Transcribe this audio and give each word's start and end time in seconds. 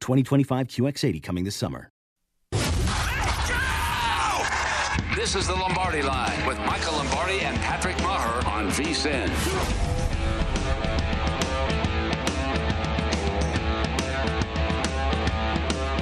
2025 0.00 0.66
QX80 0.68 1.22
coming 1.22 1.44
this 1.44 1.56
summer. 1.56 1.90
This 5.16 5.34
is 5.36 5.46
the 5.46 5.54
Lombardi 5.54 6.02
line 6.02 6.46
with 6.46 6.58
Michael 6.60 6.94
Lombardi 6.94 7.40
and 7.40 7.56
Patrick 7.58 7.96
Meagher 7.96 8.46
on 8.46 8.68
VSIN. 8.70 9.28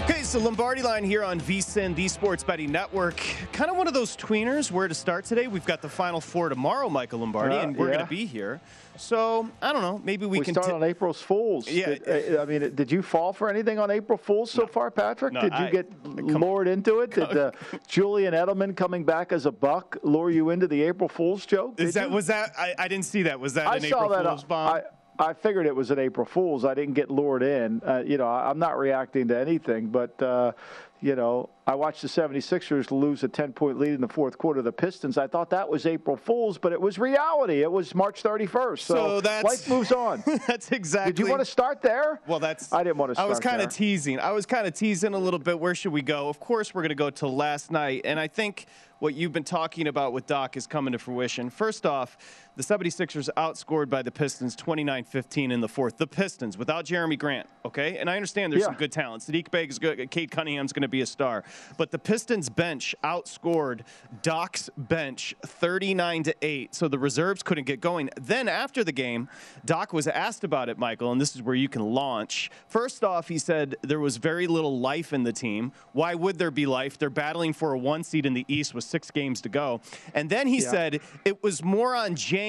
Okay, 0.05 0.23
so 0.23 0.39
Lombardi 0.39 0.81
line 0.83 1.05
here 1.05 1.23
on 1.23 1.39
VSIN, 1.41 1.95
the 1.95 2.09
Sports 2.09 2.43
Betting 2.43 2.73
Network. 2.73 3.17
Kind 3.53 3.71
of 3.71 3.77
one 3.77 3.87
of 3.87 3.93
those 3.95 4.17
tweeners. 4.17 4.71
Where 4.71 4.89
to 4.89 4.95
start 4.95 5.27
today? 5.27 5.49
We've 5.49 5.65
got 5.67 5.83
the 5.83 5.89
Final 5.89 6.21
Four 6.21 6.49
tomorrow, 6.49 6.89
Michael 6.89 7.19
Lombardi, 7.21 7.57
Uh, 7.57 7.63
and 7.65 7.77
we're 7.77 7.89
yeah. 7.91 7.95
going 7.97 8.07
to 8.07 8.11
be 8.11 8.25
here. 8.25 8.61
So 8.99 9.49
I 9.63 9.73
don't 9.73 9.83
know. 9.83 10.01
Maybe 10.05 10.27
we, 10.27 10.39
We, 10.41 10.45
can. 10.45 10.55
start 10.55 10.67
t- 10.67 10.73
on 10.73 10.83
April's 10.83 11.21
Fools. 11.23 11.69
Yeah. 11.71 11.95
Did- 11.95 12.37
uh, 12.37 12.43
I 12.43 12.45
mean, 12.45 12.75
did 12.75 12.91
you 12.93 13.01
fall 13.03 13.33
for 13.33 13.49
anything 13.49 13.79
on 13.79 13.91
April 13.91 14.19
Fools 14.19 14.51
so 14.51 14.67
far, 14.67 14.91
Patrick? 14.91 15.33
No, 15.33 15.41
did 15.43 15.53
you 15.53 15.59
I- 15.67 15.71
get 15.71 16.05
lured 16.05 16.69
into 16.69 17.01
it? 17.01 17.13
Did 17.13 17.37
uh, 17.37 17.53
Julian 17.89 18.35
Edelman 18.35 18.77
coming 18.77 19.05
back 19.05 19.33
as 19.33 19.47
a 19.47 19.53
buck 19.53 19.97
lure 20.03 20.31
you 20.31 20.51
into 20.51 20.67
the 20.67 20.83
April 20.83 21.09
Fools 21.09 21.47
joke? 21.47 21.81
Is 21.81 21.95
that 21.95 22.09
you? 22.11 22.15
was 22.15 22.27
that? 22.27 22.53
I, 22.59 22.75
I 22.79 22.89
didn't 22.89 23.05
see 23.07 23.23
that. 23.23 23.39
Was 23.39 23.55
that 23.55 23.67
I 23.69 23.77
an 23.77 23.83
saw 23.83 23.87
April 24.05 24.09
that. 24.11 24.25
Fool's 24.27 24.45
uh, 24.45 24.47
bomb? 24.47 24.77
I, 24.77 24.83
I 25.21 25.33
figured 25.33 25.67
it 25.67 25.75
was 25.75 25.91
an 25.91 25.99
April 25.99 26.25
Fool's. 26.27 26.65
I 26.65 26.75
didn't 26.75 26.95
get 26.95 27.11
lured 27.11 27.43
in. 27.43 27.81
Uh, 27.85 28.03
you 28.07 28.19
know, 28.19 28.29
I, 28.29 28.49
I'm 28.51 28.59
not 28.59 28.79
reacting 28.79 29.27
to 29.29 29.37
anything, 29.39 29.89
but, 29.89 30.21
uh, 30.23 30.53
you 31.01 31.15
know, 31.15 31.49
I 31.67 31.75
watched 31.75 32.03
the 32.03 32.09
76ers 32.09 32.91
lose 32.91 33.23
a 33.23 33.29
10 33.29 33.53
point 33.53 33.79
lead 33.79 33.93
in 33.93 34.01
the 34.01 34.09
fourth 34.09 34.39
quarter 34.39 34.59
of 34.59 34.65
the 34.65 34.73
Pistons. 34.73 35.19
I 35.19 35.27
thought 35.27 35.51
that 35.51 35.69
was 35.69 35.87
April 35.87 36.17
Fool's, 36.17 36.59
but 36.59 36.73
it 36.73 36.81
was 36.81 36.99
reality. 36.99 37.63
It 37.63 37.71
was 37.71 37.95
March 37.95 38.23
31st. 38.23 38.79
So, 38.81 38.95
So 38.95 39.21
that's- 39.21 39.45
life 39.45 39.69
moves 39.69 39.93
on. 39.93 40.23
That's 40.47 40.71
exactly. 40.73 41.13
Did 41.13 41.25
you 41.25 41.29
want 41.31 41.41
to 41.41 41.45
start 41.51 41.83
there? 41.83 42.21
Well, 42.27 42.39
that's. 42.39 42.73
I 42.73 42.83
didn't 42.83 42.97
want 42.97 43.15
to 43.15 43.21
I 43.21 43.27
was 43.27 43.39
kind 43.39 43.61
of 43.61 43.73
teasing. 43.73 44.19
I 44.19 44.31
was 44.33 44.47
kind 44.47 44.67
of 44.67 44.73
teasing 44.75 45.15
a 45.15 45.19
little 45.19 45.39
bit. 45.39 45.59
Where 45.59 45.75
should 45.75 45.93
we 45.93 46.03
go? 46.03 46.29
Of 46.29 46.41
course, 46.41 46.75
we're 46.75 46.83
going 46.83 46.89
to 46.91 46.95
go 46.95 47.11
to 47.11 47.29
last 47.29 47.71
night. 47.71 48.03
And 48.05 48.19
I 48.19 48.29
think 48.29 48.67
what 48.99 49.15
you've 49.15 49.33
been 49.33 49.45
talking 49.45 49.87
about 49.89 50.13
with 50.13 50.27
Doc 50.27 50.57
is 50.57 50.67
coming 50.67 50.93
to 50.93 50.99
fruition. 50.99 51.51
First 51.51 51.87
off, 51.87 52.17
the 52.59 52.65
76ers 52.65 53.29
outscored 53.37 53.89
by 53.89 54.03
the 54.03 54.11
Pistons 54.11 54.57
29 54.57 55.05
15 55.05 55.53
in 55.53 55.61
the 55.61 55.69
fourth. 55.69 55.97
The 55.97 56.09
Pistons 56.09 56.59
without 56.59 56.85
Jerami 56.87 57.17
Grant, 57.17 57.47
okay? 57.65 57.99
And 57.99 58.11
I 58.11 58.17
understand 58.17 58.53
there's 58.53 58.63
Yeah. 58.63 58.67
some 58.67 58.75
good 58.75 58.91
talent. 58.91 59.23
Saddiq 59.23 59.53
Bey 59.53 59.65
is 59.67 59.79
good. 59.79 60.11
Cade 60.11 60.33
Cunningham's 60.33 60.73
going 60.73 60.83
to 60.83 60.89
be 60.89 61.01
a 61.01 61.07
star. 61.07 61.45
But 61.77 61.93
the 61.93 62.01
Pistons 62.01 62.49
bench 62.51 62.97
outscored 63.05 63.83
Doc's 64.23 64.71
bench 64.77 65.37
39 65.47 66.25
to 66.25 66.35
8. 66.43 66.75
So 66.75 66.89
the 66.89 66.99
reserves 66.99 67.45
couldn't 67.45 67.63
get 67.69 67.81
going. 67.81 68.11
Then 68.21 68.49
after 68.49 68.83
the 68.83 68.91
game, 68.91 69.29
Doc 69.65 69.93
was 69.93 70.09
asked 70.09 70.43
about 70.43 70.69
it, 70.69 70.79
Michael, 70.79 71.13
and 71.13 71.21
this 71.21 71.37
is 71.37 71.43
where 71.43 71.55
you 71.55 71.69
can 71.69 71.83
launch. 71.83 72.51
First 72.67 73.05
off, 73.05 73.29
he 73.29 73.39
said 73.39 73.77
there 73.83 74.01
was 74.01 74.17
very 74.17 74.49
little 74.49 74.81
life 74.81 75.13
in 75.13 75.23
the 75.23 75.33
team. 75.33 75.71
Why 75.93 76.17
would 76.17 76.39
there 76.39 76.51
be 76.51 76.67
life? 76.67 76.99
They're 76.99 77.09
battling 77.09 77.53
for 77.53 77.73
a 77.73 77.79
one 77.79 78.03
seed 78.03 78.27
in 78.27 78.35
the 78.35 78.45
East 78.49 78.75
with 78.75 78.83
six 78.83 79.13
games 79.13 79.41
to 79.43 79.49
go. 79.49 79.81
And 80.13 80.29
then 80.29 80.49
he 80.49 80.59
Yeah. 80.61 80.71
said 80.73 81.01
it 81.25 81.41
was 81.41 81.63
more 81.63 81.95
on 81.95 82.17
James 82.17 82.48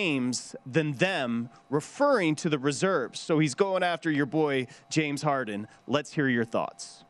than 0.66 0.94
them, 0.94 1.50
referring 1.70 2.36
to 2.36 2.50
the 2.50 2.60
reserves. 2.60 3.20
So 3.20 3.40
he's 3.40 3.56
going 3.56 3.84
after 3.84 4.10
your 4.10 4.26
boy, 4.26 4.68
James 4.90 5.22
Harden. 5.22 5.68
Let's 5.88 6.14
hear 6.14 6.28
your 6.28 6.46
thoughts. 6.46 7.04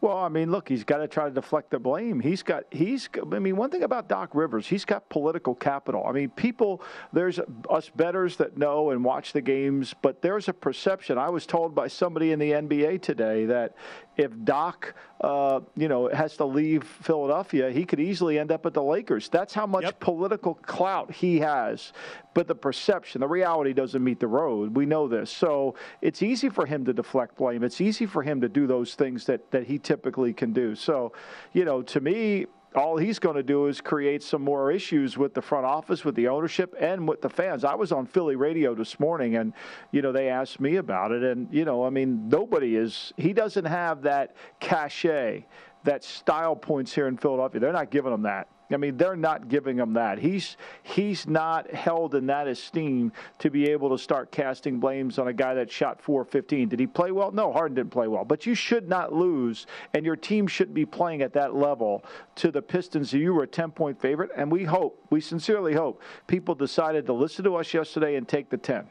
Well, 0.00 0.16
I 0.16 0.28
mean, 0.28 0.52
look, 0.52 0.68
he's 0.68 0.84
got 0.84 0.98
to 0.98 1.08
try 1.08 1.24
to 1.24 1.34
deflect 1.34 1.70
the 1.70 1.80
blame. 1.80 2.20
He's 2.20 2.44
got, 2.44 2.62
he's, 2.70 3.08
I 3.20 3.40
mean, 3.40 3.56
one 3.56 3.68
thing 3.68 3.82
about 3.82 4.08
Doc 4.08 4.30
Rivers, 4.32 4.68
he's 4.68 4.84
got 4.84 5.08
political 5.08 5.56
capital. 5.56 6.04
I 6.06 6.12
mean, 6.12 6.30
people, 6.30 6.82
there's 7.12 7.40
us 7.68 7.90
betters 7.96 8.36
that 8.36 8.56
know 8.56 8.90
and 8.90 9.04
watch 9.04 9.32
the 9.32 9.40
games, 9.40 9.94
but 10.00 10.22
there's 10.22 10.46
a 10.46 10.52
perception. 10.52 11.18
I 11.18 11.30
was 11.30 11.46
told 11.46 11.74
by 11.74 11.88
somebody 11.88 12.30
in 12.30 12.38
the 12.38 12.52
NBA 12.52 13.02
today 13.02 13.46
that 13.46 13.74
if 14.18 14.32
Doc, 14.44 14.94
uh, 15.20 15.60
you 15.76 15.88
know, 15.88 16.08
has 16.08 16.36
to 16.38 16.44
leave 16.44 16.82
Philadelphia, 16.82 17.70
he 17.70 17.84
could 17.84 18.00
easily 18.00 18.36
end 18.38 18.50
up 18.50 18.66
at 18.66 18.74
the 18.74 18.82
Lakers. 18.82 19.28
That's 19.28 19.54
how 19.54 19.64
much 19.66 19.84
Yep. 19.84 20.00
political 20.00 20.54
clout 20.54 21.12
he 21.12 21.38
has. 21.38 21.92
But 22.34 22.48
the 22.48 22.54
perception, 22.56 23.20
the 23.20 23.28
reality 23.28 23.72
doesn't 23.72 24.02
meet 24.02 24.18
the 24.18 24.26
road. 24.26 24.76
We 24.76 24.86
know 24.86 25.06
this. 25.06 25.30
So 25.30 25.76
it's 26.02 26.20
easy 26.20 26.48
for 26.48 26.66
him 26.66 26.84
to 26.86 26.92
deflect 26.92 27.36
blame. 27.36 27.62
It's 27.62 27.80
easy 27.80 28.06
for 28.06 28.22
him 28.22 28.40
to 28.40 28.48
do 28.48 28.66
those 28.66 28.94
things 28.94 29.24
that, 29.26 29.50
that 29.52 29.64
he 29.64 29.78
typically 29.78 30.32
can 30.32 30.52
do. 30.52 30.74
So, 30.74 31.12
you 31.52 31.64
know, 31.64 31.82
to 31.82 32.00
me, 32.00 32.46
all 32.74 32.96
he's 32.96 33.18
going 33.18 33.36
to 33.36 33.42
do 33.42 33.66
is 33.66 33.80
create 33.80 34.22
some 34.22 34.42
more 34.42 34.70
issues 34.70 35.16
with 35.16 35.34
the 35.34 35.42
front 35.42 35.64
office, 35.64 36.04
with 36.04 36.14
the 36.14 36.28
ownership, 36.28 36.74
and 36.78 37.08
with 37.08 37.22
the 37.22 37.28
fans. 37.28 37.64
I 37.64 37.74
was 37.74 37.92
on 37.92 38.06
Philly 38.06 38.36
radio 38.36 38.74
this 38.74 39.00
morning, 39.00 39.36
and 39.36 39.52
you 39.90 40.02
know 40.02 40.12
they 40.12 40.28
asked 40.28 40.60
me 40.60 40.76
about 40.76 41.12
it, 41.12 41.22
and 41.22 41.48
you 41.52 41.64
know, 41.64 41.84
I 41.84 41.90
mean, 41.90 42.28
nobody 42.28 42.76
is. 42.76 43.12
He 43.16 43.32
doesn't 43.32 43.64
have 43.64 44.02
that 44.02 44.36
cachet, 44.60 45.46
that 45.84 46.04
style 46.04 46.56
points 46.56 46.94
here 46.94 47.08
in 47.08 47.16
Philadelphia. 47.16 47.60
They're 47.60 47.72
not 47.72 47.90
giving 47.90 48.12
him 48.12 48.22
that. 48.22 48.48
I 48.70 48.76
mean, 48.76 48.98
they're 48.98 49.16
not 49.16 49.48
giving 49.48 49.78
him 49.78 49.94
that. 49.94 50.18
He's 50.18 50.56
he's 50.82 51.26
not 51.26 51.72
held 51.72 52.14
in 52.14 52.26
that 52.26 52.46
esteem 52.46 53.12
to 53.38 53.50
be 53.50 53.70
able 53.70 53.90
to 53.90 53.98
start 53.98 54.30
casting 54.30 54.78
blames 54.78 55.18
on 55.18 55.28
a 55.28 55.32
guy 55.32 55.54
that 55.54 55.70
shot 55.70 56.02
415. 56.02 56.68
Did 56.68 56.80
he 56.80 56.86
play 56.86 57.10
well? 57.10 57.32
No, 57.32 57.52
Harden 57.52 57.76
didn't 57.76 57.90
play 57.90 58.08
well. 58.08 58.24
But 58.24 58.44
you 58.44 58.54
should 58.54 58.88
not 58.88 59.12
lose, 59.12 59.66
and 59.94 60.04
your 60.04 60.16
team 60.16 60.46
shouldn't 60.46 60.74
be 60.74 60.84
playing 60.84 61.22
at 61.22 61.32
that 61.32 61.54
level 61.54 62.04
to 62.36 62.50
the 62.50 62.60
Pistons. 62.60 63.12
You 63.12 63.32
were 63.32 63.44
a 63.44 63.48
10 63.48 63.70
point 63.70 64.00
favorite, 64.00 64.30
and 64.36 64.52
we 64.52 64.64
hope, 64.64 65.02
we 65.10 65.20
sincerely 65.20 65.72
hope, 65.72 66.02
people 66.26 66.54
decided 66.54 67.06
to 67.06 67.12
listen 67.14 67.44
to 67.44 67.56
us 67.56 67.72
yesterday 67.72 68.16
and 68.16 68.28
take 68.28 68.50
the 68.50 68.58
10. 68.58 68.86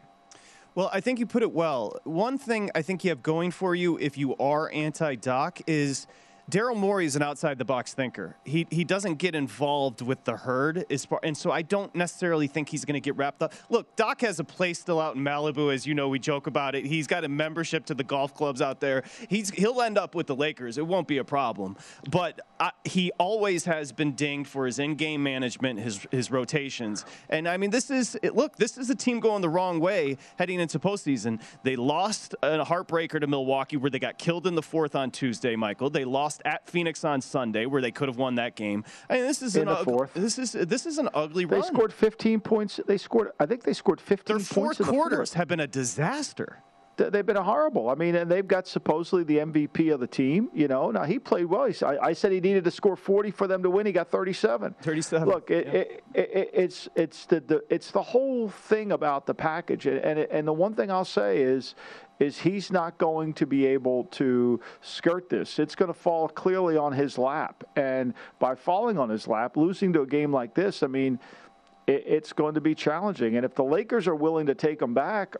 Well, 0.73 0.89
I 0.93 1.01
think 1.01 1.19
you 1.19 1.25
put 1.25 1.41
it 1.41 1.51
well. 1.51 1.99
One 2.03 2.37
thing 2.37 2.69
I 2.75 2.83
think 2.83 3.03
you 3.03 3.09
have 3.09 3.23
going 3.23 3.49
for 3.49 3.73
you 3.73 3.97
if 3.97 4.17
you 4.17 4.35
are 4.37 4.71
anti 4.71 5.15
Doc 5.15 5.59
is 5.65 6.07
Daryl 6.49 6.77
Morey 6.77 7.05
is 7.05 7.17
an 7.17 7.21
outside 7.21 7.57
the 7.57 7.65
box 7.65 7.93
thinker. 7.93 8.37
He 8.45 8.65
he 8.69 8.85
doesn't 8.85 9.15
get 9.15 9.35
involved 9.35 10.01
with 10.01 10.23
the 10.23 10.37
herd 10.37 10.85
as 10.89 11.03
far, 11.03 11.19
and 11.21 11.35
so 11.35 11.51
I 11.51 11.61
don't 11.61 11.93
necessarily 11.93 12.47
think 12.47 12.69
he's 12.69 12.85
going 12.85 12.93
to 12.93 13.01
get 13.01 13.17
wrapped 13.17 13.41
up. 13.41 13.53
Look, 13.69 13.93
Doc 13.97 14.21
has 14.21 14.39
a 14.39 14.45
place 14.45 14.79
still 14.79 15.01
out 15.01 15.17
in 15.17 15.21
Malibu, 15.21 15.73
as 15.73 15.85
you 15.85 15.93
know. 15.93 16.07
We 16.07 16.19
joke 16.19 16.47
about 16.47 16.73
it. 16.73 16.85
He's 16.85 17.05
got 17.05 17.25
a 17.25 17.27
membership 17.27 17.85
to 17.87 17.93
the 17.93 18.03
golf 18.05 18.33
clubs 18.33 18.61
out 18.61 18.79
there. 18.79 19.03
He's 19.27 19.49
he'll 19.49 19.81
end 19.81 19.97
up 19.97 20.15
with 20.15 20.27
the 20.27 20.37
Lakers. 20.37 20.77
It 20.77 20.87
won't 20.87 21.09
be 21.09 21.17
a 21.17 21.25
problem. 21.25 21.75
But 22.09 22.39
I, 22.61 22.71
he 22.85 23.11
always 23.19 23.65
has 23.65 23.91
been 23.91 24.13
dinged 24.13 24.49
for 24.49 24.65
his 24.65 24.79
in-game 24.79 25.21
management, 25.21 25.81
his 25.81 26.07
his 26.11 26.31
rotations, 26.31 27.03
and 27.29 27.45
I 27.49 27.57
mean 27.57 27.71
this 27.71 27.91
is 27.91 28.17
look, 28.23 28.55
this 28.55 28.77
is 28.77 28.89
a 28.89 28.95
team 28.95 29.19
going 29.19 29.41
the 29.41 29.49
wrong 29.49 29.81
way 29.81 30.17
heading 30.39 30.61
into 30.61 30.79
postseason. 30.79 31.41
They 31.63 31.75
lost 31.75 32.35
a 32.41 32.63
heartbreaker 32.63 33.19
to 33.19 33.27
Milwaukee, 33.27 33.75
where 33.75 33.91
they 33.91 33.99
got 33.99 34.17
killed 34.17 34.47
in 34.47 34.55
the 34.55 34.61
fourth 34.61 34.95
on 34.95 35.11
Tuesday. 35.11 35.57
Michael, 35.57 35.89
they 35.89 36.05
lost 36.05 36.36
lost 36.37 36.55
at 36.55 36.69
Phoenix 36.69 37.03
on 37.03 37.21
Sunday, 37.21 37.65
where 37.65 37.81
they 37.81 37.91
could 37.91 38.07
have 38.07 38.17
won 38.17 38.35
that 38.35 38.55
game. 38.55 38.83
I 39.09 39.15
mean, 39.15 39.23
this 39.23 39.41
is 39.41 39.55
in 39.55 39.67
an 39.67 39.75
the 39.75 39.83
fourth. 39.83 40.13
This 40.13 40.37
is 40.37 40.51
this 40.51 40.85
is 40.85 40.97
an 40.97 41.09
ugly 41.13 41.45
they 41.45 41.55
run. 41.55 41.61
They 41.61 41.67
scored 41.67 41.93
15 41.93 42.39
points. 42.41 42.79
They 42.85 42.97
scored. 42.97 43.31
I 43.39 43.45
think 43.45 43.63
they 43.63 43.73
scored 43.73 44.01
15 44.01 44.37
Their 44.37 44.45
four 44.45 44.65
points. 44.65 44.81
quarters 44.81 45.31
the 45.31 45.37
have 45.37 45.47
been 45.47 45.59
a 45.59 45.67
disaster 45.67 46.63
they've 46.97 47.25
been 47.25 47.35
horrible. 47.35 47.89
I 47.89 47.95
mean, 47.95 48.15
and 48.15 48.29
they've 48.29 48.47
got 48.47 48.67
supposedly 48.67 49.23
the 49.23 49.37
MVP 49.37 49.93
of 49.93 49.99
the 49.99 50.07
team. 50.07 50.49
You 50.53 50.67
know, 50.67 50.89
now 50.91 51.03
he 51.03 51.19
played 51.19 51.45
well. 51.45 51.65
He, 51.65 51.85
I, 51.85 52.07
I, 52.07 52.13
said 52.13 52.31
he 52.31 52.39
needed 52.39 52.63
to 52.63 52.71
score 52.71 52.95
40 52.95 53.31
for 53.31 53.47
them 53.47 53.61
to 53.63 53.69
win. 53.69 53.85
He 53.85 53.91
got 53.91 54.09
37. 54.09 54.75
37. 54.81 55.27
Look, 55.27 55.51
it, 55.51 55.67
yeah. 55.67 55.73
it, 55.73 56.03
it, 56.15 56.49
it's 56.53 56.89
it's 56.95 57.25
the, 57.27 57.39
the, 57.41 57.63
it's 57.69 57.91
the 57.91 58.01
whole 58.01 58.49
thing 58.49 58.91
about 58.91 59.27
the 59.27 59.35
package, 59.35 59.85
and 59.85 59.99
and, 59.99 60.19
and 60.19 60.47
the 60.47 60.53
one 60.53 60.73
thing 60.73 60.89
I'll 60.89 61.05
say 61.05 61.37
is 61.37 61.75
is 62.19 62.39
he's 62.39 62.71
not 62.71 62.97
going 62.97 63.33
to 63.33 63.45
be 63.45 63.65
able 63.65 64.05
to 64.05 64.59
skirt 64.81 65.29
this. 65.29 65.59
It's 65.59 65.75
going 65.75 65.93
to 65.93 65.99
fall 65.99 66.27
clearly 66.27 66.77
on 66.77 66.93
his 66.93 67.17
lap, 67.17 67.63
and 67.75 68.13
by 68.39 68.55
falling 68.55 68.97
on 68.97 69.09
his 69.09 69.27
lap, 69.27 69.57
losing 69.57 69.93
to 69.93 70.01
a 70.01 70.07
game 70.07 70.31
like 70.31 70.53
this, 70.53 70.83
I 70.83 70.87
mean 70.87 71.19
it's 71.87 72.33
going 72.33 72.53
to 72.53 72.61
be 72.61 72.75
challenging. 72.75 73.37
And 73.37 73.45
if 73.45 73.55
the 73.55 73.63
Lakers 73.63 74.09
are 74.09 74.15
willing 74.15 74.47
to 74.47 74.55
take 74.55 74.81
him 74.81 74.93
back, 74.93 75.37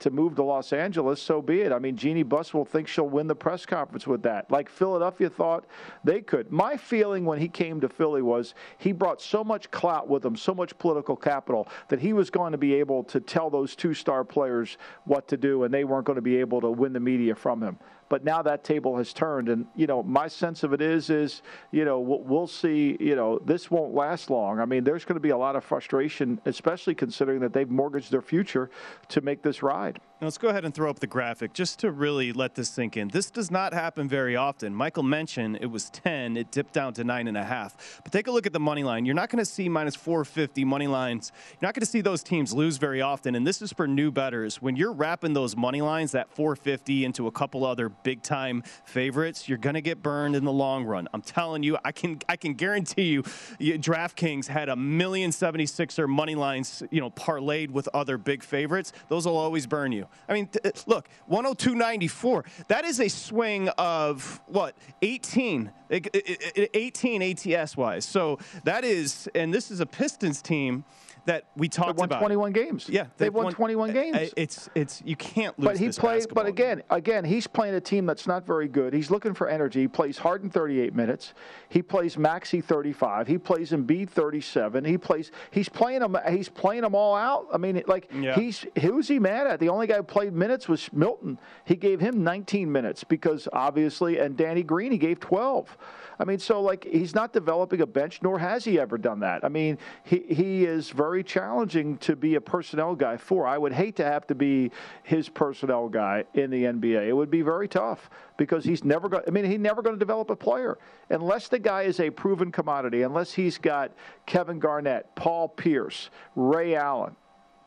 to 0.00 0.10
move 0.10 0.34
to 0.36 0.42
Los 0.42 0.72
Angeles, 0.72 1.22
so 1.22 1.40
be 1.40 1.60
it. 1.60 1.72
I 1.72 1.78
mean, 1.78 1.96
Jeanie 1.96 2.22
Buss 2.22 2.52
will 2.52 2.64
think 2.64 2.88
she'll 2.88 3.08
win 3.08 3.26
the 3.26 3.34
press 3.34 3.64
conference 3.64 4.06
with 4.06 4.22
that. 4.22 4.50
Like 4.50 4.68
Philadelphia 4.68 5.30
thought 5.30 5.66
they 6.04 6.20
could. 6.20 6.50
My 6.50 6.76
feeling 6.76 7.24
when 7.24 7.38
he 7.38 7.48
came 7.48 7.80
to 7.80 7.88
Philly 7.88 8.22
was 8.22 8.54
he 8.78 8.92
brought 8.92 9.20
so 9.20 9.44
much 9.44 9.70
clout 9.70 10.08
with 10.08 10.24
him, 10.24 10.36
so 10.36 10.54
much 10.54 10.76
political 10.78 11.16
capital, 11.16 11.68
that 11.88 12.00
he 12.00 12.12
was 12.12 12.30
going 12.30 12.52
to 12.52 12.58
be 12.58 12.74
able 12.74 13.04
to 13.04 13.20
tell 13.20 13.50
those 13.50 13.76
two 13.76 13.94
star 13.94 14.24
players 14.24 14.78
what 15.04 15.28
to 15.28 15.36
do, 15.36 15.64
and 15.64 15.72
they 15.72 15.84
weren't 15.84 16.06
going 16.06 16.16
to 16.16 16.22
be 16.22 16.36
able 16.36 16.60
to 16.60 16.70
win 16.70 16.92
the 16.92 17.00
media 17.00 17.34
from 17.34 17.62
him. 17.62 17.78
But 18.10 18.24
now 18.24 18.42
that 18.42 18.64
table 18.64 18.98
has 18.98 19.12
turned, 19.14 19.48
and 19.48 19.66
you 19.76 19.86
know 19.86 20.02
my 20.02 20.26
sense 20.26 20.64
of 20.64 20.72
it 20.74 20.82
is, 20.82 21.08
is 21.10 21.42
you 21.70 21.84
know 21.84 22.00
we'll, 22.00 22.48
see. 22.48 22.96
You 22.98 23.14
know 23.14 23.38
this 23.38 23.70
won't 23.70 23.94
last 23.94 24.28
long. 24.28 24.58
I 24.58 24.64
mean, 24.64 24.82
there's 24.82 25.04
going 25.04 25.14
to 25.14 25.20
be 25.20 25.30
a 25.30 25.38
lot 25.38 25.54
of 25.54 25.64
frustration, 25.64 26.40
especially 26.44 26.96
considering 26.96 27.38
that 27.40 27.52
they've 27.52 27.70
mortgaged 27.70 28.10
their 28.10 28.20
future 28.20 28.68
to 29.08 29.20
make 29.20 29.42
this 29.42 29.62
ride. 29.62 30.00
Now 30.20 30.26
let's 30.26 30.36
go 30.36 30.48
ahead 30.48 30.66
and 30.66 30.74
throw 30.74 30.90
up 30.90 30.98
the 30.98 31.06
graphic 31.06 31.54
just 31.54 31.78
to 31.78 31.90
really 31.90 32.34
let 32.34 32.54
this 32.54 32.68
sink 32.68 32.98
in. 32.98 33.08
This 33.08 33.30
does 33.30 33.50
not 33.50 33.72
happen 33.72 34.06
very 34.06 34.36
often. 34.36 34.74
Michael 34.74 35.02
mentioned 35.02 35.56
it 35.62 35.70
was 35.70 35.88
10, 35.88 36.36
it 36.36 36.52
dipped 36.52 36.74
down 36.74 36.92
to 36.92 37.04
9.5. 37.04 37.72
But 38.04 38.12
take 38.12 38.26
a 38.26 38.30
look 38.30 38.44
at 38.44 38.52
the 38.52 38.60
money 38.60 38.84
line. 38.84 39.06
You're 39.06 39.14
not 39.14 39.30
going 39.30 39.38
to 39.38 39.50
see 39.50 39.70
minus 39.70 39.96
450 39.96 40.62
money 40.66 40.88
lines. 40.88 41.32
You're 41.52 41.68
not 41.68 41.74
going 41.74 41.80
to 41.80 41.90
see 41.90 42.02
those 42.02 42.22
teams 42.22 42.52
lose 42.52 42.76
very 42.76 43.00
often. 43.00 43.34
And 43.34 43.46
this 43.46 43.62
is 43.62 43.72
for 43.72 43.88
new 43.88 44.10
betters. 44.10 44.60
When 44.60 44.76
you're 44.76 44.92
wrapping 44.92 45.32
those 45.32 45.56
money 45.56 45.80
lines, 45.80 46.12
that 46.12 46.28
450 46.28 47.06
into 47.06 47.26
a 47.26 47.32
couple 47.32 47.64
other 47.64 47.88
big 47.88 48.22
time 48.22 48.62
favorites, 48.84 49.48
you're 49.48 49.56
going 49.56 49.72
to 49.72 49.80
get 49.80 50.02
burned 50.02 50.36
in 50.36 50.44
the 50.44 50.52
long 50.52 50.84
run. 50.84 51.08
I'm 51.14 51.22
telling 51.22 51.62
you, 51.62 51.78
I 51.82 51.92
can 51.92 52.20
I 52.28 52.36
can 52.36 52.52
guarantee 52.52 53.04
you, 53.04 53.22
DraftKings 53.22 54.48
had 54.48 54.68
a 54.68 54.76
million 54.76 55.30
76er 55.30 56.06
money 56.06 56.34
lines, 56.34 56.82
you 56.90 57.00
know, 57.00 57.08
parlayed 57.08 57.70
with 57.70 57.88
other 57.94 58.18
big 58.18 58.42
favorites. 58.42 58.92
Those 59.08 59.24
will 59.24 59.38
always 59.38 59.66
burn 59.66 59.92
you. 59.92 60.08
I 60.28 60.32
mean, 60.32 60.46
th- 60.46 60.64
uh, 60.64 60.78
look, 60.86 61.08
102.94. 61.30 62.44
That 62.68 62.84
is 62.84 63.00
a 63.00 63.08
swing 63.08 63.68
of 63.70 64.40
what 64.46 64.74
18, 65.02 65.70
18 65.90 67.22
ATS 67.22 67.76
wise. 67.76 68.04
So 68.04 68.38
that 68.64 68.84
is, 68.84 69.28
and 69.34 69.52
this 69.52 69.70
is 69.70 69.80
a 69.80 69.86
Pistons 69.86 70.42
team 70.42 70.84
that 71.26 71.44
we 71.56 71.68
talked 71.68 71.98
won 71.98 72.06
about. 72.06 72.20
21 72.20 72.52
games. 72.52 72.88
Yeah, 72.88 73.02
they've, 73.02 73.10
they've 73.18 73.34
won, 73.34 73.44
won, 73.44 73.54
21 73.54 73.92
games. 73.92 74.32
It's 74.36 74.68
it's 74.74 75.02
you 75.04 75.16
can't 75.16 75.58
lose. 75.58 75.66
But 75.66 75.78
he 75.78 75.88
plays. 75.90 76.26
But 76.26 76.46
again, 76.46 76.82
again, 76.90 77.24
he's 77.24 77.46
playing 77.46 77.74
a 77.74 77.80
team 77.80 78.06
that's 78.06 78.26
not 78.26 78.46
very 78.46 78.68
good. 78.68 78.92
He's 78.92 79.10
looking 79.10 79.34
for 79.34 79.48
energy. 79.48 79.82
He 79.82 79.88
plays 79.88 80.18
Harden 80.18 80.50
38 80.50 80.94
minutes. 80.94 81.34
He 81.68 81.82
plays 81.82 82.16
Maxey 82.16 82.60
35. 82.60 83.26
He 83.26 83.38
plays 83.38 83.72
Embiid 83.72 84.10
37. 84.10 84.84
He 84.84 84.98
plays. 84.98 85.30
He's 85.50 85.68
playing 85.68 86.00
them. 86.00 86.16
He's 86.30 86.48
playing 86.48 86.82
them 86.82 86.94
all 86.94 87.14
out. 87.14 87.46
I 87.52 87.58
mean, 87.58 87.82
like 87.86 88.10
yeah. 88.12 88.34
he's 88.34 88.66
who's 88.80 89.08
he 89.08 89.18
mad 89.18 89.46
at? 89.46 89.60
The 89.60 89.68
only 89.68 89.86
guy 89.86 89.96
who 89.96 90.02
played 90.02 90.32
minutes 90.32 90.68
was 90.68 90.92
Milton. 90.92 91.38
He 91.64 91.76
gave 91.76 92.00
him 92.00 92.22
19 92.24 92.70
minutes 92.70 93.04
because 93.04 93.48
obviously, 93.52 94.18
and 94.18 94.36
Danny 94.36 94.62
Green 94.62 94.92
he 94.92 94.98
gave 94.98 95.20
12. 95.20 95.76
I 96.20 96.24
mean, 96.24 96.38
so 96.38 96.60
like 96.60 96.84
he's 96.84 97.14
not 97.14 97.32
developing 97.32 97.80
a 97.80 97.86
bench, 97.86 98.20
nor 98.20 98.38
has 98.38 98.62
he 98.62 98.78
ever 98.78 98.98
done 98.98 99.20
that. 99.20 99.42
I 99.42 99.48
mean, 99.48 99.78
he 100.04 100.18
he 100.28 100.64
is 100.66 100.90
very 100.90 101.24
challenging 101.24 101.96
to 101.98 102.14
be 102.14 102.34
a 102.34 102.40
personnel 102.42 102.94
guy 102.94 103.16
for. 103.16 103.46
I 103.46 103.56
would 103.56 103.72
hate 103.72 103.96
to 103.96 104.04
have 104.04 104.26
to 104.26 104.34
be 104.34 104.70
his 105.02 105.30
personnel 105.30 105.88
guy 105.88 106.24
in 106.34 106.50
the 106.50 106.64
NBA. 106.64 107.08
It 107.08 107.14
would 107.14 107.30
be 107.30 107.40
very 107.40 107.66
tough 107.66 108.10
because 108.36 108.64
he's 108.64 108.84
never 108.84 109.08
going. 109.08 109.24
I 109.26 109.30
mean, 109.30 109.46
he's 109.46 109.58
never 109.58 109.80
going 109.80 109.94
to 109.94 109.98
develop 109.98 110.28
a 110.28 110.36
player 110.36 110.76
unless 111.08 111.48
the 111.48 111.58
guy 111.58 111.82
is 111.82 112.00
a 112.00 112.10
proven 112.10 112.52
commodity. 112.52 113.00
Unless 113.00 113.32
he's 113.32 113.56
got 113.56 113.90
Kevin 114.26 114.58
Garnett, 114.58 115.06
Paul 115.16 115.48
Pierce, 115.48 116.10
Ray 116.36 116.74
Allen. 116.74 117.16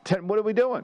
Ten, 0.03 0.27
what 0.27 0.37
are 0.37 0.43
we 0.43 0.53
doing? 0.53 0.83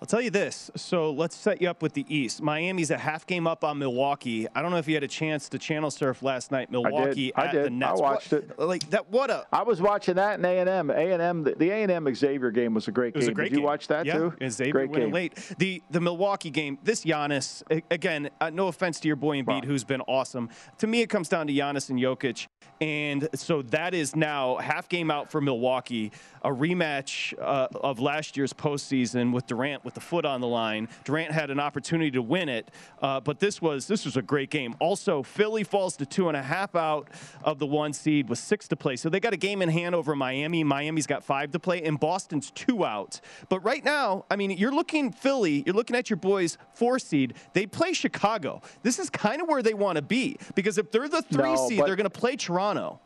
I'll 0.00 0.06
tell 0.06 0.22
you 0.22 0.30
this. 0.30 0.70
So 0.76 1.10
let's 1.10 1.36
set 1.36 1.60
you 1.60 1.68
up 1.68 1.82
with 1.82 1.92
the 1.92 2.06
East. 2.08 2.40
Miami's 2.40 2.90
a 2.90 2.96
half 2.96 3.26
game 3.26 3.46
up 3.46 3.64
on 3.64 3.78
Milwaukee. 3.78 4.48
I 4.54 4.62
don't 4.62 4.70
know 4.70 4.78
if 4.78 4.88
you 4.88 4.94
had 4.94 5.02
a 5.02 5.08
chance 5.08 5.50
to 5.50 5.58
channel 5.58 5.90
surf 5.90 6.22
last 6.22 6.50
night. 6.50 6.70
Milwaukee 6.70 7.34
I 7.34 7.42
did. 7.42 7.48
at 7.48 7.48
I 7.48 7.52
did. 7.52 7.64
the 7.66 7.70
Nets. 7.70 8.00
I 8.00 8.02
watched 8.02 8.32
what, 8.32 8.42
it. 8.42 8.58
Like 8.58 8.90
that. 8.90 9.10
What 9.10 9.28
a. 9.28 9.46
I 9.52 9.62
was 9.62 9.82
watching 9.82 10.14
that 10.14 10.38
in 10.38 10.44
A 10.46 10.58
and 10.58 10.70
M. 10.70 10.90
A 10.90 10.94
and 10.94 11.20
M. 11.20 11.44
The 11.44 11.70
A 11.70 11.82
and 11.82 11.92
M 11.92 12.14
Xavier 12.14 12.50
game 12.50 12.72
was 12.72 12.88
a 12.88 12.92
great 12.92 13.12
game. 13.12 13.28
A 13.28 13.32
great 13.32 13.50
did 13.50 13.56
game. 13.56 13.60
you 13.60 13.66
watch 13.66 13.88
that 13.88 14.06
yeah, 14.06 14.14
too? 14.14 14.32
Xavier 14.48 14.72
great 14.72 14.90
winning 14.90 15.08
game. 15.08 15.14
late. 15.14 15.54
The 15.58 15.82
the 15.90 16.00
Milwaukee 16.00 16.50
game. 16.50 16.78
This 16.82 17.04
Giannis 17.04 17.62
again. 17.90 18.30
Uh, 18.40 18.48
no 18.48 18.68
offense 18.68 19.00
to 19.00 19.06
your 19.08 19.16
boy 19.16 19.42
Embiid, 19.42 19.46
wow. 19.46 19.60
who's 19.66 19.84
been 19.84 20.00
awesome. 20.02 20.48
To 20.78 20.86
me, 20.86 21.02
it 21.02 21.10
comes 21.10 21.28
down 21.28 21.46
to 21.48 21.52
Giannis 21.52 21.90
and 21.90 21.98
Jokic, 21.98 22.46
and 22.80 23.28
so 23.34 23.60
that 23.62 23.92
is 23.92 24.16
now 24.16 24.56
half 24.56 24.88
game 24.88 25.10
out 25.10 25.30
for 25.30 25.42
Milwaukee. 25.42 26.10
A 26.42 26.48
rematch 26.48 27.34
uh, 27.38 27.68
of 27.74 28.00
last 28.00 28.34
year's 28.38 28.54
postseason 28.54 29.30
with 29.34 29.46
Durant 29.46 29.84
with 29.84 29.89
the 29.94 30.00
foot 30.00 30.24
on 30.24 30.40
the 30.40 30.46
line. 30.46 30.88
Durant 31.04 31.32
had 31.32 31.50
an 31.50 31.60
opportunity 31.60 32.10
to 32.12 32.22
win 32.22 32.48
it, 32.48 32.70
uh, 33.02 33.20
but 33.20 33.40
this 33.40 33.60
was 33.60 33.86
this 33.86 34.04
was 34.04 34.16
a 34.16 34.22
great 34.22 34.50
game. 34.50 34.74
Also, 34.78 35.22
Philly 35.22 35.64
falls 35.64 35.96
to 35.96 36.06
two 36.06 36.28
and 36.28 36.36
a 36.36 36.42
half 36.42 36.74
out 36.74 37.08
of 37.42 37.58
the 37.58 37.66
one 37.66 37.92
seed 37.92 38.28
with 38.28 38.38
six 38.38 38.68
to 38.68 38.76
play, 38.76 38.96
so 38.96 39.08
they 39.08 39.20
got 39.20 39.32
a 39.32 39.38
game 39.38 39.62
in 39.62 39.68
hand 39.68 39.94
over 39.94 40.14
Miami. 40.14 40.64
Miami's 40.64 41.06
got 41.06 41.24
five 41.24 41.50
to 41.52 41.58
play, 41.58 41.82
and 41.82 41.98
Boston's 41.98 42.50
two 42.50 42.84
out. 42.84 43.20
But 43.48 43.60
right 43.60 43.84
now, 43.84 44.24
I 44.30 44.36
mean, 44.36 44.50
you're 44.52 44.74
looking 44.74 45.12
Philly, 45.12 45.62
you're 45.66 45.74
looking 45.74 45.96
at 45.96 46.10
your 46.10 46.16
boys 46.16 46.58
four 46.74 46.98
seed. 46.98 47.34
They 47.52 47.66
play 47.66 47.92
Chicago. 47.92 48.62
This 48.82 48.98
is 48.98 49.10
kind 49.10 49.42
of 49.42 49.48
where 49.48 49.62
they 49.62 49.74
want 49.74 49.96
to 49.96 50.02
be 50.02 50.38
because 50.54 50.78
if 50.78 50.90
they're 50.90 51.08
the 51.08 51.22
three 51.22 51.54
no, 51.54 51.68
seed, 51.68 51.80
they're 51.80 51.96
going 51.96 52.04
to 52.04 52.10
play 52.10 52.36
Toronto. 52.36 53.00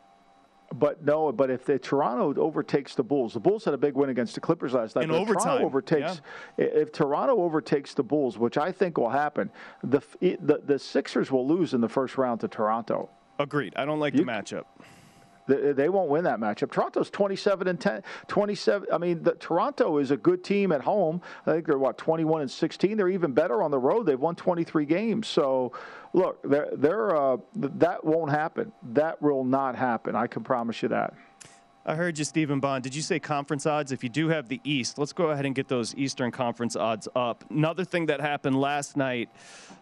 But 0.73 1.05
no, 1.05 1.31
but 1.31 1.49
if 1.49 1.65
the 1.65 1.77
Toronto 1.77 2.41
overtakes 2.41 2.95
the 2.95 3.03
Bulls, 3.03 3.33
the 3.33 3.39
Bulls 3.39 3.65
had 3.65 3.73
a 3.73 3.77
big 3.77 3.95
win 3.95 4.09
against 4.09 4.35
the 4.35 4.41
Clippers 4.41 4.73
last 4.73 4.95
night. 4.95 5.05
In 5.05 5.11
overtime, 5.11 5.43
Toronto 5.43 5.65
overtakes. 5.65 6.21
Yeah. 6.57 6.65
If 6.65 6.91
Toronto 6.91 7.37
overtakes 7.37 7.93
the 7.93 8.03
Bulls, 8.03 8.37
which 8.37 8.57
I 8.57 8.71
think 8.71 8.97
will 8.97 9.09
happen, 9.09 9.51
the 9.83 10.01
the, 10.19 10.61
the 10.65 10.79
Sixers 10.79 11.31
will 11.31 11.47
lose 11.47 11.73
in 11.73 11.81
the 11.81 11.89
first 11.89 12.17
round 12.17 12.41
to 12.41 12.47
Toronto. 12.47 13.09
Agreed. 13.37 13.73
I 13.75 13.85
don't 13.85 13.99
like 13.99 14.13
you, 14.13 14.21
the 14.25 14.31
matchup. 14.31 14.63
They 15.47 15.89
won't 15.89 16.09
win 16.09 16.23
that 16.23 16.39
matchup. 16.39 16.71
Toronto's 16.71 17.09
27 17.09 17.67
and 17.67 17.79
10. 17.79 18.03
27. 18.27 18.87
I 18.91 18.97
mean, 18.97 19.21
the, 19.23 19.33
Toronto 19.33 19.99
is 19.99 20.11
a 20.11 20.17
good 20.17 20.43
team 20.43 20.71
at 20.71 20.81
home. 20.81 21.21
I 21.45 21.53
think 21.53 21.67
they're 21.67 21.77
what 21.77 21.97
21 21.97 22.41
and 22.41 22.51
16. 22.51 22.97
They're 22.97 23.09
even 23.09 23.31
better 23.31 23.61
on 23.61 23.71
the 23.71 23.79
road. 23.79 24.05
They've 24.05 24.19
won 24.19 24.35
23 24.35 24.85
games. 24.85 25.27
So, 25.27 25.71
look, 26.13 26.41
they're, 26.43 26.69
they're 26.73 27.15
uh, 27.15 27.37
that 27.55 28.03
won't 28.03 28.31
happen. 28.31 28.71
That 28.93 29.21
will 29.21 29.43
not 29.43 29.75
happen. 29.75 30.15
I 30.15 30.27
can 30.27 30.43
promise 30.43 30.81
you 30.81 30.89
that. 30.89 31.13
I 31.87 31.93
heard 31.93 32.17
you, 32.17 32.25
Stephen 32.25 32.59
Bond. 32.59 32.83
Did 32.83 32.95
you 32.95 33.03
say 33.03 33.19
conference 33.19 33.67
odds? 33.67 33.91
If 33.91 34.03
you 34.03 34.09
do 34.09 34.29
have 34.29 34.47
the 34.47 34.59
East, 34.63 34.97
let's 34.97 35.13
go 35.13 35.29
ahead 35.29 35.45
and 35.45 35.53
get 35.53 35.67
those 35.67 35.93
Eastern 35.93 36.31
Conference 36.31 36.75
odds 36.75 37.07
up. 37.15 37.43
Another 37.51 37.85
thing 37.85 38.07
that 38.07 38.19
happened 38.19 38.59
last 38.59 38.97
night, 38.97 39.29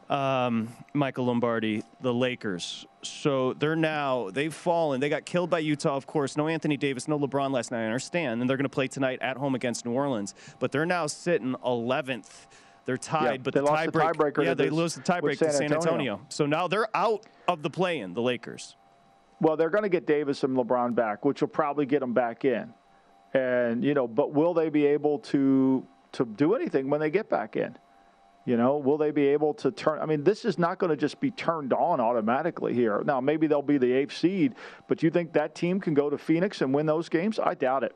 um, 0.09 0.67
Michael 0.93 1.27
Lombardi, 1.27 1.81
the 2.01 2.13
Lakers. 2.13 2.85
So 3.03 3.53
they're 3.53 3.77
now, 3.77 4.31
they've 4.31 4.53
fallen. 4.53 4.99
They 4.99 5.07
got 5.07 5.23
killed 5.23 5.49
by 5.49 5.59
Utah, 5.59 5.95
of 5.95 6.05
course. 6.05 6.35
No 6.35 6.49
Anthony 6.49 6.75
Davis, 6.75 7.07
no 7.07 7.17
LeBron 7.17 7.51
last 7.53 7.71
night, 7.71 7.83
I 7.83 7.85
understand. 7.85 8.41
And 8.41 8.49
they're 8.49 8.57
going 8.57 8.65
to 8.65 8.69
play 8.69 8.89
tonight 8.89 9.19
at 9.21 9.37
home 9.37 9.55
against 9.55 9.85
New 9.85 9.93
Orleans. 9.93 10.35
But 10.59 10.73
they're 10.73 10.85
now 10.85 11.07
sitting 11.07 11.55
11th. 11.63 12.47
They're 12.83 12.97
tied, 12.97 13.31
Yeah, 13.31 13.37
but 13.43 13.53
they 13.53 13.61
the 13.61 13.65
lost 13.65 13.93
the 13.93 13.97
tiebreak, 13.97 14.13
tiebreaker 14.13 14.43
yeah, 14.43 14.49
to 14.49 14.55
they 14.55 14.69
lose 14.69 14.93
the 14.95 15.01
tiebreak 15.01 15.21
with 15.21 15.39
to 15.39 15.53
San 15.53 15.71
Antonio. 15.71 15.91
Antonio. 15.91 16.21
So 16.27 16.45
now 16.45 16.67
they're 16.67 16.93
out 16.93 17.25
of 17.47 17.61
the 17.61 17.69
play-in, 17.69 18.13
the 18.13 18.21
Lakers. 18.21 18.75
Well, 19.43 19.57
they're 19.57 19.69
going 19.69 19.83
to 19.83 19.89
get 19.89 20.07
Davis 20.07 20.45
and 20.45 20.55
LeBron 20.55 20.95
back, 20.95 21.25
which 21.25 21.41
will 21.41 21.49
probably 21.49 21.85
get 21.85 21.99
them 21.99 22.13
back 22.13 22.45
in. 22.45 22.73
And 23.33 23.83
you 23.83 23.93
know, 23.93 24.07
but 24.07 24.31
will 24.31 24.53
they 24.53 24.69
be 24.69 24.85
able 24.85 25.19
to 25.19 25.85
to 26.13 26.25
do 26.25 26.55
anything 26.55 26.89
when 26.89 27.01
they 27.01 27.09
get 27.09 27.29
back 27.29 27.57
in? 27.57 27.77
You 28.45 28.55
know, 28.55 28.77
will 28.77 28.97
they 28.97 29.11
be 29.11 29.27
able 29.27 29.53
to 29.55 29.71
turn? 29.71 29.99
I 29.99 30.05
mean, 30.05 30.23
this 30.23 30.45
is 30.45 30.57
not 30.57 30.77
going 30.77 30.91
to 30.91 30.97
just 30.97 31.19
be 31.19 31.31
turned 31.31 31.73
on 31.73 31.99
automatically 31.99 32.73
here. 32.73 33.01
Now, 33.05 33.19
maybe 33.19 33.47
they'll 33.47 33.61
be 33.61 33.77
the 33.77 33.91
eighth 33.91 34.15
seed, 34.15 34.55
but 34.87 35.03
you 35.03 35.09
think 35.09 35.33
that 35.33 35.55
team 35.55 35.81
can 35.81 35.93
go 35.93 36.09
to 36.09 36.17
Phoenix 36.17 36.61
and 36.61 36.73
win 36.73 36.85
those 36.85 37.09
games? 37.09 37.37
I 37.37 37.53
doubt 37.53 37.83
it. 37.83 37.95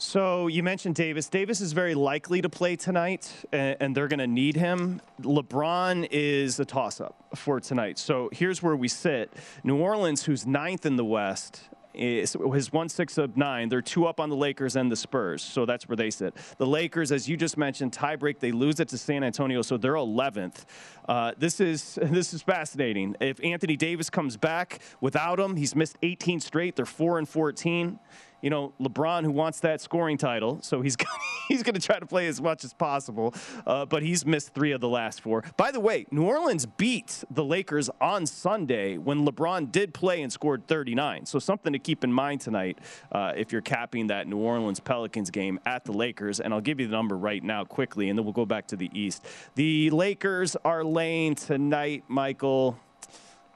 So 0.00 0.46
you 0.46 0.62
mentioned 0.62 0.94
Davis. 0.94 1.28
Davis 1.28 1.60
is 1.60 1.74
very 1.74 1.94
likely 1.94 2.40
to 2.40 2.48
play 2.48 2.74
tonight, 2.74 3.30
and, 3.52 3.94
they're 3.94 4.08
going 4.08 4.20
to 4.20 4.26
need 4.26 4.56
him. 4.56 5.02
LeBron 5.20 6.08
is 6.10 6.58
a 6.58 6.64
toss-up 6.64 7.22
for 7.34 7.60
tonight. 7.60 7.98
So 7.98 8.30
here's 8.32 8.62
where 8.62 8.74
we 8.74 8.88
sit: 8.88 9.30
New 9.62 9.76
Orleans, 9.76 10.24
who's 10.24 10.46
ninth 10.46 10.86
in 10.86 10.96
the 10.96 11.04
West. 11.04 11.68
Is, 11.92 12.34
has 12.54 12.72
won 12.72 12.88
six 12.88 13.18
of 13.18 13.36
nine. 13.36 13.68
They're 13.68 13.82
two 13.82 14.06
up 14.06 14.20
on 14.20 14.30
the 14.30 14.36
Lakers 14.36 14.76
and 14.76 14.90
the 14.90 14.96
Spurs, 14.96 15.42
so 15.42 15.66
that's 15.66 15.86
where 15.86 15.96
they 15.96 16.10
sit. 16.10 16.34
The 16.56 16.66
Lakers, 16.66 17.12
as 17.12 17.28
you 17.28 17.36
just 17.36 17.58
mentioned, 17.58 17.92
tiebreak. 17.92 18.38
They 18.38 18.52
lose 18.52 18.80
it 18.80 18.88
to 18.90 18.96
San 18.96 19.22
Antonio, 19.22 19.60
so 19.60 19.76
they're 19.76 19.94
11th. 19.94 20.64
Uh, 21.08 21.32
this 21.36 21.60
is 21.60 21.98
this 22.02 22.32
is 22.32 22.40
fascinating. 22.40 23.16
If 23.20 23.38
Anthony 23.44 23.76
Davis 23.76 24.08
comes 24.08 24.38
back 24.38 24.80
without 25.02 25.38
him, 25.38 25.56
he's 25.56 25.74
missed 25.74 25.98
18 26.02 26.40
straight. 26.40 26.76
They're 26.76 26.86
four 26.86 27.18
and 27.18 27.28
14 27.28 27.98
you 28.42 28.50
know, 28.50 28.72
LeBron, 28.80 29.24
who 29.24 29.30
wants 29.30 29.60
that 29.60 29.80
scoring 29.80 30.18
title, 30.18 30.58
so 30.62 30.82
he's 30.82 30.96
he's 31.48 31.62
going 31.62 31.74
to 31.74 31.80
try 31.80 31.98
to 31.98 32.06
play 32.06 32.26
as 32.26 32.40
much 32.40 32.64
as 32.64 32.74
possible. 32.74 33.34
Uh, 33.66 33.86
but 33.86 34.02
he's 34.02 34.26
missed 34.26 34.54
three 34.54 34.72
of 34.72 34.80
the 34.80 34.88
last 34.88 35.20
four. 35.20 35.42
By 35.56 35.70
the 35.70 35.80
way, 35.80 36.06
New 36.10 36.24
Orleans 36.24 36.66
beat 36.66 37.24
the 37.30 37.44
Lakers 37.44 37.88
on 38.00 38.26
Sunday 38.26 38.98
when 38.98 39.26
LeBron 39.26 39.72
did 39.72 39.94
play 39.94 40.22
and 40.22 40.32
scored 40.32 40.66
39. 40.66 41.26
So 41.26 41.38
something 41.38 41.72
to 41.72 41.78
keep 41.78 42.04
in 42.04 42.12
mind 42.12 42.40
tonight 42.40 42.78
uh, 43.12 43.32
if 43.36 43.52
you're 43.52 43.60
capping 43.60 44.08
that 44.08 44.26
New 44.26 44.38
Orleans 44.38 44.80
Pelicans 44.80 45.30
game 45.30 45.58
at 45.66 45.84
the 45.84 45.92
Lakers. 45.92 46.40
And 46.40 46.52
I'll 46.52 46.60
give 46.60 46.80
you 46.80 46.86
the 46.86 46.92
number 46.92 47.16
right 47.16 47.42
now 47.42 47.64
quickly, 47.64 48.08
and 48.08 48.18
then 48.18 48.24
we'll 48.24 48.32
go 48.32 48.46
back 48.46 48.66
to 48.68 48.76
the 48.76 48.90
East. 48.92 49.24
The 49.54 49.90
Lakers 49.90 50.56
are 50.64 50.84
laying 50.84 51.34
tonight, 51.34 52.04
Michael. 52.08 52.78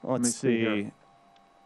Let's 0.03 0.23
me 0.23 0.29
see 0.29 0.45
see. 0.45 0.91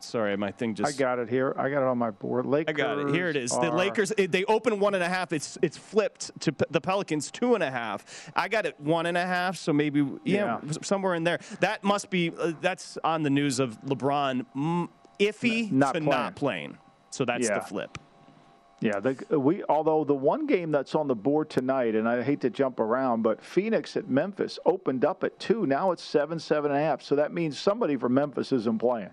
Sorry, 0.01 0.35
my 0.37 0.51
thing 0.51 0.75
just. 0.75 0.95
I 0.95 0.97
got 0.97 1.19
it 1.19 1.29
here. 1.29 1.53
I 1.57 1.69
got 1.69 1.81
it 1.81 1.87
on 1.87 1.97
my 1.97 2.11
board. 2.11 2.45
Lakers. 2.45 2.73
I 2.73 2.77
got 2.77 2.97
it. 2.99 3.13
Here 3.13 3.27
it 3.27 3.35
is. 3.35 3.51
The 3.51 3.69
Lakers. 3.71 4.13
it- 4.17 4.31
They 4.31 4.45
open 4.45 4.79
one 4.79 4.93
and 4.95 5.03
a 5.03 5.09
half. 5.09 5.33
It's 5.33 5.57
it's 5.61 5.77
flipped 5.77 6.31
to 6.41 6.53
P- 6.53 6.65
the 6.69 6.79
Pelicans 6.79 7.29
two 7.31 7.53
and 7.53 7.61
a 7.63 7.69
half. 7.69 8.31
I 8.35 8.47
got 8.47 8.65
it 8.65 8.79
one 8.79 9.05
and 9.07 9.17
a 9.17 9.25
half. 9.25 9.57
So 9.57 9.73
maybe 9.73 9.99
yeah, 10.23 10.59
Yeah. 10.63 10.71
somewhere 10.81 11.15
in 11.15 11.23
there. 11.25 11.39
That 11.59 11.83
must 11.83 12.09
be. 12.09 12.31
Uh, 12.37 12.53
that's 12.61 12.97
on 13.03 13.23
the 13.23 13.29
news 13.29 13.59
of 13.59 13.77
LeBron 13.81 14.45
mm, 14.55 14.87
iffy 15.19 15.69
N- 15.69 15.79
not 15.79 15.93
to 15.95 15.99
playing. 15.99 16.09
not 16.09 16.35
playing. 16.35 16.77
So 17.09 17.25
that's 17.25 17.47
Yeah. 17.49 17.55
the 17.59 17.65
flip. 17.65 17.97
Yeah, 18.81 19.01
the, 19.01 19.37
we 19.37 19.65
although 19.65 20.05
the 20.05 20.15
one 20.15 20.45
game 20.45 20.71
that's 20.71 20.95
on 20.95 21.09
the 21.09 21.15
board 21.15 21.49
tonight, 21.49 21.95
and 21.95 22.07
I 22.07 22.21
hate 22.23 22.39
to 22.41 22.49
jump 22.49 22.79
around, 22.79 23.23
but 23.23 23.41
Phoenix 23.43 23.97
at 23.97 24.07
Memphis 24.09 24.57
opened 24.65 25.03
up 25.03 25.25
at 25.25 25.37
two. 25.39 25.65
Now 25.65 25.91
it's 25.91 26.01
seven, 26.01 26.39
seven 26.39 26.71
and 26.71 26.79
a 26.79 26.83
half. 26.83 27.01
So 27.01 27.17
that 27.17 27.33
means 27.33 27.59
somebody 27.59 27.97
from 27.97 28.13
Memphis 28.13 28.53
isn't 28.53 28.79
playing. 28.79 29.09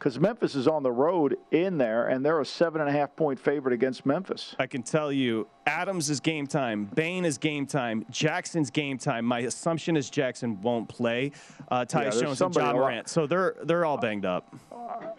Because 0.00 0.18
Memphis 0.18 0.54
is 0.54 0.66
on 0.66 0.82
the 0.82 0.90
road 0.90 1.36
in 1.50 1.76
there, 1.76 2.08
and 2.08 2.24
they're 2.24 2.40
a 2.40 2.44
seven 2.46 2.80
and 2.80 2.88
a 2.88 2.92
half 2.92 3.14
point 3.14 3.38
favorite 3.38 3.74
against 3.74 4.06
Memphis. 4.06 4.56
I 4.58 4.66
can 4.66 4.82
tell 4.82 5.12
you, 5.12 5.46
Adams 5.66 6.08
is 6.08 6.20
game 6.20 6.46
time. 6.46 6.86
Bane 6.86 7.26
is 7.26 7.36
game 7.36 7.66
time. 7.66 8.06
Jackson's 8.10 8.70
game 8.70 8.96
time. 8.96 9.26
My 9.26 9.40
assumption 9.40 9.98
is 9.98 10.08
Jackson 10.08 10.58
won't 10.62 10.88
play. 10.88 11.32
Uh, 11.70 11.84
Tyus 11.84 12.12
there's 12.12 12.20
Jones 12.22 12.40
and 12.40 12.54
Ja 12.54 12.72
Morant. 12.72 13.10
So 13.10 13.26
they're 13.26 13.56
they're 13.64 13.84
all 13.84 13.98
banged 13.98 14.24
up. 14.24 14.54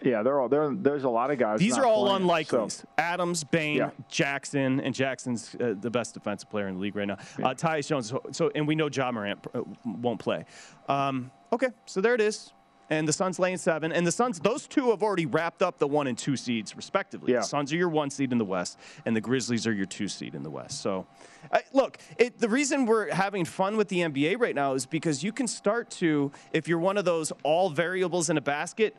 Yeah, 0.02 0.24
they're 0.24 0.40
all 0.40 0.48
there. 0.48 0.74
There's 0.74 1.04
a 1.04 1.08
lot 1.08 1.30
of 1.30 1.38
guys. 1.38 1.60
These 1.60 1.78
are 1.78 1.86
all 1.86 2.06
playing, 2.06 2.22
unlikelies. 2.28 2.72
so- 2.72 2.88
Adams, 2.98 3.44
Bane, 3.44 3.76
Yeah. 3.76 3.90
Jackson, 4.08 4.80
and 4.80 4.92
Jackson's 4.92 5.54
uh, 5.60 5.74
the 5.80 5.90
best 5.90 6.14
defensive 6.14 6.50
player 6.50 6.66
in 6.66 6.74
the 6.74 6.80
league 6.80 6.96
right 6.96 7.06
now. 7.06 7.18
Uh, 7.40 7.54
Tyus 7.54 7.86
Jones. 7.86 8.08
So, 8.08 8.20
so, 8.32 8.50
and 8.56 8.66
we 8.66 8.74
know 8.74 8.88
Ja 8.92 9.12
Morant 9.12 9.46
uh, 9.54 9.60
won't 9.84 10.18
play. 10.18 10.44
Um, 10.88 11.30
okay, 11.52 11.68
so 11.86 12.00
there 12.00 12.14
it 12.16 12.20
is. 12.20 12.52
And 12.92 13.08
the 13.08 13.12
Suns 13.12 13.38
laying 13.38 13.56
seven. 13.56 13.90
And 13.90 14.06
the 14.06 14.12
Suns, 14.12 14.38
those 14.38 14.66
two 14.66 14.90
have 14.90 15.02
already 15.02 15.24
wrapped 15.24 15.62
up 15.62 15.78
the 15.78 15.86
one 15.86 16.06
and 16.06 16.18
two 16.18 16.36
seeds, 16.36 16.76
respectively. 16.76 17.32
Yeah. 17.32 17.38
The 17.38 17.46
Suns 17.46 17.72
are 17.72 17.76
your 17.76 17.88
one 17.88 18.10
seed 18.10 18.32
in 18.32 18.38
the 18.38 18.44
West, 18.44 18.78
and 19.06 19.16
the 19.16 19.20
Grizzlies 19.20 19.66
are 19.66 19.72
your 19.72 19.86
two 19.86 20.08
seed 20.08 20.34
in 20.34 20.42
the 20.42 20.50
West. 20.50 20.82
So, 20.82 21.06
uh, 21.50 21.60
look, 21.72 21.96
it, 22.18 22.38
the 22.38 22.50
reason 22.50 22.84
we're 22.84 23.10
having 23.10 23.46
fun 23.46 23.78
with 23.78 23.88
the 23.88 24.00
NBA 24.00 24.38
right 24.38 24.54
now 24.54 24.74
is 24.74 24.84
because 24.84 25.24
you 25.24 25.32
can 25.32 25.46
start 25.48 25.88
to, 25.92 26.32
if 26.52 26.68
you're 26.68 26.78
one 26.78 26.98
of 26.98 27.06
those 27.06 27.32
all 27.42 27.70
variables 27.70 28.28
in 28.28 28.36
a 28.36 28.42
basket, 28.42 28.94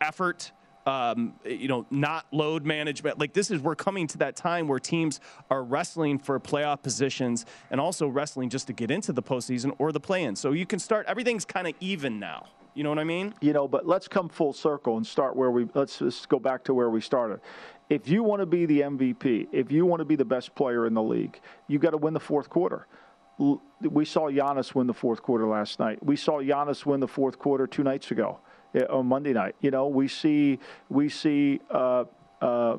effort, 0.00 0.50
um, 0.84 1.34
you 1.44 1.68
know, 1.68 1.86
not 1.88 2.26
load 2.32 2.64
management. 2.64 3.20
Like 3.20 3.32
this 3.32 3.52
is 3.52 3.60
we're 3.60 3.76
coming 3.76 4.08
to 4.08 4.18
that 4.18 4.34
time 4.34 4.66
where 4.66 4.80
teams 4.80 5.20
are 5.50 5.62
wrestling 5.62 6.18
for 6.18 6.38
playoff 6.40 6.82
positions 6.82 7.46
and 7.70 7.80
also 7.80 8.08
wrestling 8.08 8.50
just 8.50 8.66
to 8.66 8.72
get 8.72 8.90
into 8.90 9.12
the 9.12 9.22
postseason 9.22 9.72
or 9.78 9.92
the 9.92 10.00
play-in. 10.00 10.34
So 10.34 10.50
you 10.50 10.66
can 10.66 10.80
start. 10.80 11.06
Everything's 11.06 11.44
kind 11.44 11.68
of 11.68 11.74
even 11.80 12.18
now. 12.18 12.46
You 12.76 12.82
know 12.82 12.90
what 12.90 12.98
I 12.98 13.04
mean? 13.04 13.32
you 13.40 13.54
know, 13.54 13.66
but 13.66 13.86
let's 13.86 14.06
come 14.06 14.28
full 14.28 14.52
circle 14.52 14.98
and 14.98 15.06
start 15.06 15.34
where 15.34 15.50
we 15.50 15.66
let's 15.72 15.98
just 15.98 16.28
go 16.28 16.38
back 16.38 16.62
to 16.64 16.74
where 16.74 16.90
we 16.90 17.00
started. 17.00 17.40
If 17.88 18.06
you 18.06 18.22
want 18.22 18.40
to 18.40 18.46
be 18.46 18.66
the 18.66 18.82
MVP, 18.82 19.48
if 19.50 19.72
you 19.72 19.86
want 19.86 20.00
to 20.00 20.04
be 20.04 20.14
the 20.14 20.26
best 20.26 20.54
player 20.54 20.86
in 20.86 20.92
the 20.92 21.02
league, 21.02 21.40
you 21.68 21.78
got 21.78 21.90
to 21.90 21.96
win 21.96 22.12
the 22.12 22.20
fourth 22.20 22.50
quarter. 22.50 22.86
We 23.80 24.04
saw 24.04 24.30
Giannis 24.30 24.74
win 24.74 24.86
the 24.86 24.94
fourth 24.94 25.22
quarter 25.22 25.46
last 25.46 25.78
night. 25.78 26.04
We 26.04 26.16
saw 26.16 26.42
Giannis 26.42 26.84
win 26.84 27.00
the 27.00 27.08
fourth 27.08 27.38
quarter 27.38 27.66
two 27.66 27.82
nights 27.82 28.10
ago 28.10 28.40
eh, 28.74 28.84
on 28.90 29.06
Monday 29.06 29.32
night. 29.32 29.56
You 29.62 29.70
know, 29.70 29.88
we 29.88 30.06
see 30.06 30.58
we 30.90 31.08
see 31.08 31.60
uh, 31.70 32.04
uh, 32.42 32.76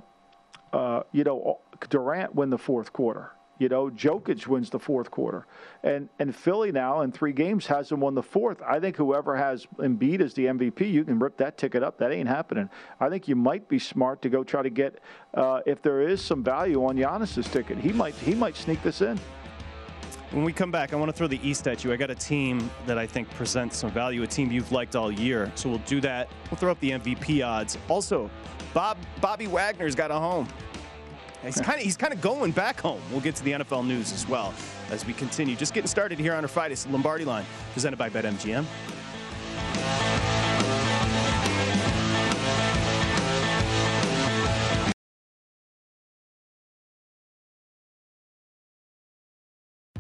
uh, 0.74 1.04
you 1.12 1.24
know 1.24 1.60
Durant 1.90 2.36
win 2.36 2.52
the 2.52 2.58
fourth 2.60 2.94
quarter. 2.94 3.32
You 3.60 3.70
know, 3.70 3.90
Jokic 3.90 4.48
wins 4.48 4.70
the 4.70 4.80
fourth 4.80 5.10
quarter, 5.10 5.46
and 5.84 6.10
and 6.20 6.36
Philly 6.36 6.72
now 6.72 7.02
in 7.02 7.12
three 7.12 7.32
games 7.34 7.66
hasn't 7.68 8.00
won 8.00 8.16
the 8.16 8.24
fourth. 8.24 8.62
I 8.62 8.80
think 8.80 8.96
whoever 8.96 9.36
has 9.36 9.66
Embiid 9.78 10.22
as 10.22 10.34
the 10.34 10.46
MVP, 10.46 10.92
you 10.92 11.04
can 11.04 11.20
rip 11.20 11.38
that 11.38 11.58
ticket 11.58 11.84
up. 11.84 11.98
That 11.98 12.12
ain't 12.12 12.30
happening. 12.30 12.70
I 13.00 13.10
think 13.10 13.28
you 13.28 13.36
might 13.36 13.68
be 13.68 13.80
smart 13.80 14.22
to 14.22 14.30
go 14.30 14.44
try 14.44 14.62
to 14.62 14.70
get 14.70 15.00
uh, 15.34 15.62
if 15.66 15.82
there 15.82 16.02
is 16.02 16.24
some 16.24 16.44
value 16.44 16.86
on 16.86 16.98
Giannis's 16.98 17.48
ticket. 17.48 17.78
He 17.78 17.92
might 17.92 18.14
he 18.16 18.36
might 18.36 18.56
sneak 18.56 18.82
this 18.84 19.02
in. 19.02 19.20
When 20.32 20.44
we 20.44 20.52
come 20.52 20.72
back, 20.72 20.92
I 20.92 20.98
want 20.98 21.10
to 21.10 21.18
throw 21.18 21.28
the 21.28 21.40
East 21.42 21.70
at 21.70 21.86
you. 21.86 21.94
I 21.94 21.96
got 21.96 22.12
a 22.12 22.16
team 22.16 22.70
that 22.86 22.98
I 22.98 23.08
think 23.08 23.30
presents 23.32 23.78
some 23.78 23.92
value, 23.92 24.24
a 24.24 24.28
team 24.28 24.52
you've 24.52 24.74
liked 24.74 24.94
all 24.94 25.10
year. 25.10 25.50
So 25.56 25.70
we'll 25.70 25.78
do 25.80 26.02
that. 26.02 26.28
We'll 26.52 26.58
throw 26.58 26.70
up 26.70 26.80
the 26.82 26.92
MVP 26.92 27.48
odds. 27.48 27.78
Also, 27.88 28.30
Bob 28.74 28.98
Bobby 29.22 29.48
Wagner's 29.48 29.96
got 29.96 30.12
a 30.12 30.16
home. 30.16 30.48
He's 31.48 31.62
kind 31.62 31.78
of 31.78 31.84
he's 31.84 31.98
kind 31.98 32.14
of 32.14 32.22
going 32.22 32.52
back 32.52 32.80
home. 32.80 33.02
We'll 33.12 33.22
get 33.22 33.36
to 33.36 33.44
the 33.44 33.52
NFL 33.52 33.86
news 33.88 34.12
as 34.14 34.28
well 34.28 34.54
as 34.92 35.06
we 35.06 35.14
continue. 35.14 35.56
Just 35.56 35.74
getting 35.74 35.88
started 35.88 36.20
here 36.20 36.34
on 36.34 36.44
our 36.44 36.48
Friday 36.48 36.76
Lombardi 36.90 37.26
Line, 37.26 37.46
presented 37.74 37.98
by 37.98 38.10
BetMGM. 38.10 38.66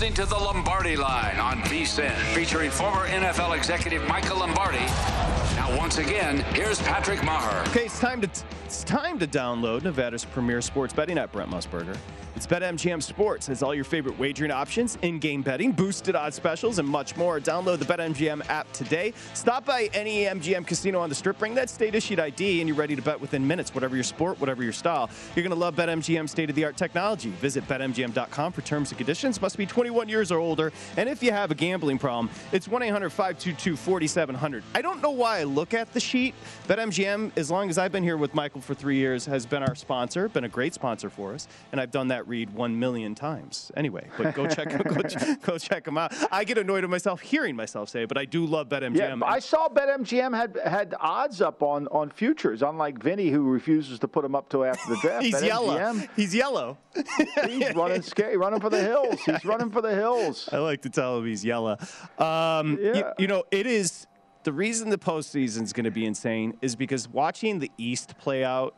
listening 0.00 0.14
to 0.14 0.24
the 0.24 0.34
Lombardi 0.34 0.96
Line 0.96 1.38
on 1.38 1.58
VSIN, 1.64 2.16
featuring 2.34 2.70
former 2.70 3.06
NFL 3.08 3.54
executive 3.54 4.02
Michael 4.08 4.38
Lombardi. 4.38 4.78
Now, 5.56 5.76
once 5.76 5.98
again, 5.98 6.38
here's 6.54 6.80
Patrick 6.80 7.18
Meagher. 7.18 7.68
Okay, 7.68 7.84
it's 7.84 8.00
time 8.00 8.22
to 8.22 8.30
it's 8.64 8.82
time 8.82 9.18
to 9.18 9.26
download 9.26 9.82
Nevada's 9.82 10.24
premier 10.24 10.62
sports 10.62 10.94
betting 10.94 11.18
app, 11.18 11.32
Brent 11.32 11.50
Musburger. 11.50 11.98
It's 12.36 12.46
BetMGM 12.46 13.02
Sports. 13.02 13.48
Has 13.48 13.62
all 13.62 13.74
your 13.74 13.84
favorite 13.84 14.16
wagering 14.18 14.52
options, 14.52 14.96
in-game 15.02 15.42
betting, 15.42 15.72
boosted 15.72 16.14
odds 16.14 16.36
specials, 16.36 16.78
and 16.78 16.88
much 16.88 17.16
more. 17.16 17.40
Download 17.40 17.78
the 17.78 17.84
BetMGM 17.84 18.48
app 18.48 18.72
today. 18.72 19.12
Stop 19.34 19.66
by 19.66 19.90
any 19.92 20.24
MGM 20.24 20.66
casino 20.66 21.00
on 21.00 21.08
the 21.08 21.14
Strip. 21.14 21.38
Bring 21.38 21.54
that 21.56 21.68
state-issued 21.68 22.20
ID, 22.20 22.60
and 22.60 22.68
you're 22.68 22.76
ready 22.76 22.94
to 22.94 23.02
bet 23.02 23.20
within 23.20 23.44
minutes. 23.44 23.74
Whatever 23.74 23.96
your 23.96 24.04
sport, 24.04 24.40
whatever 24.40 24.62
your 24.62 24.72
style, 24.72 25.10
you're 25.34 25.42
going 25.42 25.50
to 25.50 25.60
love 25.60 25.74
BetMGM's 25.74 26.30
state-of-the-art 26.30 26.76
technology. 26.76 27.30
Visit 27.30 27.66
BetMGM.com 27.66 28.52
for 28.52 28.62
terms 28.62 28.90
and 28.92 28.96
conditions. 28.96 29.42
Must 29.42 29.58
be 29.58 29.66
21 29.66 29.89
years 30.08 30.30
or 30.32 30.38
older. 30.38 30.72
And 30.96 31.08
if 31.08 31.22
you 31.22 31.32
have 31.32 31.50
a 31.50 31.54
gambling 31.54 31.98
problem, 31.98 32.30
it's 32.52 32.68
1-800-522-4700. 32.68 34.62
I 34.74 34.82
don't 34.82 35.02
know 35.02 35.10
why 35.10 35.40
I 35.40 35.44
look 35.44 35.74
at 35.74 35.92
the 35.92 36.00
sheet. 36.00 36.34
BetMGM, 36.66 37.32
as 37.36 37.50
long 37.50 37.68
as 37.70 37.78
I've 37.78 37.92
been 37.92 38.02
here 38.02 38.16
with 38.16 38.34
Michael 38.34 38.60
for 38.60 38.74
three 38.74 38.96
years, 38.96 39.26
has 39.26 39.46
been 39.46 39.62
our 39.62 39.74
sponsor, 39.74 40.28
been 40.28 40.44
a 40.44 40.48
great 40.48 40.74
sponsor 40.74 41.10
for 41.10 41.34
us, 41.34 41.48
and 41.72 41.80
I've 41.80 41.90
done 41.90 42.08
that 42.08 42.26
read 42.28 42.50
one 42.54 42.78
million 42.78 43.14
times. 43.14 43.72
Anyway, 43.76 44.06
but 44.16 44.34
go 44.34 44.46
check 44.46 44.68
go, 44.84 45.02
ch- 45.02 45.40
go 45.42 45.58
check 45.58 45.84
them 45.84 45.98
out. 45.98 46.12
I 46.30 46.44
get 46.44 46.58
annoyed 46.58 46.84
at 46.84 46.90
myself 46.90 47.20
hearing 47.20 47.56
myself 47.56 47.88
say 47.88 48.02
it, 48.02 48.08
but 48.08 48.18
I 48.18 48.24
do 48.24 48.46
love 48.46 48.68
BetMGM. 48.68 49.20
Yeah, 49.20 49.26
I 49.26 49.38
saw 49.38 49.68
BetMGM 49.68 50.36
had 50.36 50.58
had 50.64 50.94
odds 51.00 51.40
up 51.40 51.62
on, 51.62 51.88
on 51.88 52.10
futures, 52.10 52.62
unlike 52.62 53.02
Vinny, 53.02 53.30
who 53.30 53.42
refuses 53.42 53.98
to 54.00 54.08
put 54.08 54.22
them 54.22 54.34
up 54.34 54.48
till 54.48 54.64
after 54.64 54.94
the 54.94 54.96
draft. 55.02 55.24
He's 55.24 55.34
BetMGM, 55.34 55.46
yellow. 55.46 55.94
He's 56.16 56.34
yellow. 56.34 56.78
he's 57.46 57.74
running 57.74 58.02
running 58.36 58.60
for 58.60 58.70
the 58.70 58.80
hills. 58.80 59.20
He's 59.20 59.44
running 59.44 59.70
for 59.70 59.79
the 59.80 59.94
hills. 59.94 60.48
I 60.52 60.58
like 60.58 60.82
to 60.82 60.90
tell 60.90 61.18
him 61.18 61.26
he's 61.26 61.44
yellow. 61.44 61.76
Um, 62.18 62.78
Yeah. 62.80 62.94
you, 62.94 63.04
you 63.20 63.26
know, 63.26 63.44
it 63.50 63.66
is 63.66 64.06
the 64.44 64.52
reason 64.52 64.88
the 64.90 64.98
postseason 64.98 65.62
is 65.62 65.72
going 65.72 65.84
to 65.84 65.90
be 65.90 66.06
insane 66.06 66.56
is 66.62 66.74
because 66.76 67.08
watching 67.08 67.58
the 67.58 67.70
East 67.78 68.16
play 68.18 68.44
out 68.44 68.74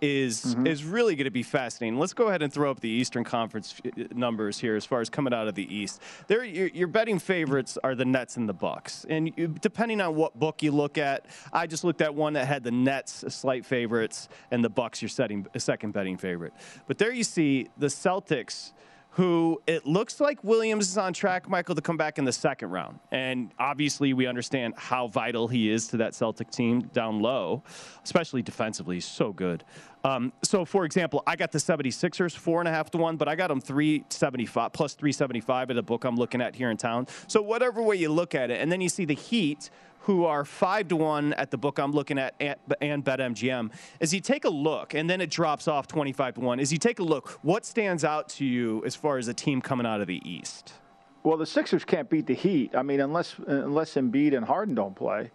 is 0.00 0.40
Mm-hmm. 0.54 0.66
is 0.66 0.82
really 0.82 1.14
going 1.14 1.26
to 1.26 1.30
be 1.30 1.42
fascinating. 1.42 1.98
Let's 1.98 2.14
go 2.14 2.28
ahead 2.28 2.40
and 2.40 2.50
throw 2.50 2.70
up 2.70 2.80
the 2.80 2.88
Eastern 2.88 3.22
Conference 3.22 3.74
uh, 3.84 4.04
numbers 4.14 4.58
here 4.58 4.74
as 4.74 4.86
far 4.86 5.02
as 5.02 5.10
coming 5.10 5.34
out 5.34 5.46
of 5.46 5.54
the 5.54 5.74
East. 5.74 6.00
There, 6.26 6.42
your, 6.42 6.68
your 6.68 6.86
betting 6.88 7.18
favorites 7.18 7.76
are 7.84 7.94
the 7.94 8.06
Nets 8.06 8.38
and 8.38 8.48
the 8.48 8.54
Bucks, 8.54 9.04
and 9.10 9.30
you, 9.36 9.48
depending 9.48 10.00
on 10.00 10.14
what 10.14 10.38
book 10.38 10.62
you 10.62 10.72
look 10.72 10.96
at, 10.96 11.26
I 11.52 11.66
just 11.66 11.84
looked 11.84 12.00
at 12.00 12.14
one 12.14 12.32
that 12.32 12.46
had 12.46 12.64
the 12.64 12.70
Nets 12.70 13.24
slight 13.28 13.66
favorites 13.66 14.30
and 14.50 14.64
the 14.64 14.70
Bucks 14.70 15.02
your 15.02 15.10
setting 15.10 15.46
a 15.54 15.60
second 15.60 15.92
betting 15.92 16.16
favorite. 16.16 16.54
But 16.86 16.96
there 16.96 17.12
you 17.12 17.22
see 17.24 17.68
the 17.76 17.88
Celtics 17.88 18.72
who 19.12 19.60
it 19.66 19.86
looks 19.86 20.20
like 20.20 20.42
Williams 20.44 20.88
is 20.88 20.96
on 20.96 21.12
track, 21.12 21.48
Michael, 21.48 21.74
to 21.74 21.80
come 21.80 21.96
back 21.96 22.18
in 22.18 22.24
the 22.24 22.32
second 22.32 22.70
round. 22.70 23.00
And 23.10 23.50
obviously, 23.58 24.12
we 24.12 24.26
understand 24.26 24.74
how 24.76 25.08
vital 25.08 25.48
he 25.48 25.68
is 25.68 25.88
to 25.88 25.96
that 25.98 26.14
Celtic 26.14 26.50
team 26.50 26.82
down 26.92 27.20
low, 27.20 27.64
especially 28.04 28.42
defensively. 28.42 28.96
He's 28.96 29.04
so 29.04 29.32
good. 29.32 29.64
Um, 30.04 30.32
so, 30.42 30.64
for 30.64 30.84
example, 30.84 31.22
I 31.26 31.34
got 31.34 31.50
the 31.50 31.58
76ers 31.58 32.36
four 32.36 32.60
and 32.60 32.68
a 32.68 32.70
half 32.70 32.90
to 32.92 32.98
one, 32.98 33.16
but 33.16 33.26
I 33.26 33.34
got 33.34 33.48
them 33.48 33.60
375 33.60 34.72
plus 34.72 34.94
375 34.94 35.70
at 35.70 35.76
the 35.76 35.82
book 35.82 36.04
I'm 36.04 36.16
looking 36.16 36.40
at 36.40 36.54
here 36.54 36.70
in 36.70 36.76
town. 36.76 37.08
So, 37.26 37.42
whatever 37.42 37.82
way 37.82 37.96
you 37.96 38.10
look 38.10 38.34
at 38.34 38.50
it, 38.50 38.60
and 38.60 38.70
then 38.70 38.80
you 38.80 38.88
see 38.88 39.04
the 39.04 39.14
Heat 39.14 39.70
who 40.00 40.24
are 40.24 40.44
five 40.44 40.88
to 40.88 40.96
one 40.96 41.32
at 41.34 41.50
the 41.50 41.58
book 41.58 41.78
I'm 41.78 41.92
looking 41.92 42.18
at 42.18 42.34
and, 42.40 42.56
and 42.80 43.04
BetMGM. 43.04 43.70
As 44.00 44.14
you 44.14 44.20
take 44.20 44.44
a 44.44 44.50
look, 44.50 44.94
and 44.94 45.08
then 45.08 45.20
it 45.20 45.30
drops 45.30 45.68
off 45.68 45.86
25 45.86 46.34
to 46.34 46.40
one. 46.40 46.60
As 46.60 46.72
you 46.72 46.78
take 46.78 46.98
a 46.98 47.02
look, 47.02 47.38
what 47.42 47.64
stands 47.66 48.04
out 48.04 48.28
to 48.30 48.44
you 48.44 48.82
as 48.84 48.96
far 48.96 49.18
as 49.18 49.28
a 49.28 49.34
team 49.34 49.60
coming 49.60 49.86
out 49.86 50.00
of 50.00 50.06
the 50.06 50.20
East? 50.28 50.74
Well, 51.22 51.36
the 51.36 51.46
Sixers 51.46 51.84
can't 51.84 52.08
beat 52.08 52.26
the 52.26 52.34
Heat. 52.34 52.74
I 52.74 52.82
mean, 52.82 53.00
unless 53.00 53.36
unless 53.46 53.94
Embiid 53.94 54.34
and 54.34 54.44
Harden 54.44 54.74
don't 54.74 54.96
play. 54.96 55.30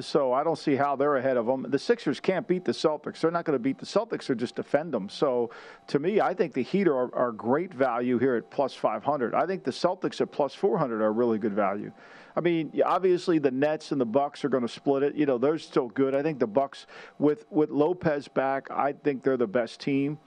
So 0.00 0.32
I 0.32 0.42
don't 0.42 0.58
see 0.58 0.76
how 0.76 0.96
they're 0.96 1.16
ahead 1.16 1.36
of 1.36 1.44
them. 1.44 1.66
The 1.68 1.78
Sixers 1.78 2.18
can't 2.18 2.48
beat 2.48 2.64
the 2.64 2.72
Celtics. 2.72 3.20
They're 3.20 3.30
not 3.30 3.44
going 3.44 3.56
to 3.56 3.62
beat 3.62 3.78
the 3.78 3.86
Celtics 3.86 4.30
or 4.30 4.34
just 4.34 4.56
defend 4.56 4.94
them. 4.94 5.08
So 5.10 5.50
to 5.88 5.98
me, 5.98 6.20
I 6.20 6.32
think 6.32 6.54
the 6.54 6.62
Heat 6.62 6.88
are, 6.88 7.14
are 7.14 7.32
great 7.32 7.72
value 7.72 8.18
here 8.18 8.34
at 8.36 8.50
plus 8.50 8.74
500. 8.74 9.34
I 9.34 9.46
think 9.46 9.62
the 9.62 9.70
Celtics 9.70 10.20
at 10.22 10.32
plus 10.32 10.54
400 10.54 11.02
are 11.02 11.12
really 11.12 11.38
good 11.38 11.52
value. 11.52 11.92
I 12.36 12.40
mean, 12.40 12.80
obviously 12.84 13.38
the 13.38 13.50
Nets 13.50 13.92
and 13.92 14.00
the 14.00 14.06
Bucks 14.06 14.44
are 14.44 14.48
going 14.48 14.66
to 14.66 14.68
split 14.68 15.02
it. 15.02 15.14
You 15.14 15.26
know, 15.26 15.38
they're 15.38 15.58
still 15.58 15.88
good. 15.88 16.14
I 16.14 16.22
think 16.22 16.38
the 16.38 16.46
Bucks 16.46 16.86
with 17.18 17.46
with 17.50 17.70
Lopez 17.70 18.28
back, 18.28 18.70
I 18.70 18.92
think 18.92 19.22
they're 19.22 19.36
the 19.36 19.46
best 19.46 19.80
team. 19.80 20.18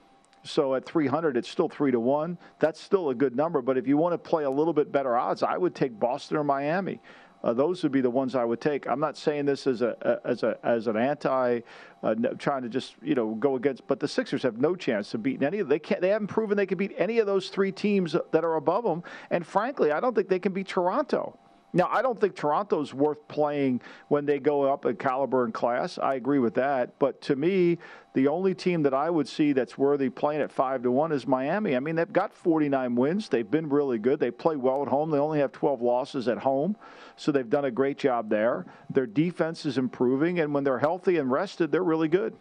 So 0.44 0.74
at 0.74 0.86
300, 0.86 1.36
it's 1.36 1.48
still 1.48 1.68
three 1.68 1.90
to 1.90 2.00
one. 2.00 2.38
That's 2.58 2.80
still 2.80 3.10
a 3.10 3.14
good 3.14 3.36
number. 3.36 3.60
But 3.60 3.76
if 3.76 3.86
you 3.86 3.96
want 3.96 4.14
to 4.14 4.18
play 4.18 4.44
a 4.44 4.50
little 4.50 4.72
bit 4.72 4.90
better 4.90 5.16
odds, 5.16 5.42
I 5.42 5.58
would 5.58 5.74
take 5.74 5.98
Boston 5.98 6.36
or 6.36 6.44
Miami. 6.44 7.00
Uh, 7.44 7.52
those 7.52 7.82
would 7.82 7.92
be 7.92 8.00
the 8.00 8.10
ones 8.10 8.34
I 8.34 8.44
would 8.44 8.60
take. 8.60 8.88
I'm 8.88 8.98
not 8.98 9.16
saying 9.16 9.44
this 9.44 9.66
as 9.66 9.82
a 9.82 10.20
as 10.24 10.42
a 10.42 10.58
as 10.64 10.88
an 10.88 10.96
anti, 10.96 11.60
uh, 12.02 12.14
trying 12.38 12.62
to 12.62 12.68
just 12.68 12.96
you 13.00 13.14
know 13.14 13.34
go 13.34 13.54
against. 13.56 13.86
But 13.86 14.00
the 14.00 14.08
Sixers 14.08 14.42
have 14.42 14.58
no 14.58 14.74
chance 14.74 15.14
of 15.14 15.22
beating 15.22 15.46
any 15.46 15.60
of 15.60 15.68
they 15.68 15.78
can't. 15.78 16.00
They 16.00 16.08
haven't 16.08 16.28
proven 16.28 16.56
they 16.56 16.66
can 16.66 16.78
beat 16.78 16.94
any 16.96 17.18
of 17.18 17.26
those 17.26 17.48
three 17.48 17.70
teams 17.70 18.16
that 18.32 18.44
are 18.44 18.56
above 18.56 18.84
them. 18.84 19.04
And 19.30 19.46
frankly, 19.46 19.92
I 19.92 20.00
don't 20.00 20.14
think 20.14 20.28
they 20.28 20.40
can 20.40 20.52
beat 20.52 20.66
Toronto. 20.66 21.38
Now, 21.72 21.88
I 21.92 22.00
don't 22.00 22.18
think 22.18 22.34
Toronto's 22.34 22.94
worth 22.94 23.28
playing 23.28 23.82
when 24.08 24.24
they 24.24 24.38
go 24.38 24.62
up 24.62 24.86
in 24.86 24.96
caliber 24.96 25.44
and 25.44 25.52
class. 25.52 25.98
I 25.98 26.14
agree 26.14 26.38
with 26.38 26.54
that. 26.54 26.98
But 26.98 27.20
to 27.22 27.36
me, 27.36 27.78
the 28.14 28.28
only 28.28 28.54
team 28.54 28.82
that 28.84 28.94
I 28.94 29.10
would 29.10 29.28
see 29.28 29.52
that's 29.52 29.76
worthy 29.76 30.08
playing 30.08 30.40
at 30.40 30.50
5 30.50 30.84
to 30.84 30.90
1 30.90 31.12
is 31.12 31.26
Miami. 31.26 31.76
I 31.76 31.80
mean, 31.80 31.94
they've 31.94 32.10
got 32.10 32.32
49 32.32 32.94
wins. 32.94 33.28
They've 33.28 33.48
been 33.48 33.68
really 33.68 33.98
good. 33.98 34.18
They 34.18 34.30
play 34.30 34.56
well 34.56 34.82
at 34.82 34.88
home. 34.88 35.10
They 35.10 35.18
only 35.18 35.40
have 35.40 35.52
12 35.52 35.82
losses 35.82 36.26
at 36.26 36.38
home. 36.38 36.74
So 37.16 37.32
they've 37.32 37.48
done 37.48 37.66
a 37.66 37.70
great 37.70 37.98
job 37.98 38.30
there. 38.30 38.64
Their 38.88 39.06
defense 39.06 39.66
is 39.66 39.76
improving. 39.76 40.40
And 40.40 40.54
when 40.54 40.64
they're 40.64 40.78
healthy 40.78 41.18
and 41.18 41.30
rested, 41.30 41.70
they're 41.70 41.84
really 41.84 42.08
good. 42.08 42.34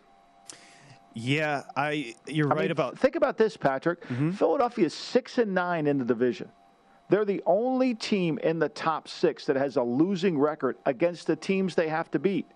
Yeah, 1.14 1.64
I 1.76 2.14
you're 2.28 2.48
I 2.48 2.56
right 2.56 2.62
mean, 2.62 2.72
about 2.72 3.00
Think 3.00 3.16
about 3.16 3.38
this, 3.38 3.58
Patrick. 3.58 4.02
Mm-hmm. 4.02 4.32
Philadelphia 4.32 4.86
is 4.86 4.94
6 4.94 5.40
and 5.40 5.54
9 5.54 5.88
in 5.88 5.98
the 5.98 6.06
division. 6.06 6.50
They're 7.10 7.26
the 7.26 7.42
only 7.46 7.96
team 7.96 8.38
in 8.40 8.60
the 8.60 8.70
top 8.70 9.08
six 9.08 9.46
that 9.46 9.56
has 9.56 9.78
a 9.78 9.84
losing 9.84 10.38
record 10.38 10.78
against 10.86 11.28
the 11.28 11.36
teams 11.36 11.76
they 11.76 11.88
have 11.88 12.12
to 12.12 12.20
beat. 12.20 12.48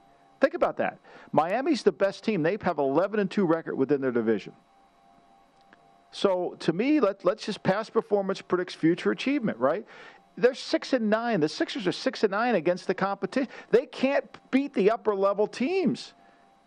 Think 0.42 0.56
about 0.56 0.78
that. 0.78 0.98
Miami's 1.32 1.84
the 1.84 1.92
best 1.92 2.24
team. 2.24 2.44
They 2.44 2.58
have 2.62 2.78
11 2.80 3.20
and 3.20 3.32
2 3.32 3.46
record 3.46 3.76
within 3.76 4.02
their 4.02 4.12
division. 4.12 4.54
So 6.12 6.58
to 6.60 6.74
me, 6.74 7.00
let, 7.00 7.24
let's 7.24 7.46
just 7.46 7.64
past 7.64 7.94
performance 7.94 8.42
predicts 8.42 8.74
future 8.74 9.12
achievement, 9.12 9.58
right? 9.58 9.86
They're 10.38 10.56
six 10.56 10.94
and 10.94 11.10
nine. 11.10 11.40
The 11.40 11.50
Sixers 11.50 11.88
are 11.88 11.92
six 11.92 12.24
and 12.24 12.32
nine 12.32 12.56
against 12.56 12.88
the 12.88 12.94
competition. 12.94 13.50
They 13.70 13.86
can't 13.86 14.26
beat 14.50 14.74
the 14.74 14.92
upper 14.92 15.16
level 15.16 15.48
teams. 15.48 16.14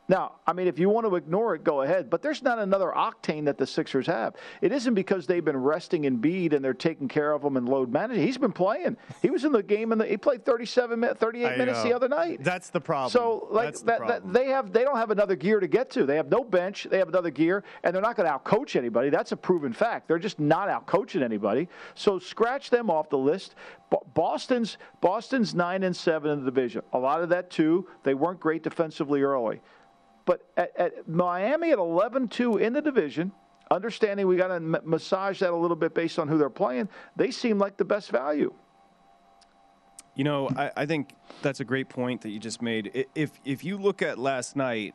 Now, 0.07 0.33
I 0.47 0.53
mean, 0.53 0.67
if 0.67 0.79
you 0.79 0.91
want 0.91 1.07
to 1.07 1.17
ignore 1.17 1.55
it, 1.55 1.65
go 1.65 1.83
ahead. 1.83 2.11
But 2.11 2.21
there's 2.21 2.43
not 2.43 2.59
another 2.59 2.93
octane 2.95 3.47
that 3.47 3.57
the 3.57 3.67
Sixers 3.67 4.07
have. 4.07 4.35
It 4.61 4.71
isn't 4.71 4.95
because 4.95 5.27
they've 5.27 5.45
been 5.45 5.57
resting 5.57 6.03
Embiid 6.03 6.53
and 6.53 6.63
they're 6.63 6.75
taking 6.75 7.09
care 7.09 7.33
of 7.33 7.43
him 7.43 7.57
and 7.57 7.67
load 7.67 7.91
managing. 7.91 8.23
He's 8.27 8.37
been 8.37 8.53
playing. 8.53 8.99
He 9.23 9.31
was 9.31 9.45
in 9.45 9.53
the 9.53 9.63
game 9.63 9.93
and 9.93 10.03
he 10.03 10.19
played 10.19 10.45
37, 10.45 11.01
min- 11.01 11.15
38 11.15 11.47
I 11.47 11.57
minutes 11.57 11.79
know. 11.79 11.85
the 11.89 11.97
other 11.97 12.09
night. 12.09 12.45
That's 12.45 12.69
the 12.69 12.81
problem. 12.81 13.11
So, 13.11 13.49
like 13.51 13.69
That's 13.69 13.81
the 13.81 13.87
that, 13.87 14.07
that, 14.07 14.33
they 14.33 14.49
have, 14.49 14.73
they 14.73 14.85
don't 14.85 14.99
have 14.99 15.11
another 15.11 15.37
gear 15.37 15.59
to 15.59 15.69
get 15.69 15.89
to. 15.91 16.05
They 16.05 16.17
have 16.17 16.29
no 16.29 16.45
bench. 16.45 16.87
They 16.91 16.99
have 16.99 17.09
another 17.09 17.31
gear, 17.31 17.65
and 17.83 17.95
they're 17.95 18.03
not 18.03 18.17
going 18.17 18.29
to 18.29 18.39
outcoach 18.39 18.77
anybody. 18.77 19.09
That's 19.09 19.33
a 19.33 19.37
proven 19.37 19.73
fact. 19.73 20.09
They're 20.09 20.19
just 20.19 20.39
not 20.39 20.69
outcoaching 20.69 21.23
anybody. 21.23 21.69
So 21.95 22.19
scratch 22.19 22.69
them 22.69 22.91
off 22.91 23.09
the 23.09 23.19
list. 23.19 23.55
Boston's 24.15 24.79
Boston's 25.01 25.55
nine 25.55 25.83
and 25.83 25.95
seven 25.95 26.31
in 26.31 26.41
the 26.41 26.51
division. 26.51 26.83
A 26.93 26.99
lot 26.99 27.23
of 27.23 27.29
that 27.31 27.51
too. 27.51 27.87
They 28.03 28.15
weren't 28.15 28.41
great 28.41 28.63
defensively 28.63 29.23
early, 29.23 29.61
but 30.25 30.47
at, 30.57 30.77
at 30.77 31.09
Miami 31.09 31.71
at 31.73 31.79
11-2 31.79 32.61
in 32.61 32.73
the 32.73 32.83
division. 32.83 33.33
Understanding 33.71 34.27
we 34.27 34.37
got 34.37 34.49
to 34.49 34.61
massage 34.61 35.41
that 35.41 35.51
a 35.51 35.57
little 35.57 35.77
bit 35.77 35.95
based 35.95 36.19
on 36.19 36.29
who 36.29 36.37
they're 36.39 36.51
playing. 36.51 36.89
They 37.17 37.31
seem 37.31 37.59
like 37.59 37.77
the 37.77 37.85
best 37.85 38.11
value. 38.11 38.53
You 40.15 40.25
know, 40.25 40.49
I, 40.55 40.71
I 40.77 40.87
think 40.87 41.11
that's 41.43 41.61
a 41.61 41.65
great 41.65 41.89
point 41.89 42.21
that 42.21 42.31
you 42.31 42.39
just 42.39 42.63
made. 42.63 43.07
If 43.15 43.33
if 43.45 43.65
you 43.65 43.77
look 43.79 44.01
at 44.01 44.17
last 44.17 44.55
night 44.55 44.95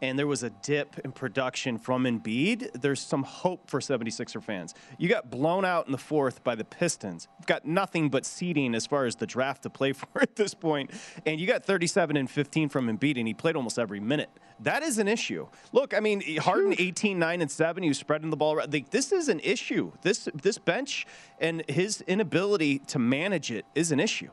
and 0.00 0.18
there 0.18 0.26
was 0.26 0.42
a 0.42 0.50
dip 0.50 0.98
in 1.00 1.12
production 1.12 1.78
from 1.78 2.04
Embiid, 2.04 2.80
there's 2.80 3.00
some 3.00 3.22
hope 3.22 3.68
for 3.68 3.80
76er 3.80 4.42
fans. 4.42 4.74
You 4.98 5.08
got 5.08 5.30
blown 5.30 5.64
out 5.64 5.86
in 5.86 5.92
the 5.92 5.98
fourth 5.98 6.44
by 6.44 6.54
the 6.54 6.64
Pistons. 6.64 7.28
You've 7.38 7.46
got 7.46 7.64
nothing 7.64 8.08
but 8.08 8.24
seeding 8.24 8.74
as 8.74 8.86
far 8.86 9.06
as 9.06 9.16
the 9.16 9.26
draft 9.26 9.62
to 9.62 9.70
play 9.70 9.92
for 9.94 10.20
at 10.20 10.36
this 10.36 10.54
point. 10.54 10.90
And 11.26 11.40
you 11.40 11.46
got 11.46 11.64
37 11.64 12.16
and 12.16 12.30
15 12.30 12.68
from 12.68 12.86
Embiid, 12.86 13.18
and 13.18 13.26
he 13.26 13.34
played 13.34 13.56
almost 13.56 13.78
every 13.78 14.00
minute. 14.00 14.30
That 14.60 14.82
is 14.82 14.98
an 14.98 15.06
issue. 15.06 15.46
Look, 15.72 15.94
I 15.94 16.00
mean, 16.00 16.38
Harden 16.38 16.74
18, 16.76 17.18
9, 17.18 17.40
and 17.40 17.50
7, 17.50 17.82
he 17.82 17.88
was 17.88 17.98
spreading 17.98 18.30
the 18.30 18.36
ball 18.36 18.54
around. 18.54 18.72
Like, 18.72 18.90
this 18.90 19.12
is 19.12 19.28
an 19.28 19.40
issue. 19.40 19.92
This 20.02 20.28
this 20.34 20.58
bench 20.58 21.06
and 21.40 21.62
his 21.68 22.02
inability 22.02 22.80
to 22.80 22.98
manage 22.98 23.50
it 23.50 23.64
is 23.74 23.92
an 23.92 24.00
issue. 24.00 24.30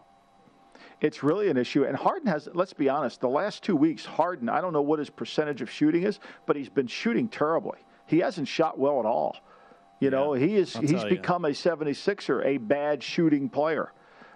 It's 1.01 1.23
really 1.23 1.49
an 1.49 1.58
issue. 1.58 1.84
And 1.84 1.95
Harden 1.95 2.27
has, 2.27 2.47
let's 2.53 2.73
be 2.73 2.89
honest, 2.89 3.21
the 3.21 3.29
last 3.29 3.63
two 3.63 3.75
weeks, 3.75 4.05
Harden, 4.05 4.49
I 4.49 4.62
don't 4.62 4.73
know 4.73 4.81
what 4.81 4.99
his 4.99 5.10
percentage 5.10 5.62
of 5.62 5.69
shooting 5.69 6.03
is, 6.03 6.19
but 6.45 6.55
he's 6.55 6.69
been 6.69 6.88
shooting 6.88 7.27
terribly. 7.27 7.79
He 8.08 8.19
hasn't 8.19 8.47
shot 8.47 8.79
well 8.79 8.99
at 8.99 9.05
all. 9.05 9.38
You 9.99 10.10
know, 10.10 10.34
he 10.34 10.55
is 10.55 10.75
I'll 10.75 10.81
he's 10.81 10.91
tell 10.91 11.10
you. 11.10 11.15
become 11.15 11.45
a 11.45 11.49
76er, 11.49 12.45
a 12.45 12.58
bad 12.58 13.01
shooting 13.01 13.49
player, 13.49 13.91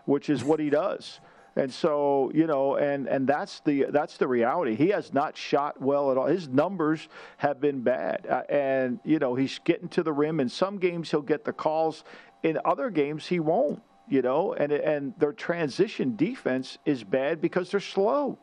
which 0.06 0.30
is 0.30 0.44
what 0.44 0.60
he 0.60 0.70
does. 0.70 1.20
And 1.56 1.74
so, 1.74 2.32
you 2.34 2.48
know, 2.48 2.76
and 2.76 3.08
and 3.08 3.28
that's 3.28 3.60
the 3.62 3.88
that's 3.90 4.18
the 4.18 4.28
reality. 4.28 4.76
He 4.76 4.90
has 4.90 5.14
not 5.14 5.36
shot 5.36 5.82
well 5.82 6.12
at 6.12 6.18
all. 6.18 6.28
His 6.28 6.48
numbers 6.48 7.10
have 7.38 7.60
been 7.60 7.82
bad, 7.82 8.26
uh, 8.30 8.44
and 8.50 9.00
you 9.04 9.20
know 9.20 9.36
he's 9.36 9.60
getting 9.60 9.90
to 9.90 10.04
the 10.04 10.14
rim. 10.14 10.40
In 10.40 10.48
some 10.48 10.78
games, 10.78 11.12
he'll 11.12 11.22
get 11.22 11.44
the 11.44 11.52
calls. 11.52 12.04
In 12.44 12.58
other 12.64 12.90
games, 12.90 13.28
he 13.28 13.42
won't. 13.42 13.82
You 14.10 14.22
know, 14.22 14.54
and 14.54 14.72
and 14.72 15.14
their 15.20 15.34
transition 15.34 16.16
defense 16.16 16.78
is 16.86 17.04
bad 17.04 17.42
because 17.42 17.72
they're 17.72 17.80
slow. 17.80 18.40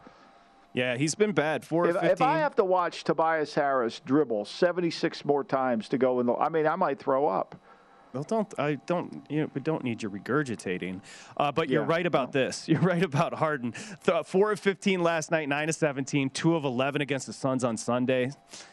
Yeah, 0.77 0.99
he's 0.99 1.15
been 1.15 1.33
bad. 1.33 1.65
Four 1.65 1.89
If, 1.89 2.03
if 2.03 2.21
I 2.21 2.39
have 2.39 2.55
to 2.57 2.65
watch 2.65 3.03
Tobias 3.03 3.55
Harris 3.55 3.99
dribble 4.01 4.45
76 4.45 5.25
more 5.25 5.43
times 5.43 5.89
to 5.89 5.97
go 5.97 6.21
in 6.21 6.27
the, 6.27 6.35
I 6.35 6.51
mean, 6.51 6.67
I 6.67 6.77
might 6.77 6.99
throw 6.99 7.27
up. 7.27 7.59
Well, 8.13 8.25
don't 8.25 8.59
I 8.59 8.75
don't 8.87 9.25
you 9.29 9.43
know 9.43 9.51
we 9.55 9.61
don't 9.61 9.85
need 9.85 10.03
you 10.03 10.11
regurgitating, 10.11 11.01
uh, 11.37 11.51
but 11.53 11.69
you're 11.69 11.83
right 11.83 12.07
about 12.07 12.33
this. 12.33 12.69
You're 12.69 12.81
right 12.81 13.03
about 13.03 13.35
Harden. 13.35 13.75
Th- 14.05 14.25
four 14.25 14.53
of 14.53 14.61
15 14.61 15.03
last 15.03 15.31
night, 15.31 15.49
nine 15.49 15.69
of 15.69 15.75
17, 15.75 16.31
two 16.31 16.57
of 16.57 16.65
11 16.65 17.03
against 17.03 17.27
the 17.27 17.33
Suns 17.33 17.65
on 17.65 17.77
Sunday. 17.77 18.31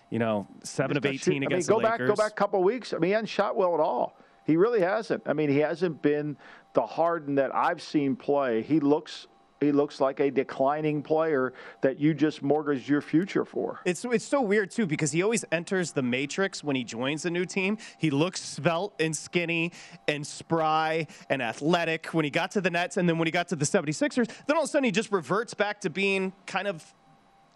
You 0.10 0.19
know, 0.19 0.47
seven 0.63 0.95
of 0.95 1.06
18 1.06 1.19
shooting. 1.19 1.43
against 1.45 1.69
I 1.69 1.73
mean, 1.73 1.82
go 1.82 1.86
the 1.86 1.97
back, 1.97 2.08
go 2.08 2.15
back 2.15 2.32
a 2.32 2.36
couple 2.36 2.63
weeks. 2.63 2.93
I 2.93 2.97
mean, 2.97 3.10
he 3.10 3.13
hasn't 3.13 3.29
shot 3.29 3.56
well 3.56 3.73
at 3.73 3.79
all. 3.79 4.17
He 4.45 4.58
really 4.58 4.82
hasn't. 4.82 5.23
I 5.25 5.34
mean, 5.34 5.49
he 5.49 5.60
hasn't 5.60 6.01
been 6.01 6.38
the 6.74 6.86
Harden 6.86 7.36
that 7.36 7.54
I've 7.56 7.82
seen 7.82 8.16
play. 8.16 8.62
He 8.62 8.80
looks, 8.80 9.28
he 9.60 9.72
looks 9.72 10.02
like 10.02 10.20
a 10.20 10.30
declining 10.30 11.02
player 11.02 11.54
that 11.82 12.00
you 12.00 12.14
just 12.14 12.42
mortgaged 12.42 12.90
your 12.90 13.02
future 13.02 13.46
for. 13.46 13.80
It's 13.86 14.04
it's 14.06 14.26
so 14.26 14.42
weird 14.42 14.72
too 14.72 14.86
because 14.86 15.12
he 15.12 15.22
always 15.24 15.46
enters 15.52 15.92
the 15.92 16.02
matrix 16.02 16.64
when 16.64 16.76
he 16.76 16.84
joins 16.84 17.26
a 17.26 17.30
new 17.30 17.46
team. 17.46 17.78
He 17.98 18.10
looks 18.10 18.42
svelte 18.42 18.94
and 19.00 19.16
skinny 19.16 19.72
and 20.08 20.26
spry 20.26 21.08
and 21.30 21.42
athletic 21.42 22.08
when 22.08 22.26
he 22.26 22.32
got 22.32 22.52
to 22.52 22.62
the 22.62 22.70
Nets 22.70 22.98
and 22.98 23.08
then 23.08 23.18
when 23.18 23.28
he 23.28 23.32
got 23.32 23.48
to 23.50 23.56
the 23.56 23.66
76ers, 23.66 24.28
then 24.48 24.58
all 24.58 24.64
of 24.64 24.70
a 24.70 24.72
sudden 24.72 24.86
he 24.86 24.92
just 24.92 25.12
reverts 25.12 25.54
back 25.54 25.82
to 25.82 25.90
being 25.90 26.34
kind 26.46 26.68
of 26.68 26.94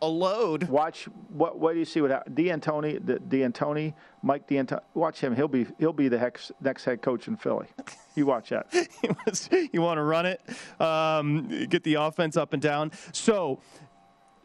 a 0.01 0.07
load. 0.07 0.63
Watch 0.69 1.05
what 1.29 1.57
what 1.59 1.73
do 1.73 1.79
you 1.79 1.85
see 1.85 2.01
hap- 2.01 2.33
D'Antoni, 2.33 3.03
the 3.05 3.19
D'Antoni, 3.19 3.93
Mike 4.21 4.47
D'Antoni. 4.47 4.81
Watch 4.93 5.19
him. 5.19 5.35
He'll 5.35 5.47
be 5.47 5.65
he'll 5.79 5.93
be 5.93 6.07
the 6.07 6.19
hex, 6.19 6.51
next 6.61 6.85
head 6.85 7.01
coach 7.01 7.27
in 7.27 7.35
Philly. 7.35 7.67
You 8.15 8.25
watch 8.25 8.49
that. 8.49 8.73
you 9.71 9.81
want 9.81 9.99
to 9.99 10.03
run 10.03 10.25
it, 10.25 10.41
um, 10.81 11.67
get 11.69 11.83
the 11.83 11.95
offense 11.95 12.35
up 12.35 12.51
and 12.51 12.59
down. 12.59 12.91
So, 13.11 13.59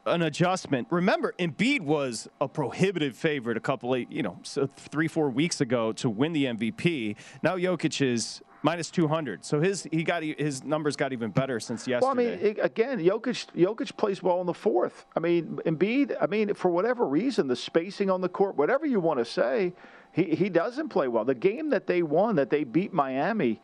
an 0.05 0.23
adjustment. 0.23 0.89
Remember, 0.91 1.33
Embiid 1.39 1.81
was 1.81 2.29
a 2.41 2.49
prohibitive 2.49 3.17
favorite 3.17 3.57
a 3.57 3.61
couple 3.61 3.95
of, 3.95 4.05
you 4.13 4.23
know, 4.23 4.39
so 4.43 4.67
three, 4.67 5.09
four 5.09 5.31
weeks 5.31 5.61
ago 5.61 5.93
to 5.95 6.11
win 6.11 6.33
the 6.35 6.47
MVP. 6.47 7.17
Now 7.43 7.57
Jokic 7.57 8.05
is 8.07 8.43
minus 8.63 8.91
200. 8.91 9.45
So 9.45 9.61
his 9.61 9.87
he 9.91 10.05
got 10.05 10.23
his 10.23 10.65
numbers 10.65 10.97
got 10.97 11.13
even 11.13 11.31
better 11.31 11.61
since 11.61 11.87
yesterday. 11.87 12.07
Well, 12.07 12.43
I 12.43 12.47
mean, 12.47 12.61
again, 12.61 12.99
Jokic, 13.01 13.47
Jokic 13.57 13.97
plays 13.97 14.23
well 14.23 14.41
in 14.41 14.47
the 14.47 14.55
fourth. 14.55 15.05
I 15.17 15.21
mean, 15.21 15.59
Embiid, 15.67 16.17
I 16.21 16.27
mean, 16.27 16.55
for 16.55 16.71
whatever 16.71 17.07
reason, 17.07 17.49
the 17.49 17.57
spacing 17.57 18.11
on 18.11 18.21
the 18.21 18.29
court, 18.29 18.57
whatever 18.57 18.87
you 18.87 19.01
want 19.01 19.19
to 19.19 19.25
say, 19.25 19.73
he, 20.13 20.25
he 20.35 20.49
doesn't 20.49 20.89
play 20.89 21.09
well. 21.09 21.25
The 21.25 21.35
game 21.35 21.71
that 21.71 21.87
they 21.87 22.03
won, 22.03 22.37
that 22.37 22.51
they 22.51 22.65
beat 22.65 22.93
Miami, 22.93 23.61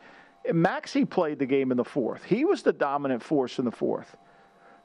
Maxey 0.51 1.05
played 1.05 1.39
the 1.39 1.45
game 1.45 1.71
in 1.71 1.77
the 1.77 1.85
fourth. 1.85 2.23
He 2.23 2.45
was 2.45 2.63
the 2.63 2.73
dominant 2.73 3.23
force 3.23 3.59
in 3.59 3.65
the 3.65 3.71
fourth. 3.71 4.17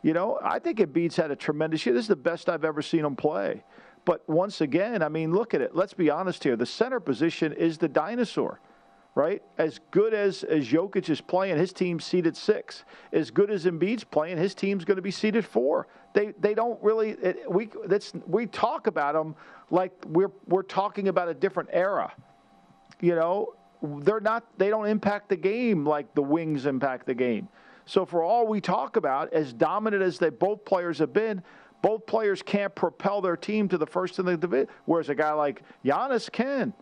You 0.03 0.13
know, 0.13 0.39
I 0.43 0.59
think 0.59 0.79
Embiid's 0.79 1.17
had 1.17 1.31
a 1.31 1.37
tremendous 1.37 1.87
year. 1.87 1.95
This 1.95 2.05
is 2.05 2.09
the 2.09 2.17
best 2.17 2.51
I've 2.51 2.65
ever 2.65 2.83
seen 2.83 3.05
him 3.05 3.17
play. 3.17 3.65
But 4.05 4.29
once 4.29 4.61
again, 4.61 5.03
I 5.03 5.09
mean, 5.09 5.33
look 5.33 5.55
at 5.55 5.63
it. 5.63 5.75
Let's 5.75 5.95
be 5.95 6.11
honest 6.11 6.45
here. 6.45 6.57
The 6.57 6.67
center 6.67 7.01
position 7.01 7.55
is 7.55 7.79
the 7.79 7.89
dinosaur 7.89 8.61
right? 9.15 9.43
As 9.59 9.81
good 9.91 10.13
as 10.13 10.43
as 10.45 10.67
Jokic 10.69 11.09
is 11.09 11.21
playing, 11.21 11.57
his 11.57 11.73
team's 11.73 12.05
seated 12.05 12.37
six. 12.37 12.85
As 13.13 13.31
good 13.31 13.51
as 13.51 13.65
Embiid's 13.65 14.05
playing, 14.05 14.39
his 14.39 14.55
team's 14.55 14.85
going 14.85 14.97
to 14.97 15.03
be 15.03 15.11
seated 15.11 15.45
four. 15.45 15.87
They 16.15 16.33
they 16.41 16.55
don't 16.55 16.83
really 16.83 17.11
it, 17.11 17.51
we 17.51 17.69
that's 17.87 18.13
we 18.27 18.47
talk 18.47 18.87
about 18.87 19.15
them 19.15 19.37
like 19.71 19.93
we're 20.07 20.33
we're 20.47 20.63
talking 20.63 21.09
about 21.09 21.29
a 21.29 21.35
different 21.35 21.71
era. 21.73 22.13
You 23.01 23.15
know, 23.15 23.55
they're 23.83 24.21
not 24.21 24.45
they 24.59 24.69
don't 24.69 24.87
impact 24.87 25.29
the 25.29 25.37
game 25.37 25.87
like 25.87 26.15
the 26.15 26.23
wings 26.23 26.67
impact 26.67 27.07
the 27.07 27.15
game. 27.15 27.49
So 27.87 28.07
for 28.07 28.23
all 28.23 28.47
we 28.47 28.61
talk 28.61 28.97
about, 28.97 29.33
as 29.33 29.53
dominant 29.53 30.03
as 30.03 30.19
they 30.19 30.31
both 30.31 30.65
players 30.65 30.99
have 30.99 31.13
been, 31.13 31.43
both 31.83 32.07
players 32.07 32.43
can't 32.43 32.75
propel 32.75 33.21
their 33.21 33.37
team 33.37 33.69
to 33.69 33.77
the 33.77 33.87
first 33.87 34.19
in 34.19 34.25
the 34.25 34.37
division. 34.37 34.69
Whereas 34.87 35.11
a 35.11 35.15
guy 35.15 35.33
like 35.33 35.63
Giannis 35.85 36.33
can. 36.33 36.73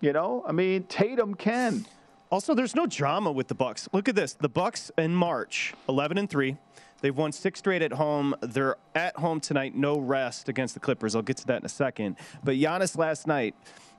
You 0.00 0.14
know, 0.14 0.42
I 0.46 0.52
mean, 0.52 0.84
Tatum 0.84 1.34
can. 1.34 1.84
Also, 2.30 2.54
there's 2.54 2.74
no 2.74 2.86
drama 2.86 3.30
with 3.30 3.48
the 3.48 3.54
Bucks. 3.54 3.88
Look 3.92 4.08
at 4.08 4.14
this: 4.14 4.32
the 4.34 4.48
Bucks 4.48 4.90
in 4.96 5.14
March, 5.14 5.74
11 5.88 6.16
and 6.16 6.30
three. 6.30 6.56
They've 7.02 7.16
won 7.16 7.32
six 7.32 7.58
straight 7.58 7.82
at 7.82 7.92
home. 7.92 8.34
They're 8.40 8.76
at 8.94 9.16
home 9.16 9.40
tonight, 9.40 9.74
no 9.74 9.98
rest 9.98 10.48
against 10.48 10.74
the 10.74 10.80
Clippers. 10.80 11.14
I'll 11.14 11.22
get 11.22 11.38
to 11.38 11.46
that 11.48 11.60
in 11.60 11.66
a 11.66 11.70
second. 11.70 12.16
But 12.44 12.56
Giannis 12.56 12.96
last 12.96 13.26
night, 13.26 13.54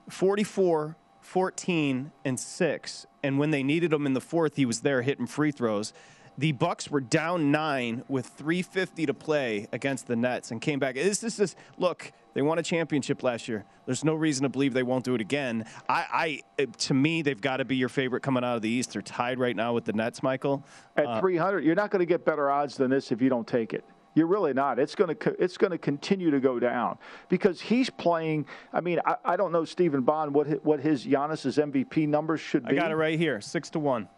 44, 0.08 0.96
14, 1.20 2.12
and 2.24 2.40
six. 2.40 3.06
And 3.22 3.38
when 3.38 3.50
they 3.50 3.62
needed 3.62 3.92
him 3.92 4.06
in 4.06 4.14
the 4.14 4.20
fourth, 4.20 4.56
he 4.56 4.66
was 4.66 4.80
there 4.80 5.02
hitting 5.02 5.26
free 5.26 5.50
throws. 5.50 5.92
The 6.38 6.52
Bucks 6.52 6.90
were 6.90 7.00
down 7.00 7.50
nine 7.50 8.04
with 8.08 8.26
350 8.26 9.06
to 9.06 9.14
play 9.14 9.68
against 9.72 10.06
the 10.06 10.16
Nets 10.16 10.50
and 10.50 10.60
came 10.60 10.78
back. 10.78 10.94
This 10.94 11.22
is 11.22 11.36
just 11.36 11.56
look. 11.78 12.12
They 12.34 12.42
won 12.42 12.58
a 12.58 12.62
championship 12.62 13.22
last 13.22 13.48
year. 13.48 13.64
There's 13.86 14.04
no 14.04 14.14
reason 14.14 14.44
to 14.44 14.48
believe 14.48 14.72
they 14.72 14.82
won't 14.82 15.04
do 15.04 15.14
it 15.14 15.20
again. 15.20 15.64
I, 15.88 16.42
I 16.58 16.66
to 16.78 16.94
me, 16.94 17.22
they've 17.22 17.40
got 17.40 17.58
to 17.58 17.64
be 17.64 17.76
your 17.76 17.88
favorite 17.88 18.22
coming 18.22 18.44
out 18.44 18.56
of 18.56 18.62
the 18.62 18.68
East. 18.68 18.92
They're 18.92 19.02
tied 19.02 19.38
right 19.38 19.56
now 19.56 19.74
with 19.74 19.84
the 19.84 19.92
Nets, 19.92 20.22
Michael. 20.22 20.64
At 20.96 21.06
Uh, 21.06 21.20
300, 21.20 21.64
you're 21.64 21.74
not 21.74 21.90
going 21.90 22.00
to 22.00 22.06
get 22.06 22.24
better 22.24 22.50
odds 22.50 22.76
than 22.76 22.90
this 22.90 23.12
if 23.12 23.20
you 23.20 23.28
don't 23.28 23.46
take 23.46 23.74
it. 23.74 23.84
You're 24.14 24.26
really 24.26 24.52
not. 24.52 24.78
It's 24.78 24.94
going 24.94 25.16
to 25.16 25.42
it's 25.42 25.56
going 25.56 25.70
to 25.70 25.78
continue 25.78 26.30
to 26.30 26.38
go 26.38 26.60
down 26.60 26.98
because 27.30 27.60
he's 27.62 27.88
playing. 27.88 28.44
I 28.72 28.82
mean, 28.82 29.00
I, 29.06 29.16
I 29.24 29.36
don't 29.36 29.52
know 29.52 29.64
Stephen 29.64 30.02
Bond 30.02 30.34
what 30.34 30.46
his, 30.46 30.58
what 30.62 30.80
his 30.80 31.06
Giannis's 31.06 31.56
MVP 31.56 32.08
numbers 32.08 32.40
should 32.40 32.64
be. 32.66 32.76
I 32.76 32.80
got 32.80 32.90
it 32.90 32.96
right 32.96 33.18
here, 33.18 33.40
six 33.40 33.70
to 33.70 33.78
one. 33.78 34.08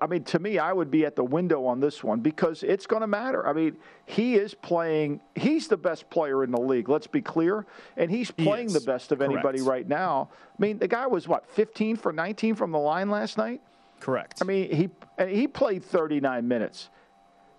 I 0.00 0.06
mean, 0.06 0.24
to 0.24 0.38
me, 0.38 0.58
I 0.58 0.72
would 0.72 0.90
be 0.90 1.04
at 1.06 1.14
the 1.14 1.24
window 1.24 1.64
on 1.66 1.80
this 1.80 2.02
one 2.02 2.20
because 2.20 2.62
it's 2.62 2.86
going 2.86 3.02
to 3.02 3.06
matter. 3.06 3.46
I 3.46 3.52
mean, 3.52 3.76
he 4.06 4.34
is 4.34 4.52
playing. 4.52 5.20
He's 5.36 5.68
the 5.68 5.76
best 5.76 6.10
player 6.10 6.42
in 6.42 6.50
the 6.50 6.60
league. 6.60 6.88
Let's 6.88 7.06
be 7.06 7.22
clear, 7.22 7.66
and 7.96 8.10
he's 8.10 8.30
playing 8.30 8.66
is. 8.66 8.72
the 8.74 8.80
best 8.80 9.12
of 9.12 9.22
anybody 9.22 9.58
Correct. 9.58 9.70
right 9.70 9.88
now. 9.88 10.28
I 10.58 10.62
mean, 10.62 10.78
the 10.78 10.88
guy 10.88 11.06
was 11.06 11.28
what 11.28 11.48
15 11.50 11.96
for 11.96 12.12
19 12.12 12.56
from 12.56 12.72
the 12.72 12.78
line 12.78 13.10
last 13.10 13.38
night. 13.38 13.60
Correct. 14.00 14.38
I 14.40 14.44
mean, 14.44 14.74
he 14.74 14.90
and 15.18 15.30
he 15.30 15.46
played 15.46 15.84
39 15.84 16.48
minutes. 16.48 16.88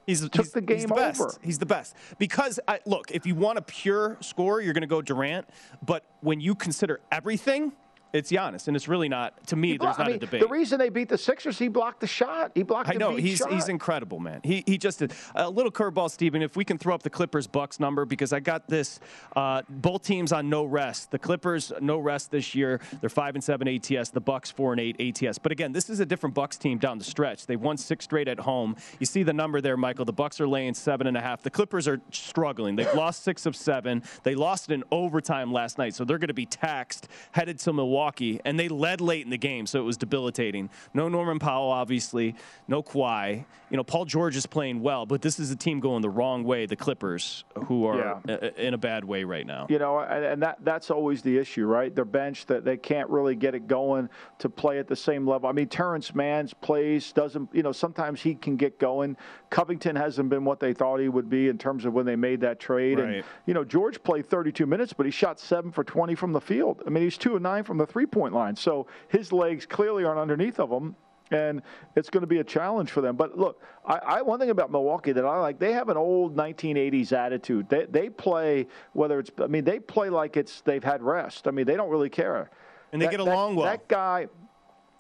He's 0.06 0.22
took 0.22 0.46
he's, 0.46 0.52
the 0.52 0.62
game 0.62 0.78
he's 0.78 0.86
the 0.88 0.94
best. 0.94 1.22
over. 1.22 1.34
He's 1.42 1.60
the 1.60 1.66
best 1.66 1.96
because 2.18 2.60
I, 2.68 2.80
look, 2.86 3.12
if 3.12 3.26
you 3.26 3.36
want 3.36 3.58
a 3.60 3.62
pure 3.62 4.18
score, 4.20 4.60
you're 4.60 4.74
going 4.74 4.82
to 4.82 4.88
go 4.88 5.02
Durant. 5.02 5.48
But 5.86 6.04
when 6.22 6.42
you 6.42 6.56
consider 6.56 7.00
everything, 7.12 7.72
it's 8.14 8.32
Giannis, 8.32 8.68
and 8.68 8.76
it's 8.76 8.88
really 8.88 9.10
not. 9.10 9.48
To 9.48 9.56
me, 9.56 9.78
there's 9.78 9.96
I 9.96 10.04
not 10.04 10.08
mean, 10.08 10.16
a 10.18 10.20
debate. 10.20 10.42
the 10.42 10.48
reason 10.48 10.80
they 10.80 10.90
beat 10.90 11.10
the 11.10 11.18
Sixers, 11.18 11.58
he 11.58 11.68
blocked 11.68 12.02
the 12.02 12.08
shot. 12.08 12.52
He 12.56 12.64
blocked. 12.64 12.90
I 12.90 12.94
know 12.94 13.16
he's 13.16 13.38
shot. 13.38 13.52
he's 13.52 13.70
incredible, 13.70 14.20
man. 14.20 14.42
He 14.44 14.64
he 14.66 14.78
just 14.78 15.00
did 15.00 15.14
a 15.36 15.50
little 15.50 15.72
curveball, 15.72 16.10
Stephen. 16.12 16.42
If 16.42 16.56
we 16.56 16.66
can 16.66 16.78
throw 16.78 16.94
up 16.94 17.04
the 17.04 17.10
Clippers 17.10 17.48
Bucks 17.48 17.80
number 17.80 18.06
because 18.06 18.34
I 18.34 18.40
got 18.40 18.68
this. 18.68 19.00
Uh, 19.36 19.62
both 19.70 20.04
teams 20.04 20.32
on 20.32 20.50
no 20.50 20.66
rest. 20.66 21.12
The 21.12 21.20
Clippers 21.20 21.72
no 21.82 22.00
rest 22.00 22.32
this 22.32 22.54
year. 22.56 22.82
They're 23.00 23.10
five 23.10 23.36
and 23.36 23.44
seven 23.44 23.68
ATS. 23.68 24.10
The 24.10 24.22
Bucks 24.22 24.52
four 24.52 24.74
and 24.74 24.82
eight 24.82 25.00
ATS. 25.00 25.38
But 25.38 25.52
again, 25.52 25.72
this 25.72 25.90
is 25.90 26.00
a 26.00 26.06
different 26.06 26.36
Bucks 26.36 26.58
team 26.58 26.78
down 26.78 26.98
the 26.98 27.04
stretch. 27.04 27.46
They've 27.46 27.60
won 27.60 27.78
six 27.78 28.06
straight 28.06 28.28
at 28.28 28.40
home. 28.40 28.76
You 29.00 29.06
see 29.06 29.24
the 29.24 29.34
number 29.34 29.62
there, 29.62 29.78
Michael. 29.78 30.06
The 30.06 30.14
Bucks 30.14 30.42
are 30.42 30.48
laying 30.48 30.74
seven 30.74 31.08
and 31.08 31.16
a 31.16 31.22
half. 31.22 31.44
The 31.44 31.50
Clippers 31.50 31.88
are 31.88 32.02
struggling. 32.12 32.76
They've 32.76 32.94
lost 32.94 33.24
six 33.24 33.46
of 33.46 33.56
seven. 33.56 34.04
They 34.24 34.36
lost 34.36 34.70
it 34.70 34.74
in 34.74 34.84
overtime 34.92 35.54
last 35.54 35.78
night, 35.78 35.94
so 35.96 36.04
they're 36.04 36.18
going 36.18 36.28
to 36.28 36.34
be 36.34 36.46
taxed 36.46 37.08
headed 37.32 37.60
to 37.60 37.74
Milwaukee, 37.74 38.01
and 38.46 38.60
they 38.60 38.68
led 38.68 39.02
late 39.02 39.24
in 39.24 39.30
the 39.30 39.38
game, 39.38 39.66
so 39.66 39.80
it 39.80 39.84
was 39.84 39.98
debilitating. 39.98 40.70
No 40.94 41.10
Norman 41.10 41.40
Powell, 41.40 41.70
obviously. 41.70 42.36
No 42.68 42.84
Kawhi. 42.84 43.46
You 43.70 43.78
know, 43.78 43.84
Paul 43.84 44.06
George 44.06 44.36
is 44.36 44.46
playing 44.46 44.82
well, 44.82 45.06
but 45.06 45.22
this 45.22 45.40
is 45.40 45.52
a 45.52 45.56
team 45.56 45.80
going 45.80 46.02
the 46.02 46.10
wrong 46.10 46.44
way. 46.44 46.66
The 46.66 46.76
Clippers, 46.76 47.46
who 47.68 47.86
are 47.86 48.22
uh, 48.28 48.50
in 48.58 48.74
a 48.74 48.78
bad 48.78 49.06
way 49.06 49.24
right 49.24 49.46
now. 49.46 49.68
You 49.70 49.80
know, 49.80 50.00
and, 50.00 50.26
and 50.26 50.42
that 50.42 50.58
that's 50.64 50.92
always 50.92 51.22
the 51.22 51.38
issue, 51.38 51.66
right? 51.66 51.94
Their 51.94 52.06
bench 52.06 52.46
that 52.48 52.66
they 52.66 52.78
can't 52.78 53.10
really 53.10 53.36
get 53.36 53.56
it 53.56 53.68
going 53.68 54.10
to 54.40 54.50
play 54.50 54.80
at 54.80 54.88
the 54.88 54.96
same 54.96 55.28
level. 55.28 55.50
I 55.50 55.54
mean, 55.54 55.68
Terance 55.68 56.14
Mann's 56.14 56.54
plays 56.54 57.12
doesn't. 57.14 57.50
You 57.54 57.64
know, 57.64 57.72
sometimes 57.72 58.22
he 58.22 58.36
can 58.36 58.58
get 58.58 58.80
going. 58.80 59.16
Covington 59.50 59.96
hasn't 59.96 60.30
been 60.30 60.44
what 60.44 60.60
they 60.60 60.74
thought 60.74 61.00
he 61.00 61.10
would 61.10 61.30
be 61.30 61.48
in 61.48 61.58
terms 61.58 61.86
of 61.86 61.94
when 61.94 62.06
they 62.06 62.16
made 62.16 62.42
that 62.42 62.60
trade. 62.60 63.00
And 63.00 63.24
you 63.46 63.54
know, 63.54 63.64
George 63.64 64.02
played 64.04 64.30
32 64.30 64.66
minutes, 64.66 64.94
but 64.94 65.06
he 65.06 65.12
shot 65.12 65.40
seven 65.40 65.72
for 65.72 65.84
20 65.84 66.16
from 66.16 66.34
the 66.34 66.42
field. 66.42 66.82
I 66.86 66.90
mean, 66.90 67.04
he's 67.04 67.18
two 67.18 67.36
and 67.36 67.44
nine 67.44 67.64
from 67.64 67.78
the 67.78 67.88
three 67.92 68.06
point 68.06 68.34
line. 68.34 68.56
So 68.56 68.88
his 69.10 69.32
legs 69.32 69.66
clearly 69.66 70.04
aren't 70.04 70.20
underneath 70.20 70.60
of 70.60 70.70
him. 70.72 70.96
And 71.34 71.62
it's 71.96 72.10
going 72.10 72.22
to 72.22 72.28
be 72.28 72.40
a 72.40 72.44
challenge 72.44 72.92
for 72.92 73.00
them. 73.00 73.16
But 73.16 73.38
look, 73.38 73.62
I, 73.86 73.96
I 74.06 74.22
one 74.22 74.38
thing 74.38 74.50
about 74.50 74.70
Milwaukee 74.70 75.14
that 75.14 75.24
I 75.26 75.40
like, 75.40 75.60
they 75.60 75.72
have 75.72 75.88
an 75.88 75.96
old 75.96 76.36
1980s 76.36 77.14
attitude. 77.14 77.70
They 77.70 77.86
they 77.86 78.10
play 78.10 78.68
whether 78.94 79.18
it's 79.20 79.32
I 79.42 79.48
mean 79.48 79.64
they 79.64 79.80
play 79.80 80.10
like 80.10 80.36
it's 80.36 80.60
they've 80.62 80.84
had 80.84 81.02
rest. 81.02 81.48
I 81.48 81.52
mean 81.52 81.66
they 81.66 81.78
don't 81.78 81.90
really 81.90 82.10
care. 82.10 82.50
And 82.92 83.02
they 83.02 83.06
That- 83.06 83.12
get 83.12 83.18
that- 83.26 83.32
along 83.34 83.56
well. 83.56 83.66
That 83.66 83.88
guy. 83.88 84.28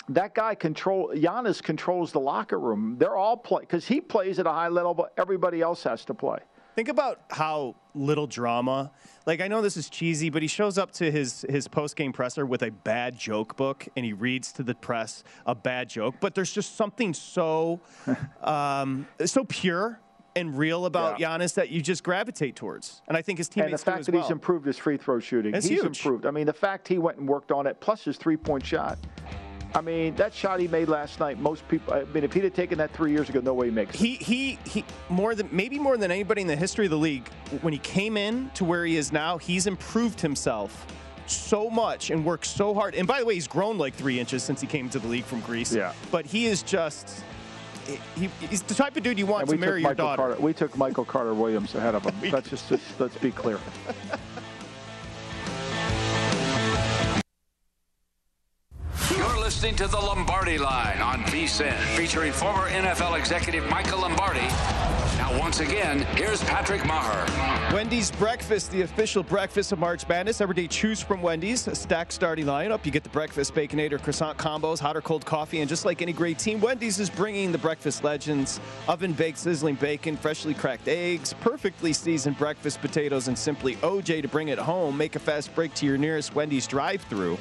That 0.10 0.34
guy 0.34 0.56
control 0.56 1.12
Giannis 1.16 1.62
controls 1.62 2.12
the 2.12 2.20
locker 2.20 2.60
room. 2.60 2.96
They're 2.98 3.16
all 3.16 3.38
play 3.38 3.62
because 3.62 3.86
he 3.88 4.02
plays 4.02 4.40
at 4.40 4.48
a 4.48 4.52
high 4.52 4.68
level, 4.68 4.94
but 4.94 5.14
everybody 5.18 5.62
else 5.62 5.84
has 5.84 6.04
to 6.06 6.14
play. 6.14 6.40
Think 6.76 6.88
about 6.88 7.20
how 7.30 7.76
little 7.94 8.28
drama. 8.28 8.92
Like 9.26 9.42
I 9.42 9.48
know 9.48 9.62
this 9.62 9.78
is 9.78 9.90
cheesy, 9.90 10.30
but 10.30 10.42
he 10.42 10.48
shows 10.48 10.78
up 10.78 10.92
to 10.94 11.12
his 11.12 11.46
his 11.50 11.68
post 11.68 11.96
game 11.96 12.14
presser 12.14 12.46
with 12.46 12.64
a 12.64 12.72
bad 12.72 13.18
joke 13.18 13.56
book, 13.58 13.88
and 13.96 14.06
he 14.06 14.14
reads 14.14 14.52
to 14.54 14.64
the 14.64 14.74
press 14.74 15.24
a 15.46 15.54
bad 15.54 15.90
joke. 15.90 16.16
But 16.20 16.34
there's 16.34 16.52
just 16.52 16.78
something 16.78 17.14
so 17.14 17.82
um, 18.42 19.08
so 19.26 19.44
pure 19.44 20.00
and 20.36 20.58
real 20.58 20.86
about 20.86 21.20
Giannis 21.20 21.56
that 21.56 21.70
you 21.70 21.82
just 21.82 22.04
gravitate 22.04 22.56
towards. 22.56 23.02
And 23.08 23.18
I 23.18 23.22
think 23.22 23.38
his 23.38 23.50
teammates. 23.50 23.72
And 23.72 23.80
the 23.80 23.84
fact 23.84 24.06
that 24.06 24.14
well. 24.14 24.24
he's 24.24 24.32
improved 24.32 24.66
his 24.66 24.78
free 24.78 24.98
throw 24.98 25.20
shooting, 25.20 25.52
That's 25.52 25.66
he's 25.66 25.82
huge. 25.82 26.06
improved. 26.06 26.26
I 26.26 26.32
mean, 26.32 26.46
the 26.46 26.54
fact 26.54 26.88
he 26.88 26.98
went 26.98 27.18
and 27.18 27.28
worked 27.28 27.52
on 27.52 27.68
it, 27.68 27.80
plus 27.80 28.04
his 28.04 28.18
three 28.18 28.38
point 28.38 28.66
shot. 28.66 28.98
I 29.74 29.82
mean, 29.82 30.16
that 30.16 30.34
shot 30.34 30.60
he 30.60 30.68
made 30.68 30.90
last 30.90 31.20
night, 31.20 31.40
most 31.40 31.68
people, 31.70 31.94
I 31.94 32.04
mean, 32.06 32.24
if 32.24 32.34
he'd 32.34 32.44
have 32.44 32.54
taken 32.54 32.78
that 32.80 32.92
three 32.92 33.12
years 33.12 33.30
ago, 33.30 33.40
no 33.40 33.54
way 33.54 33.68
he 33.68 33.72
makes 33.72 33.96
it. 33.96 33.98
he 34.00 34.16
he 34.16 34.60
he 34.66 34.84
more 35.10 35.34
than 35.36 35.48
maybe 35.52 35.80
more 35.80 35.96
than 35.98 36.12
anybody 36.12 36.42
in 36.42 36.48
the 36.48 36.56
history 36.56 36.86
of 36.86 36.92
the 36.92 36.98
league 36.98 37.28
when 37.62 37.72
he 37.74 37.80
came 37.80 38.18
in 38.18 38.50
to 38.56 38.66
where 38.66 38.86
he 38.86 38.98
is 38.98 39.12
now 39.12 39.38
he's 39.38 39.68
improved 39.68 40.20
himself 40.20 40.86
so 41.28 41.70
much 41.70 42.10
and 42.10 42.26
worked 42.26 42.46
so 42.46 42.74
hard 42.74 42.94
and 42.96 43.08
by 43.08 43.20
the 43.20 43.26
way 43.26 43.34
he's 43.34 43.48
grown 43.48 43.78
like 43.78 43.94
three 43.94 44.20
inches 44.20 44.44
since 44.44 44.60
he 44.60 44.68
came 44.68 44.90
to 44.90 45.00
the 45.00 45.08
league 45.08 45.24
from 45.24 45.40
greece 45.42 45.74
Yeah. 45.74 45.94
but 46.12 46.26
he 46.26 46.48
is 46.48 46.62
just 46.64 47.24
he, 48.16 48.30
he's 48.50 48.62
the 48.64 48.74
type 48.74 48.96
of 48.98 49.04
dude 49.04 49.18
you 49.18 49.26
want 49.26 49.48
to 49.50 49.58
marry 49.58 49.82
your 49.82 49.90
Michael 49.92 50.06
daughter 50.06 50.22
Carter. 50.22 50.42
We 50.42 50.54
took 50.54 50.76
Michael 50.78 51.06
Carter 51.06 51.34
Williams 51.34 51.74
ahead 51.76 51.96
of 51.96 52.04
him. 52.04 52.32
Let's 52.32 52.50
just, 52.50 52.70
just 52.70 53.00
let's 53.00 53.18
be 53.18 53.32
clear. 53.32 53.60
listening 59.62 59.78
to 59.78 59.88
the 59.88 59.96
Lombardi 59.96 60.58
Line 60.58 61.00
on 61.02 61.22
VSIN, 61.26 61.78
featuring 61.96 62.32
former 62.32 62.68
NFL 62.70 63.16
executive 63.20 63.64
Michael 63.70 64.00
Lombardi. 64.00 64.40
Now, 65.20 65.38
once 65.40 65.60
again, 65.60 66.00
here's 66.16 66.44
Patrick 66.46 66.82
Meagher. 66.82 67.72
Wendy's 67.72 68.10
Breakfast, 68.10 68.72
the 68.72 68.82
official 68.82 69.22
breakfast 69.22 69.72
of 69.72 69.78
March 69.78 70.08
Madness. 70.08 70.42
Every 70.42 70.56
day, 70.56 70.66
choose 70.66 71.00
from 71.00 71.22
Wendy's. 71.22 71.68
A 71.68 71.76
stacked 71.76 72.12
starting 72.12 72.48
lineup. 72.48 72.84
You 72.88 72.92
get 72.92 73.04
the 73.04 73.10
breakfast, 73.10 73.54
baconator, 73.54 74.02
croissant 74.02 74.36
combos, 74.40 74.80
hot 74.80 74.98
or 74.98 75.02
cold 75.02 75.28
coffee, 75.28 75.60
and 75.60 75.70
just 75.70 75.86
like 75.86 76.02
any 76.02 76.14
great 76.14 76.40
team, 76.40 76.60
Wendy's 76.60 77.00
is 77.00 77.12
bringing 77.12 77.52
the 77.52 77.60
breakfast 77.60 78.04
legends: 78.04 78.60
oven 78.88 79.14
baked, 79.14 79.38
sizzling 79.38 79.76
bacon, 79.76 80.18
freshly 80.18 80.56
cracked 80.56 80.88
eggs, 80.88 81.36
perfectly 81.40 81.94
seasoned 81.94 82.36
breakfast 82.40 82.82
potatoes, 82.82 83.28
and 83.28 83.38
simply 83.38 83.76
OJ 83.76 84.24
to 84.24 84.28
bring 84.28 84.48
it 84.48 84.58
home. 84.58 84.98
Make 84.98 85.16
a 85.16 85.20
fast 85.20 85.54
break 85.54 85.72
to 85.76 85.86
your 85.86 86.00
nearest 86.00 86.34
Wendy's 86.34 86.66
drive-through. 86.66 87.38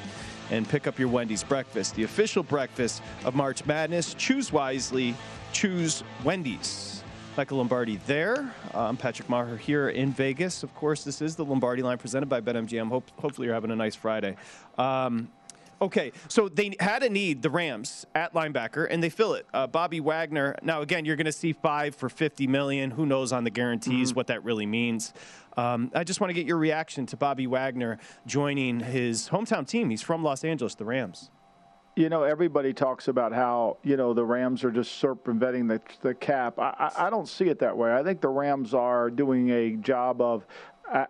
And 0.51 0.69
pick 0.69 0.87
up 0.87 0.99
your 0.99 1.09
Wendy's 1.09 1.45
breakfast, 1.45 1.95
the 1.95 2.03
official 2.03 2.43
breakfast 2.43 3.03
of 3.25 3.35
March 3.35 3.65
Madness. 3.67 4.15
Choose 4.15 4.53
wisely, 4.53 5.15
choose 5.53 6.03
Wendy's. 6.25 7.03
Michael 7.37 7.59
Lombardi 7.59 7.97
there. 8.07 8.53
I'm 8.75 8.97
Patrick 8.97 9.29
Meagher 9.29 9.59
here 9.59 9.89
in 9.89 10.13
Vegas. 10.13 10.63
Of 10.63 10.75
course, 10.75 11.05
this 11.05 11.23
is 11.23 11.37
the 11.37 11.45
Lombardi 11.45 11.83
line 11.83 11.97
presented 11.97 12.29
by 12.29 12.41
BetMGM. 12.41 12.89
Hope, 12.89 13.09
hopefully, 13.19 13.47
you're 13.47 13.55
having 13.55 13.71
a 13.71 13.77
nice 13.77 13.95
Friday. 13.95 14.37
Um, 14.77 15.31
okay, 15.81 16.13
so 16.29 16.49
they 16.49 16.75
had 16.81 17.03
a 17.03 17.09
need, 17.09 17.41
the 17.41 17.49
Rams, 17.49 18.05
at 18.15 18.35
linebacker, 18.35 18.87
and 18.91 19.03
they 19.03 19.09
fill 19.09 19.35
it. 19.35 19.47
Uh, 19.55 19.67
Bobby 19.67 20.01
Wagner. 20.01 20.57
Now, 20.63 20.83
again, 20.83 21.05
you're 21.05 21.17
going 21.17 21.25
to 21.27 21.33
see 21.33 21.53
five 21.53 21.95
for 21.95 22.09
50 22.09 22.47
million. 22.49 22.91
Who 22.91 23.07
knows 23.07 23.33
on 23.33 23.45
the 23.45 23.51
guarantees 23.51 24.13
what 24.13 24.27
that 24.27 24.45
really 24.45 24.67
means? 24.67 25.15
Um, 25.57 25.91
I 25.95 26.05
just 26.05 26.21
want 26.21 26.31
to 26.31 26.35
get 26.35 26.47
your 26.47 26.57
reaction 26.57 27.07
to 27.07 27.17
Bobby 27.17 27.47
Wagner 27.47 27.99
joining 28.27 28.81
his 28.81 29.29
hometown 29.29 29.67
team. 29.67 29.91
He's 29.91 30.03
from 30.03 30.23
Los 30.23 30.45
Angeles, 30.45 30.75
the 30.75 30.85
Rams. 30.85 31.31
You 31.97 32.09
know, 32.09 32.23
everybody 32.23 32.73
talks 32.73 33.09
about 33.09 33.33
how 33.33 33.79
you 33.83 33.97
know 33.97 34.15
the 34.15 34.25
Rams 34.25 34.63
are 34.63 34.71
just 34.71 34.93
circumventing 34.93 35.67
the 35.67 35.81
the 36.03 36.15
cap. 36.15 36.59
I, 36.59 36.91
I 36.97 37.11
don't 37.11 37.29
see 37.29 37.47
it 37.47 37.59
that 37.59 37.77
way. 37.77 37.93
I 37.93 38.03
think 38.03 38.21
the 38.21 38.29
Rams 38.29 38.75
are 38.75 39.11
doing 39.11 39.51
a 39.51 39.73
job 39.77 40.21
of 40.21 40.47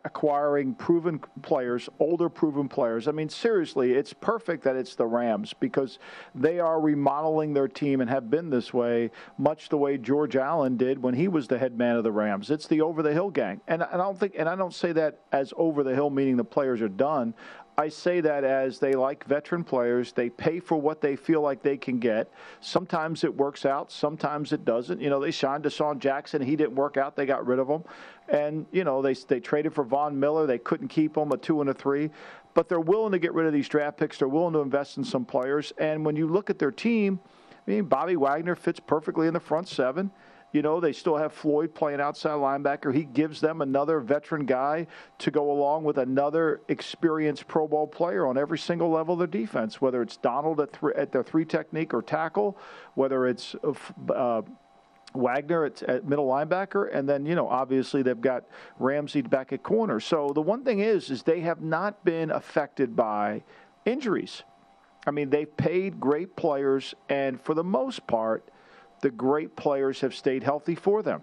acquiring 0.04 0.74
proven 0.74 1.20
players, 1.42 1.88
older 1.98 2.28
proven 2.28 2.68
players. 2.68 3.08
I 3.08 3.12
mean, 3.12 3.28
seriously, 3.28 3.92
it's 3.92 4.12
perfect 4.12 4.64
that 4.64 4.76
it's 4.76 4.94
the 4.94 5.06
Rams 5.06 5.54
because 5.54 5.98
they 6.34 6.60
are 6.60 6.80
remodeling 6.80 7.54
their 7.54 7.68
team 7.68 8.00
and 8.00 8.10
have 8.10 8.30
been 8.30 8.50
this 8.50 8.74
way, 8.74 9.10
much 9.38 9.68
the 9.68 9.76
way 9.78 9.96
George 9.96 10.36
Allen 10.36 10.76
did 10.76 11.02
when 11.02 11.14
he 11.14 11.28
was 11.28 11.48
the 11.48 11.58
head 11.58 11.76
man 11.78 11.96
of 11.96 12.04
the 12.04 12.12
Rams. 12.12 12.50
It's 12.50 12.66
the 12.66 12.80
over 12.82 13.02
the 13.02 13.12
hill 13.12 13.30
gang, 13.30 13.60
and, 13.68 13.82
I 13.82 13.96
don't 13.96 14.18
think, 14.18 14.34
and 14.38 14.48
I 14.48 14.56
don't 14.56 14.74
say 14.74 14.92
that 14.92 15.20
as 15.32 15.52
over 15.56 15.82
the 15.82 15.94
hill 15.94 16.10
meaning 16.10 16.36
the 16.36 16.44
players 16.44 16.80
are 16.82 16.88
done. 16.88 17.34
I 17.80 17.88
say 17.88 18.20
that 18.20 18.44
as 18.44 18.78
they 18.78 18.92
like 18.92 19.24
veteran 19.24 19.64
players. 19.64 20.12
They 20.12 20.28
pay 20.28 20.60
for 20.60 20.76
what 20.76 21.00
they 21.00 21.16
feel 21.16 21.40
like 21.40 21.62
they 21.62 21.78
can 21.78 21.98
get. 21.98 22.30
Sometimes 22.60 23.24
it 23.24 23.34
works 23.34 23.64
out, 23.64 23.90
sometimes 23.90 24.52
it 24.52 24.66
doesn't. 24.66 25.00
You 25.00 25.08
know, 25.08 25.18
they 25.18 25.30
signed 25.30 25.64
DeSean 25.64 25.98
Jackson. 25.98 26.42
He 26.42 26.56
didn't 26.56 26.74
work 26.74 26.98
out. 26.98 27.16
They 27.16 27.24
got 27.24 27.46
rid 27.46 27.58
of 27.58 27.68
him. 27.68 27.82
And, 28.28 28.66
you 28.70 28.84
know, 28.84 29.00
they, 29.00 29.14
they 29.14 29.40
traded 29.40 29.72
for 29.72 29.82
Von 29.82 30.20
Miller. 30.20 30.46
They 30.46 30.58
couldn't 30.58 30.88
keep 30.88 31.16
him, 31.16 31.32
a 31.32 31.38
two 31.38 31.62
and 31.62 31.70
a 31.70 31.74
three. 31.74 32.10
But 32.52 32.68
they're 32.68 32.80
willing 32.80 33.12
to 33.12 33.18
get 33.18 33.32
rid 33.32 33.46
of 33.46 33.54
these 33.54 33.68
draft 33.68 33.96
picks. 33.96 34.18
They're 34.18 34.28
willing 34.28 34.52
to 34.52 34.60
invest 34.60 34.98
in 34.98 35.04
some 35.04 35.24
players. 35.24 35.72
And 35.78 36.04
when 36.04 36.16
you 36.16 36.28
look 36.28 36.50
at 36.50 36.58
their 36.58 36.72
team, 36.72 37.18
I 37.66 37.70
mean, 37.70 37.84
Bobby 37.84 38.16
Wagner 38.16 38.56
fits 38.56 38.78
perfectly 38.78 39.26
in 39.26 39.32
the 39.32 39.40
front 39.40 39.68
seven. 39.68 40.10
You 40.52 40.62
know, 40.62 40.80
they 40.80 40.92
still 40.92 41.16
have 41.16 41.32
Floyd 41.32 41.74
playing 41.74 42.00
outside 42.00 42.32
linebacker. 42.32 42.92
He 42.92 43.04
gives 43.04 43.40
them 43.40 43.62
another 43.62 44.00
veteran 44.00 44.46
guy 44.46 44.88
to 45.18 45.30
go 45.30 45.52
along 45.52 45.84
with 45.84 45.98
another 45.98 46.60
experienced 46.68 47.46
Pro 47.46 47.68
Bowl 47.68 47.86
player 47.86 48.26
on 48.26 48.36
every 48.36 48.58
single 48.58 48.90
level 48.90 49.14
of 49.14 49.18
their 49.18 49.28
defense, 49.28 49.80
whether 49.80 50.02
it's 50.02 50.16
Donald 50.16 50.60
at, 50.60 50.72
th- 50.72 50.94
at 50.96 51.12
their 51.12 51.22
three 51.22 51.44
technique 51.44 51.94
or 51.94 52.02
tackle, 52.02 52.58
whether 52.94 53.26
it's 53.26 53.54
uh, 53.62 54.12
uh 54.12 54.42
Wagner 55.14 55.64
at, 55.64 55.82
at, 55.84 56.06
middle 56.06 56.26
linebacker, 56.26 56.88
and 56.92 57.08
then 57.08 57.26
you 57.26 57.34
know 57.34 57.48
obviously 57.48 58.02
they've 58.02 58.20
got 58.20 58.44
Ramsey 58.78 59.22
back 59.22 59.52
at 59.52 59.62
corner. 59.62 59.98
So 59.98 60.30
the 60.32 60.40
one 60.40 60.64
thing 60.64 60.80
is, 60.80 61.10
is 61.10 61.22
they 61.22 61.40
have 61.40 61.60
not 61.60 62.04
been 62.04 62.30
affected 62.30 62.94
by 62.94 63.42
injuries. 63.84 64.44
I 65.06 65.10
mean, 65.10 65.30
they've 65.30 65.56
paid 65.56 65.98
great 65.98 66.36
players, 66.36 66.94
and 67.08 67.40
for 67.40 67.54
the 67.54 67.64
most 67.64 68.06
part, 68.06 68.50
the 69.00 69.10
great 69.10 69.56
players 69.56 70.00
have 70.00 70.14
stayed 70.14 70.42
healthy 70.42 70.74
for 70.74 71.02
them. 71.02 71.22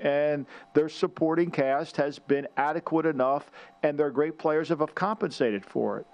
And 0.00 0.46
their 0.74 0.88
supporting 0.88 1.50
cast 1.50 1.96
has 1.96 2.18
been 2.18 2.46
adequate 2.56 3.06
enough, 3.06 3.50
and 3.82 3.98
their 3.98 4.10
great 4.10 4.38
players 4.38 4.68
have 4.68 4.94
compensated 4.94 5.64
for 5.64 5.98
it. 5.98 6.06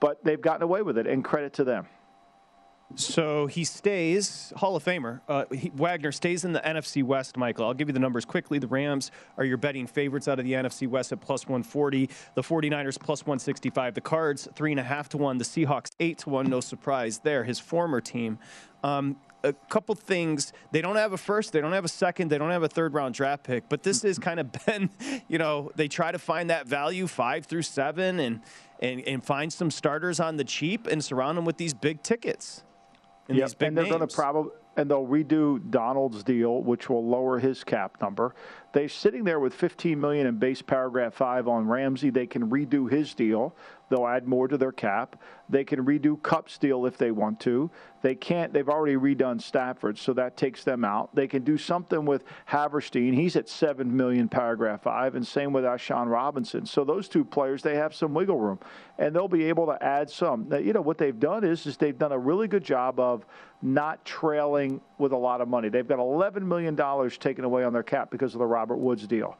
But 0.00 0.24
they've 0.24 0.40
gotten 0.40 0.62
away 0.62 0.82
with 0.82 0.96
it, 0.96 1.06
and 1.06 1.22
credit 1.22 1.52
to 1.54 1.64
them. 1.64 1.86
So 2.94 3.46
he 3.46 3.64
stays, 3.64 4.50
Hall 4.56 4.74
of 4.74 4.82
Famer. 4.82 5.20
Uh, 5.28 5.44
he, 5.52 5.70
Wagner 5.74 6.10
stays 6.10 6.46
in 6.46 6.54
the 6.54 6.60
NFC 6.60 7.02
West, 7.02 7.36
Michael. 7.36 7.66
I'll 7.66 7.74
give 7.74 7.88
you 7.88 7.92
the 7.92 8.00
numbers 8.00 8.24
quickly. 8.24 8.58
The 8.58 8.66
Rams 8.66 9.10
are 9.36 9.44
your 9.44 9.58
betting 9.58 9.86
favorites 9.86 10.26
out 10.26 10.38
of 10.38 10.46
the 10.46 10.52
NFC 10.52 10.88
West 10.88 11.12
at 11.12 11.20
plus 11.20 11.44
140. 11.46 12.08
The 12.34 12.42
49ers 12.42 12.98
plus 12.98 13.26
165. 13.26 13.94
The 13.94 14.00
Cards, 14.00 14.48
3.5 14.54 15.08
to 15.08 15.16
1. 15.18 15.38
The 15.38 15.44
Seahawks, 15.44 15.90
8 16.00 16.18
to 16.18 16.30
1. 16.30 16.48
No 16.48 16.60
surprise 16.60 17.18
there. 17.18 17.44
His 17.44 17.60
former 17.60 18.00
team. 18.00 18.38
Um, 18.82 19.16
a 19.44 19.52
couple 19.52 19.94
things. 19.94 20.52
They 20.72 20.80
don't 20.80 20.96
have 20.96 21.12
a 21.12 21.16
first, 21.16 21.52
they 21.52 21.60
don't 21.60 21.72
have 21.72 21.84
a 21.84 21.88
second, 21.88 22.28
they 22.28 22.38
don't 22.38 22.50
have 22.50 22.62
a 22.62 22.68
third 22.68 22.94
round 22.94 23.14
draft 23.14 23.44
pick, 23.44 23.68
but 23.68 23.82
this 23.82 24.04
is 24.04 24.18
kind 24.18 24.40
of 24.40 24.50
been, 24.66 24.90
you 25.28 25.38
know, 25.38 25.70
they 25.76 25.88
try 25.88 26.12
to 26.12 26.18
find 26.18 26.50
that 26.50 26.66
value 26.66 27.06
five 27.06 27.46
through 27.46 27.62
seven 27.62 28.20
and, 28.20 28.40
and, 28.80 29.00
and 29.02 29.24
find 29.24 29.52
some 29.52 29.70
starters 29.70 30.20
on 30.20 30.36
the 30.36 30.44
cheap 30.44 30.86
and 30.86 31.04
surround 31.04 31.38
them 31.38 31.44
with 31.44 31.56
these 31.56 31.74
big 31.74 32.02
tickets. 32.02 32.64
And 33.28 33.36
yep. 33.36 33.48
these 33.48 33.54
big 33.54 33.68
and 33.68 33.76
they're 33.76 33.86
going 33.86 34.06
to 34.06 34.06
probably 34.06 34.52
and 34.78 34.88
they'll 34.88 35.06
redo 35.06 35.60
Donald's 35.70 36.22
deal, 36.22 36.62
which 36.62 36.88
will 36.88 37.04
lower 37.04 37.40
his 37.40 37.64
cap 37.64 37.96
number. 38.00 38.34
They're 38.72 38.88
sitting 38.88 39.24
there 39.24 39.40
with 39.40 39.54
15 39.54 39.98
million 39.98 40.26
in 40.26 40.36
base 40.36 40.60
paragraph 40.60 41.14
five 41.14 41.48
on 41.48 41.66
Ramsey. 41.66 42.10
They 42.10 42.26
can 42.26 42.50
redo 42.50 42.90
his 42.90 43.14
deal. 43.14 43.54
They'll 43.88 44.06
add 44.06 44.28
more 44.28 44.48
to 44.48 44.58
their 44.58 44.72
cap. 44.72 45.16
They 45.48 45.64
can 45.64 45.84
redo 45.84 46.20
Kupp's 46.22 46.58
deal 46.58 46.84
if 46.84 46.98
they 46.98 47.10
want 47.10 47.40
to. 47.40 47.70
They 48.02 48.14
can't. 48.14 48.52
They've 48.52 48.68
already 48.68 48.96
redone 48.96 49.40
Stafford, 49.40 49.98
so 49.98 50.12
that 50.12 50.36
takes 50.36 50.62
them 50.62 50.84
out. 50.84 51.14
They 51.14 51.26
can 51.26 51.42
do 51.42 51.56
something 51.56 52.04
with 52.04 52.24
Havenstein. 52.50 53.14
He's 53.14 53.34
at 53.34 53.48
seven 53.48 53.96
million, 53.96 54.28
paragraph 54.28 54.82
five, 54.82 55.14
and 55.14 55.26
same 55.26 55.52
with 55.52 55.64
A'Shawn 55.64 56.10
Robinson. 56.10 56.66
So 56.66 56.84
those 56.84 57.08
two 57.08 57.24
players, 57.24 57.62
they 57.62 57.76
have 57.76 57.94
some 57.94 58.12
wiggle 58.12 58.38
room, 58.38 58.58
and 58.98 59.16
they'll 59.16 59.26
be 59.26 59.44
able 59.44 59.66
to 59.66 59.82
add 59.82 60.10
some. 60.10 60.48
Now, 60.48 60.58
you 60.58 60.74
know 60.74 60.82
what 60.82 60.98
they've 60.98 61.18
done 61.18 61.44
is, 61.44 61.66
is 61.66 61.76
they've 61.78 61.98
done 61.98 62.12
a 62.12 62.18
really 62.18 62.46
good 62.46 62.64
job 62.64 63.00
of 63.00 63.24
not 63.62 64.04
trailing 64.04 64.80
with 64.98 65.12
a 65.12 65.16
lot 65.16 65.40
of 65.40 65.48
money. 65.48 65.68
They've 65.68 65.88
got 65.88 65.98
11 65.98 66.46
million 66.46 66.76
dollars 66.76 67.18
taken 67.18 67.44
away 67.44 67.64
on 67.64 67.72
their 67.72 67.82
cap 67.82 68.10
because 68.10 68.34
of 68.34 68.38
the 68.38 68.46
Robert 68.58 68.78
Woods 68.78 69.06
deal 69.06 69.36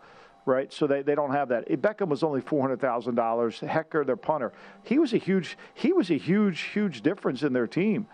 right? 0.49 0.73
So 0.73 0.87
they, 0.87 1.03
they 1.03 1.15
don't 1.15 1.33
have 1.33 1.51
that. 1.51 1.69
Beckham 1.69 2.09
was 2.09 2.23
only 2.23 2.41
four 2.41 2.63
hundred 2.63 2.81
thousand 2.81 3.15
dollars. 3.15 3.61
Hekker, 3.61 4.07
their 4.07 4.17
punter, 4.17 4.53
he 4.83 4.99
was 4.99 5.13
a 5.13 5.19
huge 5.19 5.59
he 5.75 5.93
was 5.93 6.11
a 6.11 6.17
huge 6.17 6.61
huge 6.61 7.03
difference 7.03 7.43
in 7.43 7.53
their 7.53 7.67
team. 7.67 8.07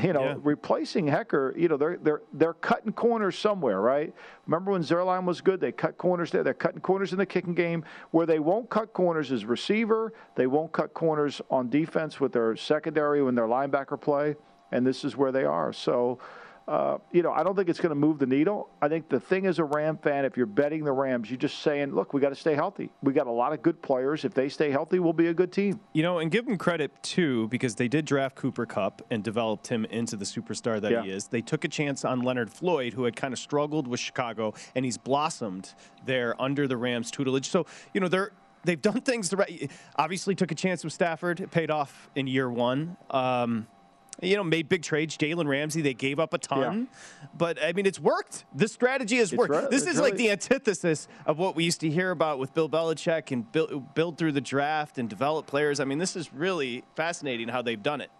You 0.00 0.12
know, 0.14 0.22
yeah. 0.22 0.34
replacing 0.42 1.06
Hekker, 1.06 1.58
you 1.58 1.68
know, 1.68 1.76
they're 1.76 1.98
they're 1.98 2.22
they're 2.32 2.54
cutting 2.54 2.92
corners 2.92 3.36
somewhere, 3.36 3.80
right? 3.80 4.14
Remember 4.46 4.70
when 4.70 4.82
Zuerlein 4.82 5.24
was 5.24 5.40
good? 5.40 5.60
They 5.60 5.72
cut 5.72 5.98
corners 5.98 6.30
there. 6.30 6.44
They're 6.44 6.54
cutting 6.54 6.80
corners 6.80 7.12
in 7.12 7.18
the 7.18 7.26
kicking 7.26 7.52
game. 7.52 7.84
Where 8.12 8.24
they 8.24 8.38
won't 8.38 8.70
cut 8.70 8.92
corners 8.92 9.32
is 9.32 9.44
receiver. 9.44 10.14
They 10.36 10.46
won't 10.46 10.72
cut 10.72 10.94
corners 10.94 11.42
on 11.50 11.68
defense 11.68 12.20
with 12.20 12.32
their 12.32 12.56
secondary 12.56 13.22
when 13.22 13.34
their 13.34 13.48
linebacker 13.48 14.00
play. 14.00 14.36
And 14.70 14.86
this 14.86 15.04
is 15.04 15.16
where 15.16 15.32
they 15.32 15.44
are. 15.44 15.72
So 15.74 16.18
uh, 16.68 16.98
you 17.10 17.22
know, 17.22 17.32
I 17.32 17.42
don't 17.42 17.56
think 17.56 17.68
it's 17.68 17.80
going 17.80 17.90
to 17.90 17.96
move 17.96 18.18
the 18.18 18.26
needle. 18.26 18.68
I 18.80 18.88
think 18.88 19.08
the 19.08 19.18
thing 19.18 19.46
as 19.46 19.58
a 19.58 19.64
Ram 19.64 19.98
fan, 19.98 20.24
if 20.24 20.36
you're 20.36 20.46
betting 20.46 20.84
the 20.84 20.92
Rams, 20.92 21.30
you're 21.30 21.38
just 21.38 21.58
saying, 21.60 21.94
look, 21.94 22.12
we 22.12 22.20
got 22.20 22.28
to 22.28 22.34
stay 22.34 22.54
healthy. 22.54 22.90
We 23.02 23.12
got 23.12 23.26
a 23.26 23.32
lot 23.32 23.52
of 23.52 23.62
good 23.62 23.82
players. 23.82 24.24
If 24.24 24.32
they 24.34 24.48
stay 24.48 24.70
healthy, 24.70 24.98
we'll 24.98 25.12
be 25.12 25.26
a 25.26 25.34
good 25.34 25.52
team. 25.52 25.80
You 25.92 26.02
know, 26.02 26.18
and 26.20 26.30
give 26.30 26.46
them 26.46 26.56
credit 26.56 26.90
too, 27.02 27.48
because 27.48 27.74
they 27.74 27.88
did 27.88 28.04
draft 28.04 28.36
Cooper 28.36 28.66
Kupp 28.66 29.02
and 29.10 29.24
developed 29.24 29.66
him 29.66 29.84
into 29.86 30.16
the 30.16 30.24
superstar 30.24 30.80
that 30.80 30.92
yeah. 30.92 31.02
he 31.02 31.10
is. 31.10 31.26
They 31.26 31.42
took 31.42 31.64
a 31.64 31.68
chance 31.68 32.04
on 32.04 32.20
Leonard 32.20 32.52
Floyd, 32.52 32.92
who 32.92 33.04
had 33.04 33.16
kind 33.16 33.32
of 33.32 33.38
struggled 33.38 33.88
with 33.88 34.00
Chicago, 34.00 34.54
and 34.74 34.84
he's 34.84 34.98
blossomed 34.98 35.74
there 36.06 36.40
under 36.40 36.68
the 36.68 36.76
Rams' 36.76 37.10
tutelage. 37.10 37.48
So, 37.48 37.66
you 37.92 38.00
know, 38.00 38.08
they're 38.08 38.32
they've 38.64 38.80
done 38.80 39.00
things 39.00 39.28
the 39.30 39.36
right. 39.36 39.70
Obviously, 39.96 40.34
took 40.34 40.52
a 40.52 40.54
chance 40.54 40.84
with 40.84 40.92
Stafford. 40.92 41.40
It 41.40 41.50
paid 41.50 41.70
off 41.70 42.08
in 42.14 42.26
year 42.26 42.50
one. 42.50 42.96
Um, 43.10 43.66
you 44.20 44.36
know, 44.36 44.44
made 44.44 44.68
big 44.68 44.82
trades. 44.82 45.16
Jalen 45.16 45.46
Ramsey, 45.46 45.80
they 45.80 45.94
gave 45.94 46.20
up 46.20 46.34
a 46.34 46.38
ton, 46.38 46.88
yeah. 46.90 47.28
but 47.36 47.62
I 47.62 47.72
mean, 47.72 47.86
it's 47.86 47.98
worked. 47.98 48.44
This 48.54 48.72
strategy 48.72 49.16
has 49.16 49.32
worked. 49.32 49.52
Right. 49.52 49.70
This 49.70 49.86
is 49.86 49.96
really... 49.96 50.10
like 50.10 50.16
the 50.16 50.30
antithesis 50.30 51.08
of 51.26 51.38
what 51.38 51.56
we 51.56 51.64
used 51.64 51.80
to 51.80 51.90
hear 51.90 52.10
about 52.10 52.38
with 52.38 52.52
Bill 52.54 52.68
Belichick 52.68 53.30
and 53.32 53.50
build, 53.50 53.94
build 53.94 54.18
through 54.18 54.32
the 54.32 54.40
draft 54.40 54.98
and 54.98 55.08
develop 55.08 55.46
players. 55.46 55.80
I 55.80 55.84
mean, 55.84 55.98
this 55.98 56.16
is 56.16 56.32
really 56.32 56.84
fascinating 56.94 57.48
how 57.48 57.62
they've 57.62 57.82
done 57.82 58.00
it. 58.00 58.10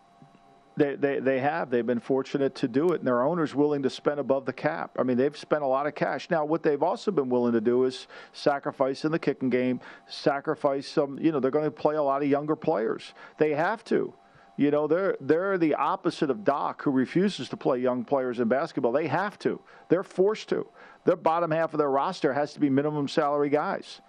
They, 0.74 0.94
they, 0.94 1.20
they 1.20 1.38
have. 1.40 1.68
They've 1.68 1.84
been 1.86 2.00
fortunate 2.00 2.54
to 2.56 2.68
do 2.68 2.92
it, 2.92 3.00
and 3.00 3.06
their 3.06 3.22
owners 3.22 3.54
willing 3.54 3.82
to 3.82 3.90
spend 3.90 4.18
above 4.18 4.46
the 4.46 4.54
cap. 4.54 4.96
I 4.98 5.02
mean, 5.02 5.18
they've 5.18 5.36
spent 5.36 5.62
a 5.62 5.66
lot 5.66 5.86
of 5.86 5.94
cash. 5.94 6.30
Now, 6.30 6.46
what 6.46 6.62
they've 6.62 6.82
also 6.82 7.10
been 7.10 7.28
willing 7.28 7.52
to 7.52 7.60
do 7.60 7.84
is 7.84 8.06
sacrifice 8.32 9.04
in 9.04 9.12
the 9.12 9.18
kicking 9.18 9.50
game, 9.50 9.80
sacrifice 10.08 10.88
some, 10.88 11.18
you 11.18 11.30
know, 11.30 11.40
they're 11.40 11.50
going 11.50 11.66
to 11.66 11.70
play 11.70 11.96
a 11.96 12.02
lot 12.02 12.22
of 12.22 12.28
younger 12.28 12.56
players. 12.56 13.12
They 13.36 13.50
have 13.50 13.84
to. 13.84 14.14
You 14.56 14.70
know, 14.70 14.86
they're 14.86 15.16
they're 15.20 15.56
the 15.56 15.74
opposite 15.74 16.30
of 16.30 16.44
Doc, 16.44 16.82
who 16.82 16.90
refuses 16.90 17.48
to 17.48 17.56
play 17.56 17.78
young 17.78 18.04
players 18.04 18.38
in 18.38 18.48
basketball. 18.48 18.92
They 18.92 19.06
have 19.06 19.38
to. 19.40 19.60
They're 19.88 20.02
forced 20.02 20.48
to. 20.50 20.66
Their 21.04 21.16
bottom 21.16 21.50
half 21.50 21.72
of 21.72 21.78
their 21.78 21.90
roster 21.90 22.32
has 22.32 22.52
to 22.52 22.60
be 22.60 22.68
minimum 22.68 23.08
salary 23.08 23.48
guys. 23.48 24.00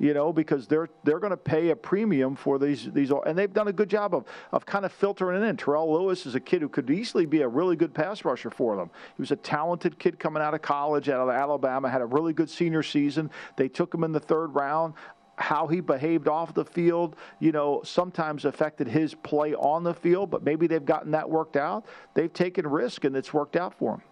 You 0.00 0.12
know, 0.12 0.32
because 0.32 0.66
they're 0.66 0.88
they're 1.04 1.20
going 1.20 1.30
to 1.30 1.36
pay 1.36 1.70
a 1.70 1.76
premium 1.76 2.34
for 2.34 2.58
these 2.58 2.90
these, 2.90 3.12
and 3.24 3.38
they've 3.38 3.52
done 3.52 3.68
a 3.68 3.72
good 3.72 3.88
job 3.88 4.12
of 4.12 4.24
of 4.50 4.66
kind 4.66 4.84
of 4.84 4.92
filtering 4.92 5.40
it 5.40 5.46
in. 5.46 5.56
Terrell 5.56 5.92
Lewis 5.92 6.26
is 6.26 6.34
a 6.34 6.40
kid 6.40 6.62
who 6.62 6.68
could 6.68 6.90
easily 6.90 7.26
be 7.26 7.42
a 7.42 7.48
really 7.48 7.76
good 7.76 7.94
pass 7.94 8.24
rusher 8.24 8.50
for 8.50 8.74
them. 8.74 8.90
He 9.16 9.22
was 9.22 9.30
a 9.30 9.36
talented 9.36 10.00
kid 10.00 10.18
coming 10.18 10.42
out 10.42 10.52
of 10.52 10.62
college, 10.62 11.08
out 11.08 11.20
of 11.20 11.28
Alabama, 11.28 11.88
had 11.88 12.00
a 12.00 12.06
really 12.06 12.32
good 12.32 12.50
senior 12.50 12.82
season. 12.82 13.30
They 13.56 13.68
took 13.68 13.94
him 13.94 14.02
in 14.02 14.10
the 14.10 14.18
third 14.18 14.48
round 14.48 14.94
how 15.36 15.66
he 15.66 15.80
behaved 15.80 16.28
off 16.28 16.54
the 16.54 16.64
field, 16.64 17.16
you 17.40 17.52
know, 17.52 17.82
sometimes 17.84 18.44
affected 18.44 18.86
his 18.86 19.14
play 19.14 19.54
on 19.54 19.82
the 19.82 19.94
field, 19.94 20.30
but 20.30 20.44
maybe 20.44 20.66
they've 20.66 20.84
gotten 20.84 21.10
that 21.12 21.28
worked 21.28 21.56
out. 21.56 21.84
They've 22.14 22.32
taken 22.32 22.66
risk 22.66 23.04
and 23.04 23.16
it's 23.16 23.32
worked 23.32 23.56
out 23.56 23.74
for 23.74 23.92
them. 23.92 24.02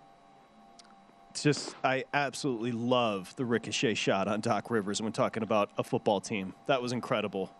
It's 1.30 1.42
just, 1.42 1.74
I 1.82 2.04
absolutely 2.12 2.72
love 2.72 3.34
the 3.36 3.44
ricochet 3.44 3.94
shot 3.94 4.28
on 4.28 4.40
Doc 4.40 4.70
Rivers 4.70 5.00
when 5.00 5.12
talking 5.12 5.42
about 5.42 5.70
a 5.78 5.82
football 5.82 6.20
team. 6.20 6.52
That 6.66 6.82
was 6.82 6.92
incredible. 6.92 7.50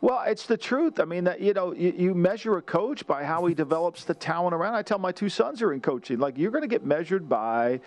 Well, 0.00 0.22
it's 0.26 0.46
the 0.46 0.56
truth. 0.56 0.98
I 0.98 1.04
mean, 1.04 1.24
that 1.24 1.40
you 1.40 1.52
know, 1.52 1.74
you, 1.74 1.94
you, 1.96 2.14
measure 2.14 2.56
a 2.56 2.62
coach 2.62 3.06
by 3.06 3.22
how 3.22 3.44
he 3.46 3.54
develops 3.54 4.04
the 4.04 4.14
talent 4.14 4.54
around. 4.54 4.74
I 4.74 4.82
tell 4.82 4.98
my 4.98 5.12
two 5.12 5.28
sons 5.28 5.60
who 5.60 5.66
are 5.66 5.74
in 5.74 5.80
coaching, 5.80 6.18
like 6.18 6.38
you're 6.38 6.50
going 6.50 6.62
to 6.62 6.68
get 6.68 6.84
measured 6.84 7.28
by, 7.28 7.80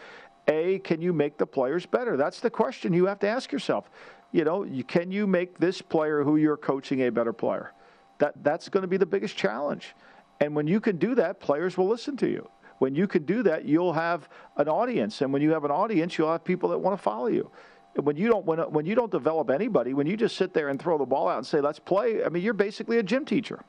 a, 0.47 0.80
can 0.80 1.01
you 1.01 1.12
make 1.12 1.38
the 1.38 1.45
players 1.45 1.86
better? 1.86 2.15
That's 2.17 2.39
the 2.39 2.49
question 2.49 2.93
you 2.93 3.08
have 3.08 3.19
to 3.19 3.28
ask 3.28 3.51
yourself 3.51 3.89
you 4.35 4.43
know, 4.43 4.63
you, 4.63 4.83
can 4.83 5.11
you 5.11 5.25
make 5.27 5.57
this 5.59 5.81
player 5.81 6.21
who 6.21 6.35
you're 6.35 6.57
coaching 6.57 7.03
a 7.03 7.09
better 7.09 7.31
player? 7.31 7.71
That 8.17 8.33
that's 8.43 8.67
going 8.67 8.81
to 8.81 8.87
be 8.87 8.97
the 8.97 9.05
biggest 9.05 9.37
challenge. 9.37 9.95
And 10.41 10.53
when 10.53 10.67
you 10.67 10.81
can 10.81 10.97
do 10.97 11.15
that, 11.15 11.39
players 11.39 11.77
will 11.77 11.87
listen 11.87 12.17
to 12.17 12.29
you. 12.29 12.49
When 12.79 12.93
you 12.95 13.07
can 13.07 13.23
do 13.23 13.43
that, 13.43 13.63
you'll 13.63 13.93
have 13.93 14.27
an 14.57 14.67
audience, 14.67 15.21
and 15.21 15.31
when 15.31 15.41
you 15.41 15.51
have 15.51 15.63
an 15.63 15.71
audience, 15.71 16.17
you'll 16.17 16.31
have 16.31 16.43
people 16.43 16.67
that 16.69 16.77
want 16.77 16.97
to 16.97 17.01
follow 17.01 17.27
you. 17.27 17.49
When 17.95 18.17
you 18.17 18.27
don't 18.27 18.45
when, 18.45 18.59
when 18.59 18.86
you 18.86 18.93
don't 18.93 19.09
develop 19.09 19.49
anybody, 19.49 19.93
when 19.93 20.05
you 20.05 20.17
just 20.17 20.36
sit 20.36 20.53
there 20.53 20.67
and 20.67 20.81
throw 20.81 20.97
the 20.97 21.05
ball 21.05 21.29
out 21.29 21.38
and 21.38 21.47
say 21.47 21.61
let's 21.61 21.79
play, 21.79 22.21
I 22.25 22.27
mean 22.27 22.43
you're 22.43 22.53
basically 22.53 22.97
a 22.97 23.03
gym 23.03 23.23
teacher. 23.23 23.63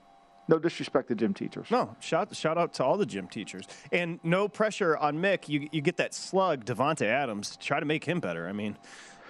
No 0.49 0.59
disrespect 0.59 1.09
to 1.09 1.15
gym 1.15 1.33
teachers. 1.33 1.71
No, 1.71 1.95
shout 2.01 2.35
shout 2.35 2.59
out 2.59 2.73
to 2.75 2.85
all 2.85 2.97
the 2.97 3.07
gym 3.07 3.29
teachers, 3.29 3.67
and 3.93 4.19
no 4.25 4.49
pressure 4.49 4.97
on 4.97 5.19
Mick. 5.19 5.49
You 5.49 5.69
you 5.71 5.81
get 5.81 5.97
that 5.99 6.13
slug, 6.13 6.65
Davante 6.65 7.07
Adams. 7.07 7.51
To 7.51 7.59
try 7.61 7.79
to 7.79 7.87
make 7.87 8.03
him 8.03 8.19
better. 8.19 8.49
I 8.49 8.53
mean, 8.53 8.77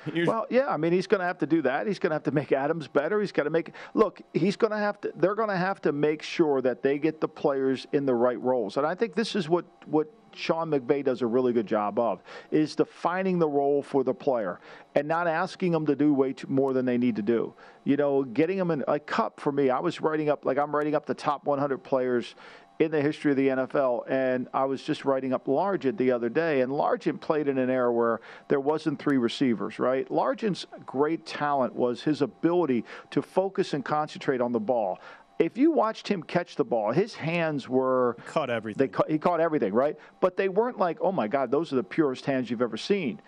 well, 0.26 0.46
yeah. 0.50 0.66
I 0.68 0.76
mean, 0.76 0.92
he's 0.92 1.06
going 1.06 1.20
to 1.20 1.26
have 1.26 1.38
to 1.38 1.46
do 1.46 1.62
that. 1.62 1.86
He's 1.86 1.98
going 1.98 2.10
to 2.10 2.14
have 2.14 2.24
to 2.24 2.30
make 2.30 2.52
Adams 2.52 2.88
better. 2.88 3.20
He's 3.20 3.32
got 3.32 3.44
to 3.44 3.50
make. 3.50 3.72
Look, 3.94 4.22
he's 4.32 4.56
going 4.56 4.72
to 4.72 4.78
have 4.78 5.00
to. 5.02 5.12
They're 5.16 5.34
going 5.34 5.48
to 5.48 5.56
have 5.56 5.80
to 5.82 5.92
make 5.92 6.22
sure 6.22 6.60
that 6.62 6.82
they 6.82 6.98
get 6.98 7.20
the 7.20 7.28
players 7.28 7.86
in 7.92 8.06
the 8.06 8.14
right 8.14 8.40
roles. 8.40 8.76
And 8.76 8.86
I 8.86 8.94
think 8.94 9.14
this 9.14 9.34
is 9.34 9.48
what 9.48 9.64
what 9.86 10.08
Sean 10.36 10.70
McVay 10.70 11.04
does 11.04 11.22
a 11.22 11.26
really 11.26 11.52
good 11.52 11.66
job 11.66 11.98
of 11.98 12.22
is 12.50 12.76
defining 12.76 13.38
the 13.38 13.48
role 13.48 13.82
for 13.82 14.04
the 14.04 14.14
player 14.14 14.60
and 14.94 15.08
not 15.08 15.26
asking 15.26 15.72
them 15.72 15.86
to 15.86 15.96
do 15.96 16.12
way 16.12 16.32
too, 16.32 16.46
more 16.48 16.72
than 16.72 16.84
they 16.84 16.98
need 16.98 17.16
to 17.16 17.22
do. 17.22 17.54
You 17.84 17.96
know, 17.96 18.22
getting 18.22 18.58
them 18.58 18.70
in 18.70 18.84
a 18.86 18.98
cup 18.98 19.40
for 19.40 19.50
me. 19.50 19.70
I 19.70 19.80
was 19.80 20.00
writing 20.00 20.28
up 20.28 20.44
like 20.44 20.58
I'm 20.58 20.74
writing 20.74 20.94
up 20.94 21.06
the 21.06 21.14
top 21.14 21.44
100 21.44 21.78
players 21.78 22.34
in 22.78 22.90
the 22.90 23.00
history 23.00 23.30
of 23.30 23.36
the 23.36 23.48
NFL. 23.48 24.08
And 24.08 24.48
I 24.52 24.64
was 24.64 24.82
just 24.82 25.04
writing 25.04 25.32
up 25.32 25.46
Largent 25.46 25.96
the 25.96 26.12
other 26.12 26.28
day, 26.28 26.60
and 26.60 26.72
Largent 26.72 27.20
played 27.20 27.48
in 27.48 27.58
an 27.58 27.70
era 27.70 27.92
where 27.92 28.20
there 28.48 28.60
wasn't 28.60 28.98
three 28.98 29.18
receivers, 29.18 29.78
right? 29.78 30.08
Largent's 30.08 30.66
great 30.84 31.26
talent 31.26 31.74
was 31.74 32.02
his 32.02 32.22
ability 32.22 32.84
to 33.10 33.22
focus 33.22 33.72
and 33.74 33.84
concentrate 33.84 34.40
on 34.40 34.52
the 34.52 34.60
ball. 34.60 34.98
If 35.38 35.58
you 35.58 35.70
watched 35.70 36.08
him 36.08 36.22
catch 36.22 36.56
the 36.56 36.64
ball, 36.64 36.92
his 36.92 37.14
hands 37.14 37.68
were 37.68 38.16
caught 38.26 38.48
everything. 38.48 38.90
They, 38.90 39.12
he 39.12 39.18
caught 39.18 39.40
everything, 39.40 39.74
right? 39.74 39.96
But 40.20 40.36
they 40.36 40.48
weren't 40.48 40.78
like, 40.78 40.98
oh 41.02 41.12
my 41.12 41.28
God, 41.28 41.50
those 41.50 41.72
are 41.72 41.76
the 41.76 41.84
purest 41.84 42.24
hands 42.24 42.50
you've 42.50 42.62
ever 42.62 42.78
seen 42.78 43.20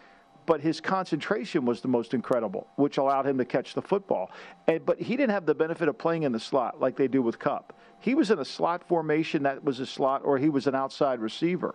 but 0.48 0.62
his 0.62 0.80
concentration 0.80 1.66
was 1.66 1.82
the 1.82 1.88
most 1.88 2.14
incredible, 2.14 2.66
which 2.76 2.96
allowed 2.96 3.26
him 3.26 3.36
to 3.36 3.44
catch 3.44 3.74
the 3.74 3.82
football. 3.82 4.30
And, 4.66 4.84
but 4.86 4.98
he 4.98 5.14
didn't 5.14 5.32
have 5.32 5.44
the 5.44 5.54
benefit 5.54 5.88
of 5.88 5.98
playing 5.98 6.22
in 6.22 6.32
the 6.32 6.40
slot 6.40 6.80
like 6.80 6.96
they 6.96 7.06
do 7.06 7.20
with 7.20 7.38
Kupp. 7.38 7.74
He 8.00 8.14
was 8.14 8.30
in 8.30 8.38
a 8.38 8.44
slot 8.46 8.82
formation 8.88 9.42
that 9.42 9.62
was 9.62 9.78
a 9.78 9.84
slot, 9.84 10.22
or 10.24 10.38
he 10.38 10.48
was 10.48 10.66
an 10.66 10.74
outside 10.74 11.20
receiver. 11.20 11.74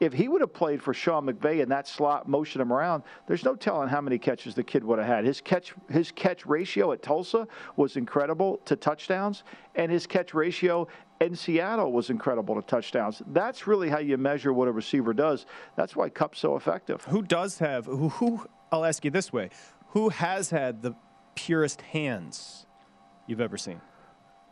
If 0.00 0.14
he 0.14 0.28
would 0.28 0.40
have 0.40 0.54
played 0.54 0.82
for 0.82 0.94
Sean 0.94 1.26
McVay 1.26 1.60
in 1.60 1.68
that 1.68 1.86
slot, 1.86 2.26
motion 2.26 2.62
him 2.62 2.72
around, 2.72 3.02
there's 3.26 3.44
no 3.44 3.54
telling 3.54 3.90
how 3.90 4.00
many 4.00 4.16
catches 4.16 4.54
the 4.54 4.64
kid 4.64 4.82
would 4.84 4.98
have 4.98 5.06
had. 5.06 5.26
His 5.26 5.42
catch, 5.42 5.74
his 5.90 6.10
catch 6.10 6.46
ratio 6.46 6.92
at 6.92 7.02
Tulsa 7.02 7.46
was 7.76 7.98
incredible 7.98 8.56
to 8.64 8.74
touchdowns, 8.74 9.44
and 9.74 9.92
his 9.92 10.06
catch 10.06 10.32
ratio 10.32 10.88
in 11.24 11.34
Seattle 11.34 11.92
was 11.92 12.10
incredible 12.10 12.54
to 12.54 12.62
touchdowns. 12.62 13.22
That's 13.26 13.66
really 13.66 13.88
how 13.88 13.98
you 13.98 14.16
measure 14.16 14.52
what 14.52 14.68
a 14.68 14.72
receiver 14.72 15.12
does. 15.14 15.46
That's 15.76 15.96
why 15.96 16.08
Kupp's 16.08 16.38
so 16.38 16.56
effective. 16.56 17.04
Who 17.04 17.22
does 17.22 17.58
have 17.58 17.86
who? 17.86 18.08
who 18.08 18.46
I'll 18.70 18.84
ask 18.84 19.04
you 19.04 19.10
this 19.10 19.32
way: 19.32 19.50
Who 19.88 20.08
has 20.10 20.50
had 20.50 20.82
the 20.82 20.94
purest 21.34 21.80
hands 21.82 22.66
you've 23.26 23.40
ever 23.40 23.56
seen? 23.56 23.80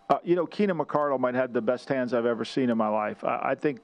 Uh, 0.09 0.19
you 0.25 0.37
know, 0.37 0.47
Keenan 0.47 0.79
McCardell 0.79 1.19
might 1.19 1.35
have 1.35 1.53
the 1.53 1.63
best 1.63 1.89
hands 1.89 2.13
I've 2.13 2.27
ever 2.27 2.45
seen 2.45 2.71
in 2.71 2.77
my 2.77 2.89
life. 2.89 3.25
I, 3.25 3.51
I 3.51 3.55
think 3.55 3.81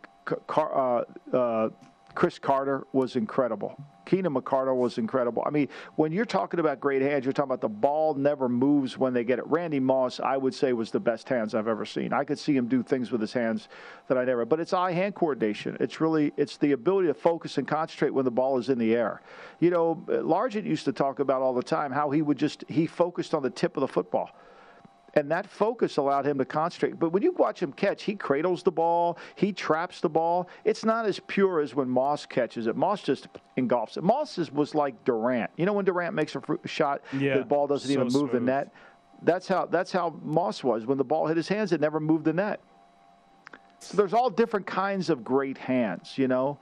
Car- 0.46 1.04
uh, 1.32 1.36
uh, 1.36 1.70
Cris 2.18 2.36
Carter 2.36 2.84
was 2.92 3.14
incredible. 3.14 3.76
Keenan 4.04 4.34
McCardell 4.34 4.74
was 4.74 4.98
incredible. 4.98 5.44
I 5.46 5.50
mean, 5.50 5.68
when 5.94 6.10
you're 6.10 6.24
talking 6.24 6.58
about 6.58 6.80
great 6.80 7.00
hands, 7.00 7.24
you're 7.24 7.32
talking 7.32 7.52
about 7.52 7.60
the 7.60 7.68
ball 7.68 8.14
never 8.14 8.48
moves 8.48 8.98
when 8.98 9.14
they 9.14 9.22
get 9.22 9.38
it. 9.38 9.46
Randy 9.46 9.78
Moss, 9.78 10.18
I 10.18 10.36
would 10.36 10.52
say, 10.52 10.72
was 10.72 10.90
the 10.90 10.98
best 10.98 11.28
hands 11.28 11.54
I've 11.54 11.68
ever 11.68 11.86
seen. 11.86 12.12
I 12.12 12.24
could 12.24 12.40
see 12.40 12.56
him 12.56 12.66
do 12.66 12.82
things 12.82 13.12
with 13.12 13.20
his 13.20 13.32
hands 13.32 13.68
that 14.08 14.18
I 14.18 14.24
never. 14.24 14.44
But 14.44 14.58
it's 14.58 14.72
eye-hand 14.72 15.14
coordination. 15.14 15.76
It's 15.78 16.00
really 16.00 16.32
it's 16.36 16.56
the 16.56 16.72
ability 16.72 17.06
to 17.06 17.14
focus 17.14 17.56
and 17.56 17.68
concentrate 17.68 18.10
when 18.10 18.24
the 18.24 18.32
ball 18.32 18.58
is 18.58 18.68
in 18.68 18.78
the 18.78 18.96
air. 18.96 19.22
You 19.60 19.70
know, 19.70 20.02
Largent 20.08 20.64
used 20.64 20.86
to 20.86 20.92
talk 20.92 21.20
about 21.20 21.40
all 21.40 21.54
the 21.54 21.62
time 21.62 21.92
how 21.92 22.10
he 22.10 22.20
would 22.20 22.36
just 22.36 22.64
he 22.66 22.88
focused 22.88 23.32
on 23.32 23.44
the 23.44 23.50
tip 23.50 23.76
of 23.76 23.82
the 23.82 23.86
football 23.86 24.32
and 25.14 25.30
that 25.30 25.46
focus 25.46 25.96
allowed 25.96 26.26
him 26.26 26.38
to 26.38 26.44
concentrate. 26.44 26.98
But 26.98 27.10
when 27.10 27.22
you 27.22 27.32
watch 27.32 27.62
him 27.62 27.72
catch, 27.72 28.02
he 28.02 28.14
cradles 28.14 28.62
the 28.62 28.70
ball, 28.70 29.18
he 29.36 29.52
traps 29.52 30.00
the 30.00 30.08
ball. 30.08 30.48
It's 30.64 30.84
not 30.84 31.06
as 31.06 31.20
pure 31.26 31.60
as 31.60 31.74
when 31.74 31.88
Moss 31.88 32.26
catches 32.26 32.66
it. 32.66 32.76
Moss 32.76 33.02
just 33.02 33.28
engulfs 33.56 33.96
it. 33.96 34.04
Moss 34.04 34.38
is, 34.38 34.52
was 34.52 34.74
like 34.74 35.04
Durant. 35.04 35.50
You 35.56 35.66
know 35.66 35.72
when 35.72 35.84
Durant 35.84 36.14
makes 36.14 36.36
a 36.36 36.42
shot, 36.66 37.02
yeah, 37.18 37.38
the 37.38 37.44
ball 37.44 37.66
doesn't 37.66 37.88
so 37.88 37.92
even 37.92 38.04
move 38.04 38.12
smooth. 38.12 38.32
the 38.32 38.40
net. 38.40 38.72
That's 39.22 39.48
how 39.48 39.66
that's 39.66 39.90
how 39.90 40.18
Moss 40.22 40.62
was. 40.62 40.86
When 40.86 40.98
the 40.98 41.04
ball 41.04 41.26
hit 41.26 41.36
his 41.36 41.48
hands, 41.48 41.72
it 41.72 41.80
never 41.80 42.00
moved 42.00 42.24
the 42.24 42.32
net. 42.32 42.60
So 43.80 43.96
there's 43.96 44.12
all 44.12 44.28
different 44.28 44.66
kinds 44.66 45.08
of 45.08 45.24
great 45.24 45.56
hands, 45.56 46.18
you 46.18 46.28
know. 46.28 46.58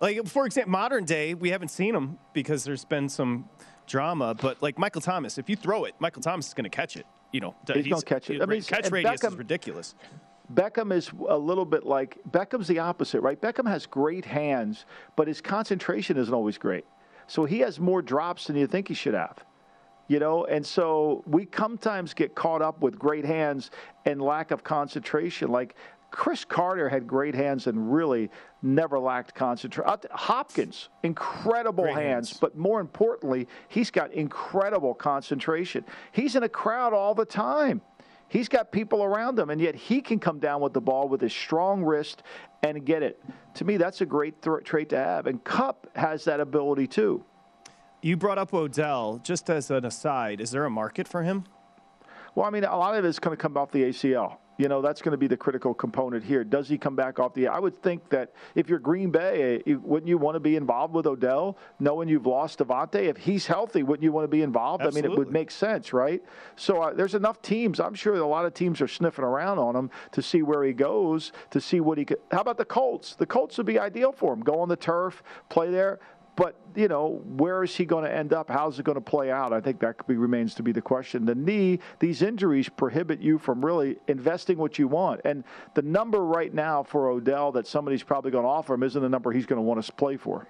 Like 0.00 0.26
for 0.26 0.46
example, 0.46 0.70
modern 0.70 1.04
day, 1.04 1.34
we 1.34 1.50
haven't 1.50 1.68
seen 1.68 1.94
him 1.94 2.18
because 2.32 2.62
there's 2.62 2.84
been 2.84 3.08
some 3.08 3.48
drama. 3.86 4.34
But 4.34 4.62
like 4.62 4.78
Michael 4.78 5.00
Thomas, 5.00 5.38
if 5.38 5.48
you 5.48 5.56
throw 5.56 5.84
it, 5.84 5.94
Michael 5.98 6.22
Thomas 6.22 6.48
is 6.48 6.54
going 6.54 6.64
to 6.64 6.70
catch 6.70 6.96
it 6.96 7.06
you 7.32 7.40
know, 7.40 7.54
he's, 7.66 7.84
he's 7.84 7.88
going 7.88 8.00
to 8.00 8.06
catch 8.06 8.30
it. 8.30 8.42
I 8.42 8.46
mean, 8.46 8.62
catch 8.62 8.90
radius 8.90 9.20
Beckham, 9.20 9.32
is 9.32 9.36
ridiculous. 9.36 9.94
Beckham 10.52 10.92
is 10.92 11.10
a 11.28 11.36
little 11.36 11.64
bit 11.64 11.84
like 11.84 12.18
Beckham's 12.30 12.68
the 12.68 12.78
opposite, 12.78 13.20
right? 13.20 13.40
Beckham 13.40 13.68
has 13.68 13.86
great 13.86 14.24
hands, 14.24 14.86
but 15.16 15.28
his 15.28 15.40
concentration 15.40 16.16
isn't 16.16 16.32
always 16.32 16.56
great. 16.56 16.84
So 17.26 17.44
he 17.44 17.58
has 17.60 17.78
more 17.78 18.00
drops 18.00 18.46
than 18.46 18.56
you 18.56 18.66
think 18.66 18.88
he 18.88 18.94
should 18.94 19.14
have. 19.14 19.36
You 20.08 20.18
know, 20.18 20.46
and 20.46 20.64
so 20.64 21.22
we 21.26 21.46
sometimes 21.54 22.14
get 22.14 22.34
caught 22.34 22.62
up 22.62 22.80
with 22.80 22.98
great 22.98 23.26
hands 23.26 23.70
and 24.06 24.22
lack 24.22 24.50
of 24.52 24.64
concentration. 24.64 25.50
Like 25.50 25.74
Cris 26.10 26.44
Carter 26.44 26.88
had 26.88 27.06
great 27.06 27.34
hands 27.34 27.66
and 27.66 27.92
really 27.92 28.30
never 28.62 28.98
lacked 28.98 29.34
concentration. 29.34 29.90
Hopkins, 30.10 30.88
incredible 31.02 31.84
hands, 31.84 31.98
hands, 31.98 32.38
but 32.40 32.56
more 32.56 32.80
importantly, 32.80 33.46
he's 33.68 33.90
got 33.90 34.12
incredible 34.12 34.94
concentration. 34.94 35.84
He's 36.12 36.34
in 36.34 36.42
a 36.42 36.48
crowd 36.48 36.94
all 36.94 37.14
the 37.14 37.26
time. 37.26 37.82
He's 38.28 38.48
got 38.48 38.72
people 38.72 39.02
around 39.02 39.38
him, 39.38 39.48
and 39.48 39.60
yet 39.60 39.74
he 39.74 40.02
can 40.02 40.18
come 40.18 40.38
down 40.38 40.60
with 40.60 40.74
the 40.74 40.80
ball 40.80 41.08
with 41.08 41.20
his 41.20 41.32
strong 41.32 41.82
wrist 41.82 42.22
and 42.62 42.84
get 42.84 43.02
it. 43.02 43.22
To 43.54 43.64
me, 43.64 43.76
that's 43.78 44.00
a 44.02 44.06
great 44.06 44.42
th- 44.42 44.64
trait 44.64 44.90
to 44.90 44.96
have. 44.96 45.26
And 45.26 45.42
Kupp 45.44 45.94
has 45.96 46.24
that 46.24 46.40
ability 46.40 46.88
too. 46.88 47.24
You 48.02 48.16
brought 48.16 48.38
up 48.38 48.52
Odell. 48.52 49.20
Just 49.22 49.48
as 49.48 49.70
an 49.70 49.84
aside, 49.84 50.40
is 50.40 50.50
there 50.50 50.64
a 50.64 50.70
market 50.70 51.08
for 51.08 51.22
him? 51.22 51.44
Well, 52.34 52.46
I 52.46 52.50
mean, 52.50 52.64
a 52.64 52.76
lot 52.76 52.94
of 52.96 53.04
it 53.04 53.08
is 53.08 53.18
going 53.18 53.36
to 53.36 53.40
come 53.40 53.56
off 53.56 53.72
the 53.72 53.84
ACL 53.84 54.38
you 54.58 54.68
know 54.68 54.82
that's 54.82 55.00
going 55.00 55.12
to 55.12 55.18
be 55.18 55.28
the 55.28 55.36
critical 55.36 55.72
component 55.72 56.24
here. 56.24 56.44
Does 56.44 56.68
he 56.68 56.76
come 56.76 56.96
back 56.96 57.18
off 57.18 57.32
the? 57.32 57.46
I 57.46 57.58
would 57.58 57.80
think 57.80 58.08
that 58.10 58.32
if 58.54 58.68
you're 58.68 58.80
Green 58.80 59.10
Bay, 59.10 59.62
wouldn't 59.66 60.08
you 60.08 60.18
want 60.18 60.34
to 60.34 60.40
be 60.40 60.56
involved 60.56 60.92
with 60.92 61.06
Odell, 61.06 61.56
knowing 61.78 62.08
you've 62.08 62.26
lost 62.26 62.58
Davante? 62.58 62.96
If 62.96 63.16
he's 63.16 63.46
healthy, 63.46 63.84
wouldn't 63.84 64.02
you 64.02 64.12
want 64.12 64.24
to 64.24 64.28
be 64.28 64.42
involved? 64.42 64.82
Absolutely. 64.82 65.08
I 65.08 65.08
mean, 65.08 65.12
it 65.12 65.18
would 65.18 65.32
make 65.32 65.50
sense, 65.52 65.92
right? 65.92 66.22
So 66.56 66.82
uh, 66.82 66.92
there's 66.92 67.14
enough 67.14 67.40
teams. 67.40 67.78
I'm 67.78 67.94
sure 67.94 68.14
a 68.16 68.26
lot 68.26 68.44
of 68.44 68.52
teams 68.52 68.80
are 68.80 68.88
sniffing 68.88 69.24
around 69.24 69.58
on 69.58 69.76
him 69.76 69.90
to 70.12 70.20
see 70.20 70.42
where 70.42 70.64
he 70.64 70.72
goes, 70.72 71.32
to 71.50 71.60
see 71.60 71.80
what 71.80 71.96
he 71.96 72.04
could. 72.04 72.18
How 72.32 72.40
about 72.40 72.58
the 72.58 72.64
Colts? 72.64 73.14
The 73.14 73.26
Colts 73.26 73.56
would 73.58 73.66
be 73.66 73.78
ideal 73.78 74.10
for 74.10 74.32
him. 74.32 74.40
Go 74.40 74.60
on 74.60 74.68
the 74.68 74.76
turf, 74.76 75.22
play 75.48 75.70
there. 75.70 76.00
But 76.38 76.54
you 76.76 76.86
know, 76.86 77.20
where 77.26 77.64
is 77.64 77.74
he 77.74 77.84
going 77.84 78.04
to 78.04 78.14
end 78.14 78.32
up? 78.32 78.48
How's 78.48 78.78
it 78.78 78.84
going 78.84 78.94
to 78.94 79.00
play 79.00 79.28
out? 79.28 79.52
I 79.52 79.60
think 79.60 79.80
that 79.80 80.06
be, 80.06 80.14
remains 80.14 80.54
to 80.54 80.62
be 80.62 80.70
the 80.70 80.80
question. 80.80 81.24
The 81.24 81.34
knee, 81.34 81.80
these 81.98 82.22
injuries 82.22 82.68
prohibit 82.68 83.20
you 83.20 83.38
from 83.38 83.64
really 83.64 83.96
investing 84.06 84.56
what 84.56 84.78
you 84.78 84.86
want. 84.86 85.20
And 85.24 85.42
the 85.74 85.82
number 85.82 86.24
right 86.24 86.54
now 86.54 86.84
for 86.84 87.08
Odell 87.08 87.50
that 87.52 87.66
somebody's 87.66 88.04
probably 88.04 88.30
going 88.30 88.44
to 88.44 88.48
offer 88.48 88.74
him 88.74 88.84
isn't 88.84 89.02
the 89.02 89.08
number 89.08 89.32
he's 89.32 89.46
going 89.46 89.56
to 89.56 89.62
want 89.62 89.84
to 89.84 89.92
play 89.94 90.16
for. 90.16 90.46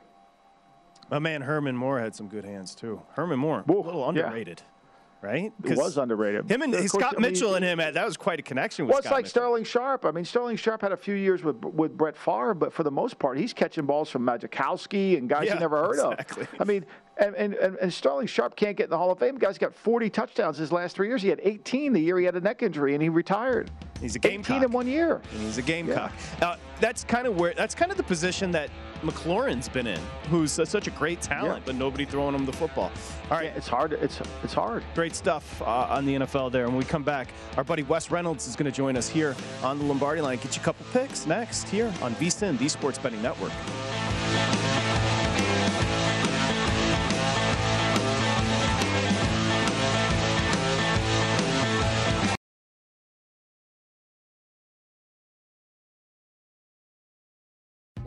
My 1.10 1.20
man 1.20 1.40
Herman 1.40 1.74
Moore 1.74 1.98
had 1.98 2.14
some 2.14 2.28
good 2.28 2.44
hands 2.44 2.74
too. 2.74 3.00
Herman 3.14 3.38
Moore, 3.38 3.64
a 3.66 3.72
little 3.72 4.06
underrated. 4.06 4.60
Yeah 4.62 4.77
right? 5.20 5.52
It 5.64 5.76
was 5.76 5.98
underrated. 5.98 6.50
Him 6.50 6.62
and 6.62 6.74
of 6.74 6.88
Scott 6.88 7.18
Mitchell 7.18 7.50
I 7.50 7.60
mean, 7.60 7.64
and 7.64 7.80
him, 7.80 7.94
that 7.94 8.04
was 8.04 8.16
quite 8.16 8.38
a 8.38 8.42
connection 8.42 8.86
with 8.86 8.92
well, 8.92 8.98
it's 8.98 9.06
Scott 9.06 9.16
like 9.16 9.24
Mitchell. 9.24 9.42
Sterling 9.42 9.64
Sharpe. 9.64 10.04
I 10.04 10.10
mean, 10.10 10.24
Sterling 10.24 10.56
Sharpe 10.56 10.82
had 10.82 10.92
a 10.92 10.96
few 10.96 11.14
years 11.14 11.42
with 11.42 11.56
with 11.64 11.96
Brett 11.96 12.16
Favre, 12.16 12.54
but 12.54 12.72
for 12.72 12.82
the 12.82 12.90
most 12.90 13.18
part, 13.18 13.38
he's 13.38 13.52
catching 13.52 13.86
balls 13.86 14.10
from 14.10 14.24
Majkowski 14.24 15.18
and 15.18 15.28
guys 15.28 15.46
Yeah, 15.46 15.54
you 15.54 15.60
never 15.60 15.76
heard 15.76 15.94
exactly. 15.94 16.42
of. 16.44 16.60
I 16.60 16.64
mean, 16.64 16.84
and, 17.18 17.34
and, 17.34 17.54
and, 17.54 17.76
and 17.76 17.92
Sterling 17.92 18.26
Sharpe 18.28 18.54
can't 18.54 18.76
get 18.76 18.84
in 18.84 18.90
the 18.90 18.98
Hall 18.98 19.10
of 19.10 19.18
Fame. 19.18 19.34
The 19.34 19.40
guy's 19.40 19.58
got 19.58 19.74
40 19.74 20.08
touchdowns 20.10 20.56
his 20.56 20.70
last 20.70 20.94
three 20.94 21.08
years. 21.08 21.20
He 21.20 21.28
had 21.28 21.40
18 21.42 21.92
the 21.92 22.00
year 22.00 22.18
he 22.18 22.24
had 22.24 22.36
a 22.36 22.40
neck 22.40 22.62
injury 22.62 22.94
and 22.94 23.02
he 23.02 23.08
retired. 23.08 23.70
He's 24.00 24.14
a 24.14 24.20
18 24.20 24.30
gamecock. 24.42 24.62
in 24.62 24.70
one 24.70 24.86
year. 24.86 25.20
He's 25.36 25.58
a 25.58 25.62
gamecock. 25.62 26.12
Uh, 26.40 26.56
that's 26.80 27.02
kind 27.02 27.26
of 27.26 27.36
where 27.38 27.54
that's 27.54 27.74
kind 27.74 27.90
of 27.90 27.96
the 27.96 28.04
position 28.04 28.52
that 28.52 28.70
McLaurin's 29.02 29.68
been 29.68 29.86
in, 29.86 30.00
who's 30.30 30.52
such 30.52 30.86
a 30.86 30.90
great 30.90 31.20
talent, 31.20 31.58
Yeah. 31.58 31.62
but 31.66 31.74
nobody 31.76 32.04
throwing 32.04 32.34
him 32.34 32.44
the 32.46 32.52
football. 32.52 32.90
All 33.30 33.36
right, 33.36 33.44
Yeah, 33.46 33.56
it's 33.56 33.68
hard. 33.68 33.92
It's 33.92 34.20
it's 34.42 34.54
hard. 34.54 34.82
Great 34.94 35.14
stuff 35.14 35.60
uh, 35.62 35.86
on 35.90 36.04
the 36.06 36.16
NFL 36.16 36.50
there. 36.52 36.64
And 36.64 36.72
when 36.72 36.78
we 36.78 36.84
come 36.88 37.02
back, 37.02 37.28
our 37.56 37.64
buddy 37.64 37.82
Wes 37.84 38.10
Reynolds 38.10 38.46
is 38.46 38.56
going 38.56 38.70
to 38.70 38.76
join 38.76 38.96
us 38.96 39.08
here 39.08 39.36
on 39.62 39.78
the 39.78 39.84
Lombardi 39.84 40.20
line. 40.20 40.38
Get 40.38 40.56
you 40.56 40.62
a 40.62 40.64
couple 40.64 40.86
picks 40.92 41.26
next 41.26 41.68
here 41.68 41.92
on 42.02 42.14
VSIN, 42.16 42.58
the 42.58 42.68
Sports 42.68 42.98
Betting 42.98 43.22
Network. 43.22 43.52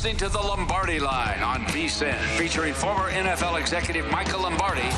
listening 0.00 0.16
to 0.16 0.30
the 0.30 0.40
Lombardi 0.40 0.98
Line 0.98 1.42
on 1.42 1.60
VSIN, 1.66 2.16
featuring 2.38 2.72
former 2.72 3.10
NFL 3.10 3.60
executive 3.60 4.10
Michael 4.10 4.40
Lombardi. 4.40 4.88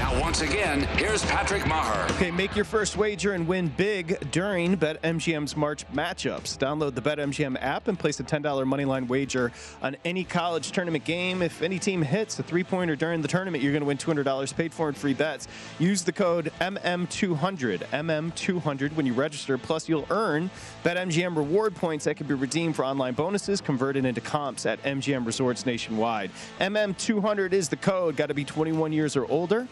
Now, 0.00 0.18
once 0.18 0.40
again, 0.40 0.84
here's 0.96 1.22
Patrick 1.26 1.64
Meagher. 1.64 2.10
Okay, 2.12 2.30
make 2.30 2.56
your 2.56 2.64
first 2.64 2.96
wager 2.96 3.34
and 3.34 3.46
win 3.46 3.68
big 3.68 4.30
during 4.30 4.78
BetMGM's 4.78 5.54
March 5.58 5.86
matchups. 5.92 6.56
Download 6.56 6.94
the 6.94 7.02
BetMGM 7.02 7.58
app 7.60 7.86
and 7.86 7.98
place 7.98 8.18
a 8.18 8.24
$10 8.24 8.42
moneyline 8.42 9.06
wager 9.08 9.52
on 9.82 9.94
any 10.06 10.24
college 10.24 10.72
tournament 10.72 11.04
game. 11.04 11.42
If 11.42 11.60
any 11.60 11.78
team 11.78 12.00
hits 12.00 12.38
a 12.38 12.42
three 12.42 12.64
pointer 12.64 12.96
during 12.96 13.20
the 13.20 13.28
tournament, 13.28 13.62
you're 13.62 13.72
going 13.72 13.82
to 13.82 13.86
win 13.86 13.98
$200 13.98 14.56
paid 14.56 14.72
for 14.72 14.88
in 14.88 14.94
free 14.94 15.12
bets. 15.12 15.48
Use 15.78 16.02
the 16.02 16.12
code 16.12 16.50
MM200, 16.62 17.80
MM200 17.92 18.96
when 18.96 19.04
you 19.04 19.12
register. 19.12 19.58
Plus, 19.58 19.86
you'll 19.86 20.06
earn 20.08 20.48
BetMGM 20.82 21.36
reward 21.36 21.76
points 21.76 22.06
that 22.06 22.16
can 22.16 22.26
be 22.26 22.32
redeemed 22.32 22.74
for 22.74 22.86
online 22.86 23.12
bonuses 23.12 23.60
converted 23.60 24.06
into 24.06 24.22
comps 24.30 24.64
at 24.64 24.80
MGM 24.84 25.26
resorts 25.26 25.66
nationwide. 25.66 26.30
MM200 26.60 27.52
is 27.52 27.68
the 27.68 27.76
code. 27.76 28.14
Got 28.16 28.26
to 28.26 28.34
be 28.34 28.44
21 28.44 28.92
years 28.92 29.16
or 29.16 29.26
older. 29.28 29.66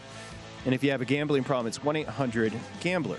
And 0.65 0.75
if 0.75 0.83
you 0.83 0.91
have 0.91 0.99
a 0.99 1.05
gambling 1.05 1.45
problem, 1.45 1.67
it's 1.67 1.81
1 1.81 1.95
800 1.95 2.51
Gambler. 2.81 3.17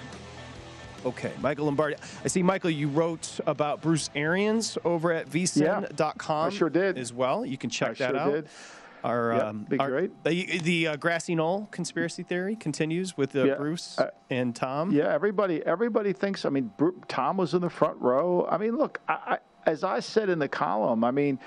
Okay, 1.07 1.32
Michael 1.41 1.64
Lombardi. 1.64 1.97
I 2.22 2.28
see, 2.28 2.43
Michael, 2.43 2.68
you 2.68 2.88
wrote 2.88 3.41
about 3.47 3.80
Bruce 3.80 4.11
Arians 4.14 4.76
over 4.84 5.12
at 5.14 5.30
vsin.com. 5.30 6.47
I 6.47 6.51
sure 6.51 6.68
did. 6.68 6.99
As 6.99 7.11
well. 7.11 7.47
You 7.47 7.57
can 7.57 7.70
check 7.70 7.93
I 7.93 7.95
that 7.95 8.11
sure 8.11 8.16
out. 8.18 8.32
did. 8.32 8.49
Our, 9.03 9.32
Yep, 9.32 9.43
um, 9.45 9.64
be 9.64 9.78
our- 9.78 9.88
great. 9.88 10.24
The, 10.24 10.59
the 10.59 10.86
uh, 10.88 10.97
grassy 10.97 11.34
knoll 11.34 11.68
conspiracy 11.70 12.22
theory 12.22 12.55
continues 12.55 13.16
with 13.16 13.34
uh, 13.34 13.45
Yeah, 13.45 13.55
Bruce 13.55 13.99
uh, 13.99 14.11
and 14.28 14.55
Tom. 14.55 14.91
Yeah, 14.93 15.09
everybody 15.11 15.64
everybody 15.64 16.12
thinks. 16.12 16.45
I 16.45 16.51
mean, 16.51 16.70
Bru- 16.76 17.01
Tom 17.09 17.38
was 17.38 17.55
in 17.55 17.62
the 17.62 17.70
front 17.70 17.99
row. 17.99 18.47
I 18.51 18.59
mean, 18.59 18.76
look, 18.76 19.01
I, 19.09 19.38
as 19.67 19.85
I 19.85 20.01
said 20.01 20.29
in 20.29 20.39
the 20.39 20.49
column, 20.49 21.05
I 21.05 21.11
mean, 21.11 21.39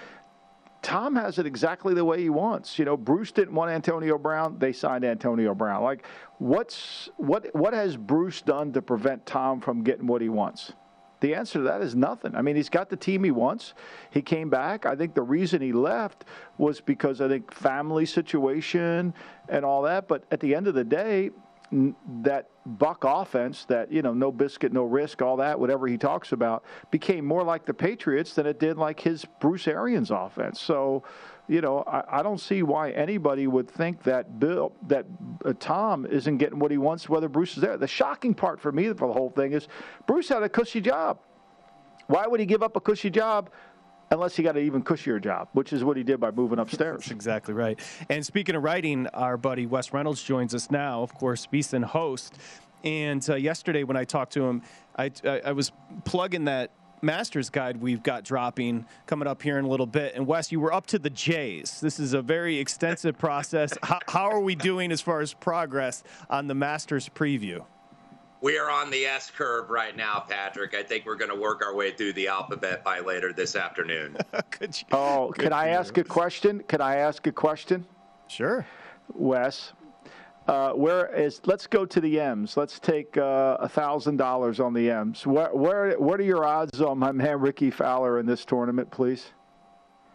Tom 0.82 1.16
has 1.16 1.40
it 1.40 1.46
exactly 1.46 1.94
the 1.94 2.04
way 2.04 2.22
he 2.22 2.30
wants. 2.30 2.78
You 2.78 2.86
know, 2.86 2.98
Bruce 2.98 3.32
didn't 3.32 3.56
want 3.56 3.72
Antonio 3.72 4.18
Brown; 4.18 4.58
they 4.60 4.74
signed 4.74 5.06
Antonio 5.06 5.56
Brown. 5.56 5.82
Like, 5.82 6.06
what's 6.40 7.10
what 7.18 7.48
what 7.56 7.74
has 7.74 7.96
Bruce 7.96 8.42
done 8.42 8.74
to 8.74 8.82
prevent 8.82 9.26
Tom 9.26 9.62
from 9.62 9.84
getting 9.84 10.08
what 10.08 10.22
he 10.22 10.30
wants? 10.30 10.74
The 11.22 11.36
answer 11.36 11.60
to 11.60 11.64
that 11.64 11.82
is 11.82 11.96
nothing. 11.96 12.36
I 12.36 12.42
mean, 12.42 12.58
he's 12.58 12.68
got 12.68 12.90
the 12.90 12.98
team 12.98 13.24
he 13.24 13.32
wants. 13.32 13.76
He 14.12 14.22
came 14.22 14.50
back. 14.50 14.86
I 14.86 14.94
think 14.94 15.16
the 15.16 15.22
reason 15.22 15.62
he 15.62 15.72
left 15.72 16.26
was 16.58 16.82
because 16.82 17.22
I 17.22 17.30
think 17.30 17.54
family 17.54 18.06
situation 18.06 19.14
and 19.48 19.64
all 19.64 19.84
that. 19.84 20.10
But 20.10 20.26
at 20.32 20.42
the 20.42 20.54
end 20.54 20.68
of 20.68 20.74
the 20.74 20.84
day, 20.84 21.30
that 22.22 22.50
Buck 22.66 23.04
offense, 23.04 23.66
that 23.66 23.92
you 23.92 24.02
know, 24.02 24.14
no 24.14 24.32
biscuit, 24.32 24.72
no 24.72 24.84
risk, 24.84 25.22
all 25.22 25.38
that, 25.38 25.60
whatever 25.60 25.88
he 25.88 25.98
talks 25.98 26.32
about, 26.32 26.64
became 26.92 27.26
more 27.26 27.44
like 27.44 27.66
the 27.66 27.74
Patriots 27.74 28.34
than 28.36 28.46
it 28.46 28.60
did 28.60 28.78
like 28.78 29.00
his 29.00 29.26
Bruce 29.40 29.68
Arians 29.68 30.12
offense. 30.12 30.62
So, 30.62 31.04
you 31.48 31.62
know, 31.62 31.84
I, 31.86 32.20
I 32.20 32.24
don't 32.24 32.40
see 32.40 32.64
why 32.64 32.92
anybody 32.92 33.48
would 33.48 33.70
think 33.70 34.04
that 34.04 34.40
Bill, 34.40 34.72
that 34.88 35.06
uh, 35.44 35.54
Tom 35.60 36.06
isn't 36.06 36.38
getting 36.38 36.60
what 36.60 36.72
he 36.72 36.78
wants, 36.78 37.10
whether 37.10 37.28
Bruce 37.28 37.56
is 37.56 37.62
there. 37.62 37.78
The 37.78 37.88
shocking 37.88 38.34
part 38.34 38.62
for 38.62 38.72
me 38.72 38.94
for 38.94 39.08
the 39.08 39.14
whole 39.14 39.32
thing 39.32 39.54
is 39.54 39.68
Bruce 40.08 40.30
had 40.30 40.44
a 40.44 40.50
cushy 40.50 40.80
job. 40.80 41.20
Why 42.08 42.28
would 42.28 42.40
he 42.40 42.46
give 42.46 42.64
up 42.64 42.76
a 42.76 42.82
cushy 42.82 43.10
job 43.10 43.50
unless 44.14 44.36
he 44.36 44.44
got 44.44 44.56
an 44.56 44.64
even 44.64 44.84
cushier 44.84 45.22
job, 45.22 45.50
which 45.54 45.74
is 45.74 45.84
what 45.84 45.98
he 45.98 46.04
did 46.04 46.20
by 46.20 46.32
moving 46.32 46.60
upstairs. 46.64 47.00
That's 47.00 47.12
exactly 47.12 47.54
right. 47.54 47.80
And 48.10 48.26
speaking 48.26 48.56
of 48.56 48.64
writing, 48.64 49.08
our 49.08 49.38
buddy 49.38 49.66
Wes 49.66 49.92
Reynolds 49.92 50.24
joins 50.24 50.56
us 50.56 50.72
now. 50.72 51.02
Of 51.02 51.14
course, 51.14 51.48
VSiN 51.52 51.84
host. 51.84 52.38
And 52.84 53.28
uh, 53.30 53.36
yesterday 53.36 53.84
when 53.84 53.98
I 53.98 54.04
talked 54.04 54.34
to 54.34 54.44
him, 54.46 54.62
I, 54.96 55.12
I, 55.24 55.42
I 55.46 55.52
was 55.54 55.72
plugging 56.06 56.46
that 56.46 56.72
Masters 57.02 57.50
guide 57.50 57.82
we've 57.82 58.02
got 58.02 58.24
dropping 58.24 58.86
coming 59.08 59.28
up 59.28 59.42
here 59.42 59.58
in 59.58 59.66
a 59.66 59.68
little 59.68 59.86
bit. 59.86 60.16
And 60.16 60.26
Wes, 60.26 60.52
you 60.52 60.60
were 60.60 60.74
up 60.74 60.86
to 60.88 61.00
the 61.00 61.10
J's. 61.10 61.82
This 61.82 62.00
is 62.00 62.14
a 62.14 62.22
very 62.22 62.58
extensive 62.60 63.18
process. 63.18 63.78
How, 63.84 64.00
how 64.08 64.30
are 64.30 64.40
we 64.40 64.56
doing 64.56 64.92
as 64.92 65.02
far 65.02 65.20
as 65.20 65.34
progress 65.34 66.04
on 66.30 66.48
the 66.48 66.56
Masters 66.56 67.10
preview? 67.10 67.66
We 68.44 68.58
are 68.58 68.70
on 68.70 68.92
the 68.92 69.06
S 69.06 69.32
curve 69.32 69.70
right 69.70 69.96
now, 69.96 70.22
Patrick. 70.28 70.74
I 70.76 70.84
think 70.84 71.06
we're 71.06 71.16
going 71.16 71.32
to 71.32 71.40
work 71.40 71.66
our 71.66 71.74
way 71.74 71.92
through 71.92 72.12
the 72.12 72.28
alphabet 72.28 72.84
by 72.84 73.00
later 73.00 73.32
this 73.32 73.56
afternoon. 73.56 74.18
Could 74.52 74.78
you, 74.82 74.86
oh, 74.92 75.34
can 75.34 75.54
I 75.54 75.70
ask 75.70 75.98
a 75.98 76.04
question? 76.04 76.62
Can 76.68 76.82
I 76.82 76.98
ask 76.98 77.26
a 77.26 77.32
question? 77.32 77.86
Sure. 78.28 78.68
Wes, 79.14 79.72
uh, 80.50 80.74
where 80.74 81.06
is? 81.16 81.40
Let's 81.46 81.68
go 81.68 81.86
to 81.86 82.02
the 82.02 82.20
M's. 82.20 82.58
Let's 82.58 82.80
take 82.80 83.16
uh, 83.16 83.56
a 83.62 83.70
thousand 83.70 84.18
dollars 84.18 84.60
on 84.60 84.74
the 84.74 84.90
M's. 84.90 85.26
Where, 85.26 85.56
where, 85.56 85.98
what 85.98 86.20
are 86.20 86.24
your 86.24 86.44
odds 86.44 86.82
on 86.82 86.98
my 86.98 87.14
man 87.14 87.40
Rickie 87.40 87.72
Fowler 87.72 88.20
in 88.20 88.26
this 88.26 88.44
tournament, 88.44 88.92
please? 88.92 89.32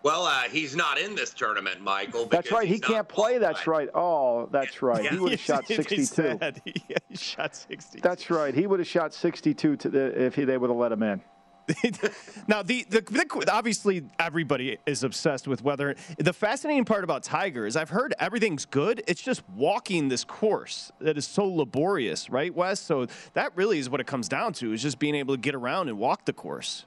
Well, 0.02 0.24
uh, 0.24 0.42
he's 0.42 0.76
not 0.76 0.98
in 0.98 1.14
this 1.14 1.32
tournament, 1.34 1.80
Michael. 1.80 2.26
That's 2.26 2.52
right. 2.52 2.68
He 2.68 2.78
can't 2.78 3.08
play. 3.08 3.38
That's 3.38 3.66
right. 3.66 3.88
Oh, 3.94 4.48
that's 4.52 4.82
right. 4.82 5.04
Yeah. 5.04 5.08
He 5.18 5.18
would 5.18 5.32
have 5.32 5.40
shot 5.40 5.66
62. 5.66 6.38
he 6.64 6.82
shot 7.16 7.56
62. 7.56 8.00
That's 8.00 8.30
right. 8.30 8.54
He 8.54 8.66
would 8.66 8.78
have 8.78 8.86
shot 8.86 9.12
62 9.12 9.76
to 9.76 9.88
the, 9.88 10.24
if 10.24 10.34
he, 10.36 10.44
they 10.44 10.56
would 10.56 10.70
have 10.70 10.76
let 10.78 10.92
him 10.92 11.02
in. 11.02 11.20
now, 12.48 12.62
the, 12.62 12.86
the, 12.88 13.00
the, 13.02 13.48
obviously 13.52 14.04
everybody 14.18 14.78
is 14.86 15.02
obsessed 15.02 15.46
with 15.46 15.62
whether 15.62 15.96
the 16.18 16.32
fascinating 16.32 16.84
part 16.84 17.04
about 17.04 17.22
Tiger 17.22 17.66
is 17.66 17.76
I've 17.76 17.90
heard 17.90 18.14
everything's 18.18 18.64
good. 18.64 19.02
It's 19.06 19.20
just 19.20 19.42
walking 19.50 20.08
this 20.08 20.24
course 20.24 20.92
that 21.00 21.18
is 21.18 21.26
so 21.26 21.44
laborious, 21.44 22.30
right, 22.30 22.54
Wes? 22.54 22.80
So 22.80 23.06
that 23.34 23.54
really 23.54 23.78
is 23.78 23.90
what 23.90 24.00
it 24.00 24.06
comes 24.06 24.28
down 24.28 24.52
to 24.54 24.72
is 24.72 24.82
just 24.82 24.98
being 24.98 25.14
able 25.14 25.34
to 25.34 25.40
get 25.40 25.54
around 25.54 25.88
and 25.88 25.98
walk 25.98 26.24
the 26.24 26.32
course. 26.32 26.86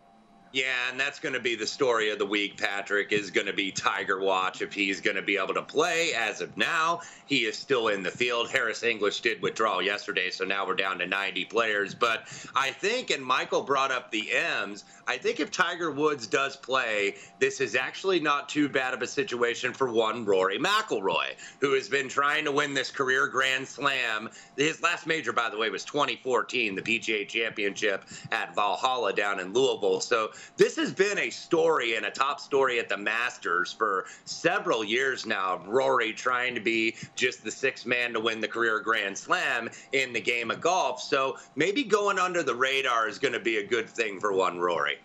Yeah, 0.54 0.90
and 0.90 1.00
that's 1.00 1.20
going 1.20 1.34
to 1.34 1.40
be 1.40 1.56
the 1.56 1.66
story 1.66 2.10
of 2.10 2.20
the 2.20 2.26
week, 2.26 2.58
Patrick, 2.58 3.14
is 3.14 3.32
going 3.32 3.48
to 3.48 3.54
be 3.54 3.72
Tiger 3.72 4.20
Watch 4.20 4.62
if 4.62 4.74
he's 4.74 5.00
going 5.00 5.16
to 5.16 5.22
be 5.22 5.38
able 5.38 5.54
to 5.54 5.62
play. 5.62 6.12
As 6.14 6.42
of 6.42 6.58
now, 6.58 7.00
he 7.26 7.46
is 7.46 7.58
still 7.58 7.88
in 7.88 8.04
the 8.04 8.12
field. 8.12 8.50
Harris 8.50 8.84
English 8.84 9.22
did 9.22 9.42
withdraw 9.42 9.80
yesterday, 9.80 10.30
so 10.30 10.44
now 10.44 10.68
we're 10.68 10.76
down 10.76 11.00
to 11.00 11.08
90 11.08 11.46
players. 11.46 11.96
But 11.96 12.24
I 12.54 12.72
think, 12.72 13.12
and 13.12 13.24
Michael 13.24 13.62
brought 13.62 13.92
up 13.92 14.12
the 14.12 14.30
M's, 14.34 14.84
I 15.12 15.18
think 15.18 15.42
if 15.42 15.52
Tiger 15.52 15.92
Woods 15.92 16.26
does 16.26 16.56
play, 16.56 17.16
this 17.38 17.60
is 17.60 17.76
actually 17.76 18.22
not 18.22 18.48
too 18.48 18.70
bad 18.70 18.94
of 18.94 19.02
a 19.02 19.08
situation 19.08 19.74
for 19.74 19.92
one 19.92 20.24
Rory 20.24 20.58
McIlroy, 20.58 21.34
who 21.60 21.74
has 21.74 21.90
been 21.90 22.08
trying 22.08 22.46
to 22.46 22.52
win 22.54 22.74
this 22.74 22.90
career 22.92 23.28
Grand 23.28 23.68
Slam. 23.68 24.30
His 24.56 24.82
last 24.82 25.06
major, 25.06 25.34
by 25.34 25.50
the 25.50 25.58
way, 25.58 25.70
was 25.70 25.84
2014, 25.84 26.78
the 26.78 26.82
PGA 26.82 27.28
Championship 27.28 28.06
at 28.32 28.56
Valhalla 28.56 29.12
down 29.12 29.42
in 29.42 29.52
Louisville. 29.52 30.00
So 30.00 30.30
this 30.56 30.78
has 30.78 30.94
been 30.94 31.18
a 31.18 31.30
story 31.30 31.98
and 31.98 32.06
a 32.06 32.12
top 32.12 32.40
story 32.40 32.80
at 32.80 32.88
the 32.88 32.96
Masters 32.96 33.74
for 33.74 34.06
several 34.24 34.82
years 34.82 35.26
now. 35.26 35.62
Rory 35.68 36.14
trying 36.14 36.56
to 36.56 36.62
be 36.62 36.96
just 37.18 37.44
the 37.44 37.52
sixth 37.52 37.86
man 37.86 38.14
to 38.14 38.22
win 38.22 38.40
the 38.40 38.48
career 38.48 38.80
Grand 38.80 39.18
Slam 39.18 39.70
in 39.92 40.14
the 40.14 40.22
game 40.22 40.52
of 40.52 40.62
golf. 40.62 41.02
So 41.02 41.38
maybe 41.58 41.84
going 41.84 42.18
under 42.18 42.44
the 42.44 42.56
radar 42.56 43.10
is 43.10 43.20
going 43.20 43.34
to 43.34 43.42
be 43.42 43.58
a 43.58 43.68
good 43.68 43.90
thing 43.90 44.18
for 44.18 44.32
one 44.32 44.58
Rory. 44.58 45.01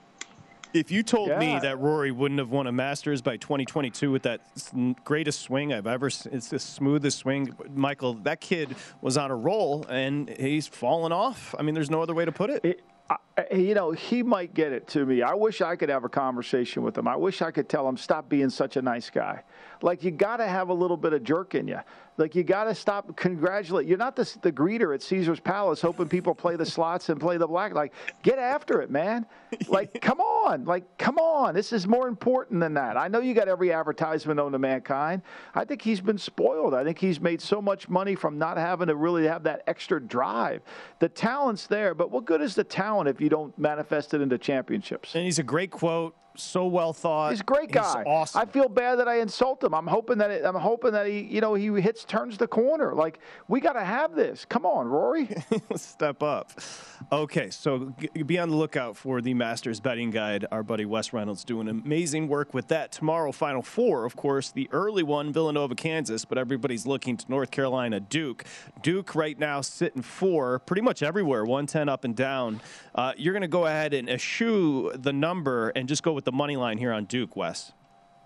If 0.73 0.91
you 0.91 1.03
told 1.03 1.29
Yeah. 1.29 1.39
me 1.39 1.59
that 1.61 1.79
Rory 1.79 2.11
wouldn't 2.11 2.39
have 2.39 2.51
won 2.51 2.67
a 2.67 2.73
Masters 2.73 3.23
by 3.23 3.37
2022 3.37 4.11
with 4.11 4.23
that 4.23 4.41
greatest 5.05 5.41
swing 5.41 5.73
I've 5.73 5.87
ever, 5.87 6.07
it's 6.09 6.49
the 6.49 6.59
smoothest 6.59 7.19
swing, 7.19 7.55
Michael, 7.75 8.15
that 8.25 8.41
kid 8.41 8.75
was 9.01 9.17
on 9.17 9.31
a 9.31 9.37
roll 9.37 9.85
and 9.89 10.29
he's 10.29 10.67
fallen 10.67 11.13
off. 11.13 11.55
I 11.59 11.63
mean, 11.63 11.75
there's 11.75 11.91
no 11.91 12.03
other 12.03 12.15
way 12.15 12.25
to 12.25 12.33
put 12.33 12.51
it. 12.51 12.83
I, 13.09 13.17
you 13.55 13.75
know, 13.75 13.93
he 13.93 14.25
might 14.25 14.53
get 14.53 14.73
it 14.73 14.89
to 14.89 15.07
me. 15.07 15.23
I 15.23 15.33
wish 15.35 15.61
I 15.61 15.77
could 15.77 15.89
have 15.91 16.03
a 16.03 16.09
conversation 16.09 16.83
with 16.83 16.99
him. 16.99 17.07
I 17.07 17.15
wish 17.15 17.41
I 17.41 17.53
could 17.53 17.69
tell 17.69 17.89
him, 17.89 17.97
stop 17.97 18.29
being 18.29 18.51
such 18.51 18.77
a 18.77 18.83
nice 18.83 19.11
guy. 19.11 19.43
Like, 19.87 20.03
you 20.03 20.11
got 20.11 20.39
to 20.39 20.49
have 20.49 20.69
a 20.69 20.75
little 20.75 20.97
bit 20.97 21.13
of 21.13 21.23
jerk 21.23 21.55
in 21.55 21.69
you. 21.69 21.79
Like, 22.17 22.35
you 22.35 22.43
got 22.43 22.65
to 22.65 22.75
stop 22.75 23.15
congratulate. 23.15 23.87
You're 23.87 23.99
not 23.99 24.17
the, 24.17 24.29
the 24.43 24.51
greeter 24.51 24.93
at 24.93 25.01
Caesar's 25.01 25.39
Palace 25.39 25.81
hoping 25.81 26.09
people 26.09 26.35
play 26.35 26.57
the 26.57 26.67
slots 26.67 27.09
and 27.09 27.21
play 27.21 27.37
the 27.37 27.47
black. 27.47 27.73
Like, 27.73 27.93
get 28.25 28.41
after 28.41 28.83
it, 28.83 28.91
man. 28.91 29.27
Like, 29.69 30.01
come 30.01 30.21
on. 30.21 30.65
Like, 30.65 30.99
come 30.99 31.19
on. 31.19 31.55
This 31.55 31.73
is 31.73 31.87
more 31.87 32.09
important 32.09 32.61
than 32.61 32.75
that. 32.75 32.97
I 32.97 33.09
know 33.09 33.21
you 33.21 33.33
got 33.33 33.49
every 33.49 33.73
advertisement 33.73 34.37
known 34.37 34.53
to 34.53 34.59
mankind. 34.59 35.23
I 35.55 35.65
think 35.65 35.83
he's 35.83 36.01
been 36.01 36.19
spoiled. 36.19 36.75
I 36.75 36.85
think 36.85 36.99
he's 36.99 37.21
made 37.21 37.41
so 37.41 37.63
much 37.63 37.89
money 37.89 38.17
from 38.17 38.39
not 38.39 38.59
having 38.59 38.89
to 38.89 38.97
really 38.97 39.27
have 39.27 39.45
that 39.45 39.63
extra 39.67 40.01
drive. 40.01 40.63
The 40.99 41.09
talent's 41.09 41.67
there, 41.69 41.95
but 41.95 42.11
what 42.11 42.27
good 42.27 42.43
is 42.43 42.55
the 42.55 42.65
talent 42.65 43.09
if 43.09 43.21
you 43.21 43.29
don't 43.29 43.57
manifest 43.59 44.15
it 44.15 44.21
into 44.21 44.37
championships? 44.37 45.15
And 45.15 45.25
he's 45.25 45.39
a 45.39 45.45
great 45.45 45.71
quote, 45.71 46.15
so 46.37 46.67
well 46.67 46.93
thought. 46.93 47.31
He's 47.31 47.41
a 47.41 47.45
great 47.45 47.71
guy. 47.71 48.03
awesome. 48.07 48.41
I 48.41 48.45
feel 48.45 48.69
bad 48.69 48.97
that 48.97 49.09
I 49.09 49.21
insult 49.21 49.63
him. 49.63 49.75
I'm 49.75 49.87
hoping 49.87 50.19
that 50.19 50.31
it, 50.31 50.45
I'm 50.45 50.55
hoping 50.55 50.93
that 50.93 51.07
he, 51.07 51.21
you 51.21 51.41
know, 51.41 51.55
he 51.55 51.69
hits 51.81 52.05
turns 52.05 52.39
the 52.39 52.47
corner. 52.47 52.95
Like 52.95 53.19
we 53.49 53.61
got 53.61 53.75
to 53.75 53.85
have 53.85 54.15
this. 54.15 54.45
Come 54.45 54.67
on, 54.67 54.87
Rory. 54.87 55.29
Step 55.77 56.23
up. 56.23 56.53
Okay, 57.13 57.51
so 57.51 57.95
g- 57.99 58.23
be 58.23 58.39
on 58.39 58.49
the 58.51 58.57
lookout 58.57 58.97
for 58.97 59.21
the 59.21 59.35
Masters 59.35 59.81
betting 59.81 60.11
guide. 60.11 60.47
Our 60.51 60.63
buddy 60.63 60.85
Wes 60.85 61.13
Reynolds 61.13 61.45
doing 61.45 61.69
amazing 61.69 62.29
work 62.29 62.55
with 62.55 62.69
that. 62.69 62.93
Tomorrow, 62.93 63.33
Final 63.33 63.63
Four, 63.63 64.05
of 64.05 64.17
course, 64.17 64.51
the 64.51 64.69
early 64.73 65.03
one, 65.03 65.33
Villanova, 65.33 65.75
Kansas, 65.75 66.25
but 66.25 66.39
everybody's 66.39 66.87
looking 66.87 67.17
to 67.17 67.25
North 67.29 67.51
Carolina, 67.51 68.01
Duke. 68.01 68.45
Duke 68.83 69.15
right 69.15 69.39
now 69.39 69.61
sitting 69.61 70.03
four, 70.03 70.59
pretty 70.61 70.83
much 70.83 71.03
everywhere, 71.03 71.45
110 71.45 71.89
up 71.89 72.05
and 72.05 72.17
down. 72.17 72.61
Uh, 72.95 73.13
you're 73.17 73.33
going 73.33 73.43
to 73.43 73.49
go 73.49 73.67
ahead 73.67 73.93
and 73.95 74.09
eschew 74.09 74.91
the 74.95 75.13
number 75.13 75.71
and 75.71 75.89
just 75.89 76.03
go 76.03 76.13
with 76.13 76.26
the 76.27 76.33
money 76.33 76.57
line 76.57 76.77
here 76.77 76.93
on 76.93 77.07
Duke, 77.07 77.37
Wes. 77.37 77.73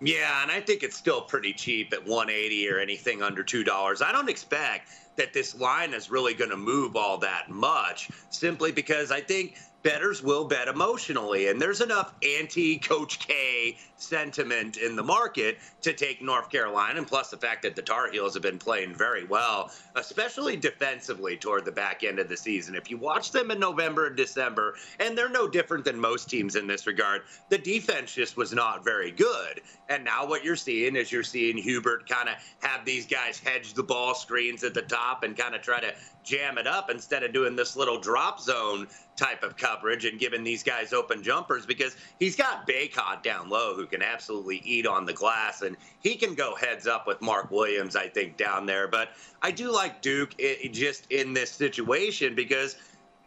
Yeah, 0.01 0.41
and 0.41 0.51
I 0.51 0.59
think 0.59 0.81
it's 0.81 0.97
still 0.97 1.21
pretty 1.21 1.53
cheap 1.53 1.93
at 1.93 1.99
180 2.05 2.67
or 2.67 2.79
anything 2.79 3.21
under 3.21 3.43
two 3.43 3.63
dollars. 3.63 4.01
I 4.01 4.11
don't 4.11 4.29
expect 4.29 4.89
that 5.15 5.31
this 5.31 5.57
line 5.59 5.93
is 5.93 6.09
really 6.09 6.33
going 6.33 6.49
to 6.49 6.57
move 6.57 6.95
all 6.95 7.19
that 7.19 7.49
much, 7.49 8.09
simply 8.31 8.71
because 8.71 9.11
I 9.11 9.21
think 9.21 9.55
betters 9.83 10.23
will 10.23 10.45
bet 10.45 10.67
emotionally, 10.67 11.49
and 11.49 11.61
there's 11.61 11.81
enough 11.81 12.13
anti-Coach 12.39 13.19
K 13.19 13.77
sentiment 14.01 14.77
in 14.77 14.95
the 14.95 15.03
market 15.03 15.57
to 15.81 15.93
take 15.93 16.21
North 16.21 16.49
Carolina, 16.49 16.97
and 16.97 17.07
plus 17.07 17.29
the 17.29 17.37
fact 17.37 17.63
that 17.63 17.75
the 17.75 17.81
Tar 17.81 18.11
Heels 18.11 18.33
have 18.33 18.43
been 18.43 18.57
playing 18.57 18.93
very 18.93 19.25
well, 19.25 19.71
especially 19.95 20.55
defensively 20.55 21.37
toward 21.37 21.65
the 21.65 21.71
back 21.71 22.03
end 22.03 22.19
of 22.19 22.29
the 22.29 22.37
season. 22.37 22.75
If 22.75 22.89
you 22.89 22.97
watch 22.97 23.31
them 23.31 23.51
in 23.51 23.59
November 23.59 24.07
and 24.07 24.15
December, 24.15 24.75
and 24.99 25.17
they're 25.17 25.29
no 25.29 25.47
different 25.47 25.85
than 25.85 25.99
most 25.99 26.29
teams 26.29 26.55
in 26.55 26.67
this 26.67 26.87
regard, 26.87 27.21
the 27.49 27.57
defense 27.57 28.13
just 28.13 28.37
was 28.37 28.53
not 28.53 28.83
very 28.83 29.11
good. 29.11 29.61
And 29.89 30.03
now 30.03 30.25
what 30.25 30.43
you're 30.43 30.55
seeing 30.55 30.95
is 30.95 31.11
you're 31.11 31.23
seeing 31.23 31.57
Hubert 31.57 32.07
kind 32.07 32.29
of 32.29 32.35
have 32.61 32.85
these 32.85 33.05
guys 33.05 33.39
hedge 33.39 33.73
the 33.73 33.83
ball 33.83 34.15
screens 34.15 34.63
at 34.63 34.73
the 34.73 34.81
top 34.81 35.23
and 35.23 35.37
kind 35.37 35.55
of 35.55 35.61
try 35.61 35.79
to 35.79 35.93
jam 36.23 36.57
it 36.57 36.67
up 36.67 36.89
instead 36.89 37.23
of 37.23 37.33
doing 37.33 37.55
this 37.55 37.75
little 37.75 37.99
drop 37.99 38.39
zone 38.39 38.87
type 39.15 39.43
of 39.43 39.57
coverage 39.57 40.05
and 40.05 40.19
giving 40.19 40.43
these 40.43 40.63
guys 40.63 40.93
open 40.93 41.21
jumpers 41.21 41.65
because 41.65 41.95
he's 42.19 42.35
got 42.35 42.67
Bacot 42.67 43.23
down 43.23 43.49
low 43.49 43.75
who 43.75 43.85
can 43.91 44.01
absolutely 44.01 44.61
eat 44.65 44.87
on 44.87 45.05
the 45.05 45.13
glass 45.13 45.61
and 45.61 45.77
he 45.99 46.15
can 46.15 46.33
go 46.33 46.55
heads 46.55 46.87
up 46.87 47.05
with 47.05 47.21
Mark 47.21 47.51
Williams, 47.51 47.95
I 47.95 48.07
think, 48.07 48.37
down 48.37 48.65
there. 48.65 48.87
But 48.87 49.09
I 49.41 49.51
do 49.51 49.71
like 49.71 50.01
Duke 50.01 50.33
i 50.39 50.69
just 50.71 51.11
in 51.11 51.33
this 51.33 51.51
situation 51.51 52.33
because 52.33 52.75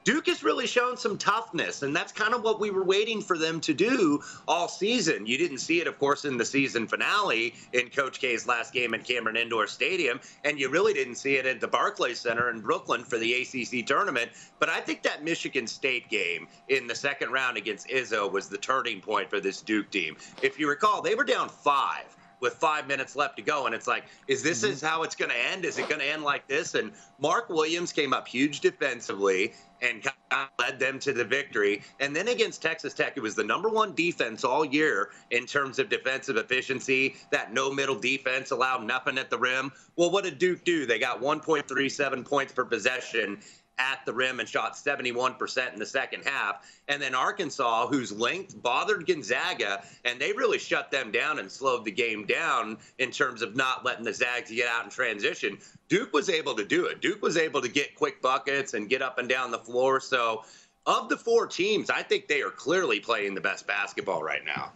Duke 0.05 0.27
has 0.27 0.45
really 0.45 0.67
shown 0.67 0.99
some 0.99 1.17
toughness, 1.17 1.83
and 1.83 1.97
that's 1.97 2.13
kind 2.13 2.35
of 2.35 2.43
what 2.43 2.61
we 2.61 2.71
were 2.71 2.85
waiting 2.85 3.23
for 3.23 3.39
them 3.39 3.59
to 3.63 3.73
do 3.73 4.23
all 4.47 4.69
season. 4.69 5.25
You 5.25 5.39
didn't 5.39 5.59
see 5.59 5.81
it, 5.81 5.87
of 5.87 5.99
course, 5.99 6.27
in 6.27 6.37
the 6.37 6.45
season 6.45 6.87
finale 6.87 7.55
in 7.73 7.89
Coach 7.89 8.21
K's 8.21 8.47
last 8.47 8.75
game 8.75 8.93
at 8.93 9.03
Cameron 9.03 9.39
Indoor 9.39 9.67
Stadium, 9.67 10.21
and 10.45 10.61
you 10.61 10.69
really 10.69 10.93
didn't 10.93 11.15
see 11.15 11.37
it 11.37 11.47
at 11.47 11.59
the 11.59 11.69
Barclays 11.69 12.21
Center 12.21 12.51
in 12.51 12.61
Brooklyn 12.61 13.03
for 13.03 13.17
the 13.17 13.33
ACC 13.33 13.87
tournament. 13.87 14.31
But 14.59 14.69
I 14.69 14.81
think 14.81 15.03
that 15.05 15.25
Michigan 15.25 15.67
State 15.67 16.11
game 16.11 16.49
in 16.69 16.87
the 16.87 16.95
second 16.95 17.33
round 17.33 17.57
against 17.57 17.89
Izzo 17.89 18.31
was 18.31 18.51
the 18.51 18.59
turning 18.59 19.01
point 19.01 19.31
for 19.31 19.41
this 19.41 19.63
Duke 19.63 19.91
team. 19.91 20.17
If 20.43 20.59
you 20.59 20.69
recall, 20.69 21.01
they 21.01 21.15
were 21.15 21.25
down 21.25 21.49
five 21.49 22.15
with 22.45 22.55
five 22.55 22.86
minutes 22.86 23.16
left 23.16 23.36
to 23.38 23.42
go. 23.42 23.66
And 23.66 23.74
it's 23.74 23.88
like, 23.88 24.05
is 24.28 24.42
this 24.45 24.62
Mm-hmm. 24.62 24.72
is 24.74 24.82
how 24.82 25.03
it's 25.03 25.16
going 25.16 25.30
to 25.30 25.36
end? 25.51 25.64
Is 25.64 25.78
it 25.78 25.88
going 25.88 26.01
to 26.01 26.07
end 26.07 26.22
like 26.22 26.47
this? 26.47 26.74
And 26.76 26.92
Mark 27.18 27.49
Williams 27.49 27.92
came 27.92 28.12
up 28.12 28.28
huge 28.28 28.61
defensively 28.61 29.53
and 29.82 30.03
kind 30.03 30.16
of 30.30 30.49
led 30.61 30.78
them 30.78 30.99
to 31.01 31.12
the 31.12 31.24
victory. 31.24 31.82
And 32.01 32.14
then 32.14 32.28
against 32.28 32.62
Texas 32.62 32.95
Tech, 32.95 33.16
it 33.16 33.20
was 33.20 33.34
the 33.34 33.45
number 33.45 33.68
one 33.68 33.95
defense 33.95 34.45
all 34.45 34.64
year 34.64 35.11
in 35.30 35.47
terms 35.47 35.78
of 35.78 35.88
defensive 35.88 36.36
efficiency. 36.36 37.16
That 37.32 37.53
no 37.53 37.72
middle 37.72 37.99
defense 37.99 38.51
allowed 38.53 38.84
nothing 38.84 39.18
at 39.18 39.30
the 39.30 39.38
rim. 39.38 39.72
Well, 39.97 40.11
what 40.11 40.24
did 40.24 40.38
Duke 40.38 40.64
do? 40.64 40.86
They 40.86 40.99
got 40.99 41.20
1.37 41.20 42.24
points 42.24 42.53
per 42.53 42.64
possession. 42.64 43.40
At 43.79 44.05
the 44.07 44.12
rim 44.12 44.41
and 44.41 44.49
shot 44.49 44.75
71% 44.75 45.72
in 45.72 45.79
the 45.79 45.87
second 45.87 46.22
half. 46.25 46.66
And 46.89 47.01
then 47.01 47.14
Arkansas, 47.14 47.89
whose 47.89 48.12
length 48.12 48.61
bothered 48.61 49.07
Gonzaga, 49.07 49.83
and 50.05 50.20
they 50.20 50.33
really 50.33 50.59
shut 50.59 50.91
them 50.91 51.11
down 51.11 51.39
and 51.39 51.51
slowed 51.51 51.85
the 51.85 51.91
game 51.91 52.27
down 52.27 52.79
in 52.99 53.11
terms 53.11 53.43
of 53.43 53.57
not 53.57 53.85
letting 53.85 54.05
the 54.05 54.14
Zags 54.14 54.51
get 54.51 54.68
out 54.68 54.85
in 54.85 54.91
transition. 54.91 55.59
Duke 55.89 56.12
was 56.12 56.29
able 56.29 56.55
to 56.55 56.64
do 56.64 56.87
it. 56.87 57.01
Duke 57.01 57.22
was 57.22 57.37
able 57.37 57.61
to 57.62 57.68
get 57.68 57.95
quick 57.95 58.22
buckets 58.22 58.75
and 58.75 58.89
get 58.89 59.03
up 59.03 59.18
and 59.18 59.29
down 59.29 59.51
the 59.51 59.59
floor. 59.59 60.01
So, 60.01 60.45
of 60.87 61.09
the 61.09 61.16
four 61.16 61.47
teams, 61.47 61.89
I 61.89 62.03
think 62.03 62.29
they 62.29 62.43
are 62.43 62.51
clearly 62.51 63.01
playing 63.01 63.35
the 63.35 63.41
best 63.41 63.66
basketball 63.66 64.22
right 64.22 64.45
now. 64.45 64.72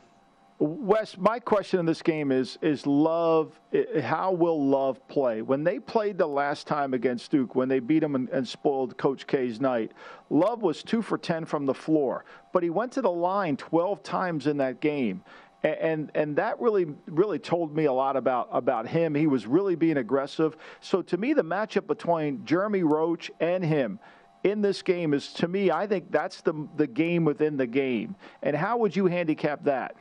Wes, 0.61 1.16
my 1.16 1.38
question 1.38 1.78
in 1.78 1.86
this 1.86 2.02
game 2.02 2.32
is: 2.32 2.59
Is 2.62 2.84
Love? 2.84 3.59
How 4.02 4.32
will 4.32 4.66
Love 4.66 5.06
play 5.06 5.40
when 5.40 5.62
they 5.62 5.78
played 5.78 6.18
the 6.18 6.26
last 6.26 6.66
time 6.66 6.94
against 6.94 7.30
Duke? 7.30 7.54
When 7.54 7.68
they 7.68 7.78
beat 7.78 8.00
them 8.00 8.16
and, 8.16 8.28
and, 8.30 8.46
spoiled 8.46 8.98
Coach 8.98 9.28
K's 9.28 9.61
night, 9.61 9.92
Love 10.30 10.62
was 10.62 10.82
two 10.82 11.00
for 11.00 11.16
ten 11.16 11.44
from 11.44 11.64
the 11.64 11.74
floor, 11.74 12.24
but 12.52 12.64
he 12.64 12.70
went 12.70 12.90
to 12.92 13.02
the 13.02 13.11
line 13.11 13.56
twelve 13.56 14.02
times 14.02 14.48
in 14.48 14.56
that 14.56 14.80
game, 14.80 15.22
and 15.62 15.76
and, 15.76 16.11
and 16.16 16.36
that 16.36 16.61
really 16.61 16.86
really 17.06 17.38
told 17.38 17.76
me 17.76 17.84
a 17.84 17.92
lot 17.92 18.16
about 18.16 18.48
about 18.50 18.88
him. 18.88 19.14
He 19.14 19.28
was 19.28 19.46
really 19.46 19.76
being 19.76 19.98
aggressive. 19.98 20.56
So 20.80 21.02
to 21.02 21.16
me, 21.16 21.34
the 21.34 21.44
matchup 21.44 21.86
between 21.86 22.44
Jeremy 22.44 22.82
Roach 22.82 23.30
and 23.38 23.64
him 23.64 24.00
in 24.42 24.61
this 24.61 24.82
game 24.82 25.14
is 25.14 25.32
to 25.34 25.46
me, 25.46 25.70
I 25.70 25.86
think 25.86 26.11
that's 26.11 26.40
the 26.40 26.66
the 26.76 26.88
game 26.88 27.24
within 27.24 27.56
the 27.56 27.66
game. 27.66 28.16
And 28.42 28.56
how 28.56 28.78
would 28.78 28.96
you 28.96 29.06
handicap 29.06 29.62
that? 29.62 29.94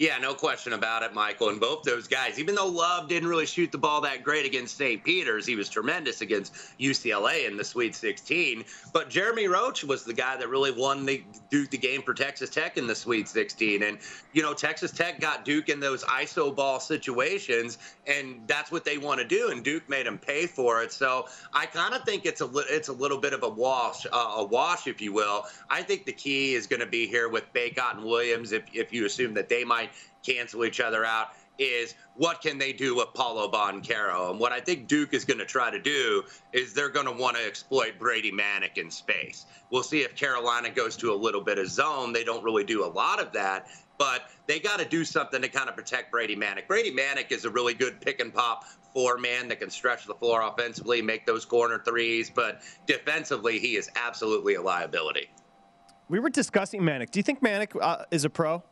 Yeah, 0.00 0.18
no 0.18 0.34
question 0.34 0.72
about 0.72 1.04
it, 1.04 1.14
Michael. 1.14 1.50
And 1.50 1.60
both 1.60 1.84
those 1.84 2.08
guys, 2.08 2.40
even 2.40 2.56
though 2.56 2.66
Love 2.66 3.08
didn't 3.08 3.28
really 3.28 3.46
shoot 3.46 3.70
the 3.70 3.78
ball 3.78 4.00
that 4.00 4.24
great 4.24 4.44
against 4.44 4.76
St. 4.76 5.04
Peter's, 5.04 5.46
he 5.46 5.54
was 5.54 5.68
tremendous 5.68 6.20
against 6.20 6.52
UCLA 6.80 7.46
in 7.46 7.56
the 7.56 7.62
Sweet 7.62 7.94
16. 7.94 8.64
But 8.92 9.08
Jeremy 9.08 9.46
Roach 9.46 9.84
was 9.84 10.04
the 10.04 10.12
guy 10.12 10.36
that 10.36 10.48
really 10.48 10.72
won 10.72 11.06
the 11.06 11.22
Duke 11.48 11.70
the 11.70 11.78
game 11.78 12.02
for 12.02 12.12
Texas 12.12 12.50
Tech 12.50 12.76
in 12.76 12.88
the 12.88 12.94
Sweet 12.94 13.28
16. 13.28 13.84
And, 13.84 13.98
you 14.32 14.42
know, 14.42 14.52
Texas 14.52 14.90
Tech 14.90 15.20
got 15.20 15.44
Duke 15.44 15.68
in 15.68 15.78
those 15.78 16.02
ISO 16.04 16.54
ball 16.54 16.80
situations, 16.80 17.78
and 18.08 18.40
that's 18.48 18.72
what 18.72 18.84
they 18.84 18.98
want 18.98 19.20
to 19.20 19.26
do. 19.26 19.50
And 19.52 19.62
Duke 19.62 19.88
made 19.88 20.06
them 20.06 20.18
pay 20.18 20.48
for 20.48 20.82
it. 20.82 20.90
So 20.90 21.26
I 21.52 21.66
kind 21.66 21.94
of 21.94 22.02
think 22.02 22.26
it's 22.26 22.40
a, 22.40 22.50
it's 22.68 22.88
a 22.88 22.92
little 22.92 23.18
bit 23.18 23.32
of 23.32 23.44
a 23.44 23.48
wash, 23.48 24.06
uh, 24.06 24.34
a 24.38 24.44
wash, 24.44 24.88
if 24.88 25.00
you 25.00 25.12
will. 25.12 25.44
I 25.70 25.82
think 25.82 26.04
the 26.04 26.12
key 26.12 26.54
is 26.54 26.66
going 26.66 26.80
to 26.80 26.86
be 26.86 27.06
here 27.06 27.28
with 27.28 27.44
Bacot 27.52 27.98
and 27.98 28.04
Williams, 28.04 28.50
if, 28.50 28.64
if 28.72 28.92
you 28.92 29.06
assume 29.06 29.34
that 29.34 29.48
they 29.48 29.62
might 29.62 29.84
cancel 30.24 30.64
each 30.64 30.80
other 30.80 31.04
out 31.04 31.28
is 31.58 31.94
what 32.16 32.40
can 32.40 32.58
they 32.58 32.72
do 32.72 32.96
with 32.96 33.14
Paolo 33.14 33.50
Banchero? 33.50 34.30
And 34.30 34.40
what 34.40 34.52
I 34.52 34.60
think 34.60 34.88
Duke 34.88 35.14
is 35.14 35.24
going 35.24 35.38
to 35.38 35.44
try 35.44 35.70
to 35.70 35.80
do 35.80 36.24
is 36.52 36.74
they're 36.74 36.88
going 36.88 37.06
to 37.06 37.12
want 37.12 37.36
to 37.36 37.46
exploit 37.46 37.98
Brady 37.98 38.32
Manek 38.32 38.76
in 38.76 38.90
space. 38.90 39.46
We'll 39.70 39.82
see 39.82 40.00
if 40.00 40.14
Carolina 40.16 40.70
goes 40.70 40.96
to 40.96 41.12
a 41.12 41.14
little 41.14 41.40
bit 41.40 41.58
of 41.58 41.68
zone. 41.68 42.12
They 42.12 42.24
don't 42.24 42.42
really 42.42 42.64
do 42.64 42.84
a 42.84 42.88
lot 42.88 43.20
of 43.20 43.32
that, 43.32 43.68
but 43.98 44.30
they 44.46 44.58
got 44.58 44.80
to 44.80 44.84
do 44.84 45.04
something 45.04 45.40
to 45.42 45.48
kind 45.48 45.68
of 45.68 45.76
protect 45.76 46.10
Brady 46.10 46.36
Manek. 46.36 46.66
Brady 46.66 46.90
Manek 46.90 47.30
is 47.30 47.44
a 47.44 47.50
really 47.50 47.74
good 47.74 48.00
pick 48.00 48.20
and 48.20 48.34
pop 48.34 48.64
four 48.92 49.18
man 49.18 49.48
that 49.48 49.60
can 49.60 49.70
stretch 49.70 50.06
the 50.06 50.14
floor 50.14 50.42
offensively, 50.42 51.02
make 51.02 51.26
those 51.26 51.44
corner 51.44 51.82
threes, 51.84 52.30
but 52.30 52.62
defensively, 52.86 53.58
he 53.58 53.76
is 53.76 53.90
absolutely 53.96 54.54
a 54.54 54.62
liability. 54.62 55.28
We 56.08 56.20
were 56.20 56.30
discussing 56.30 56.80
Manek. 56.82 57.10
Do 57.10 57.18
you 57.18 57.24
think 57.24 57.42
Manek 57.42 57.76
uh, 57.80 58.04
is 58.10 58.24
a 58.24 58.30
pro? 58.30 58.62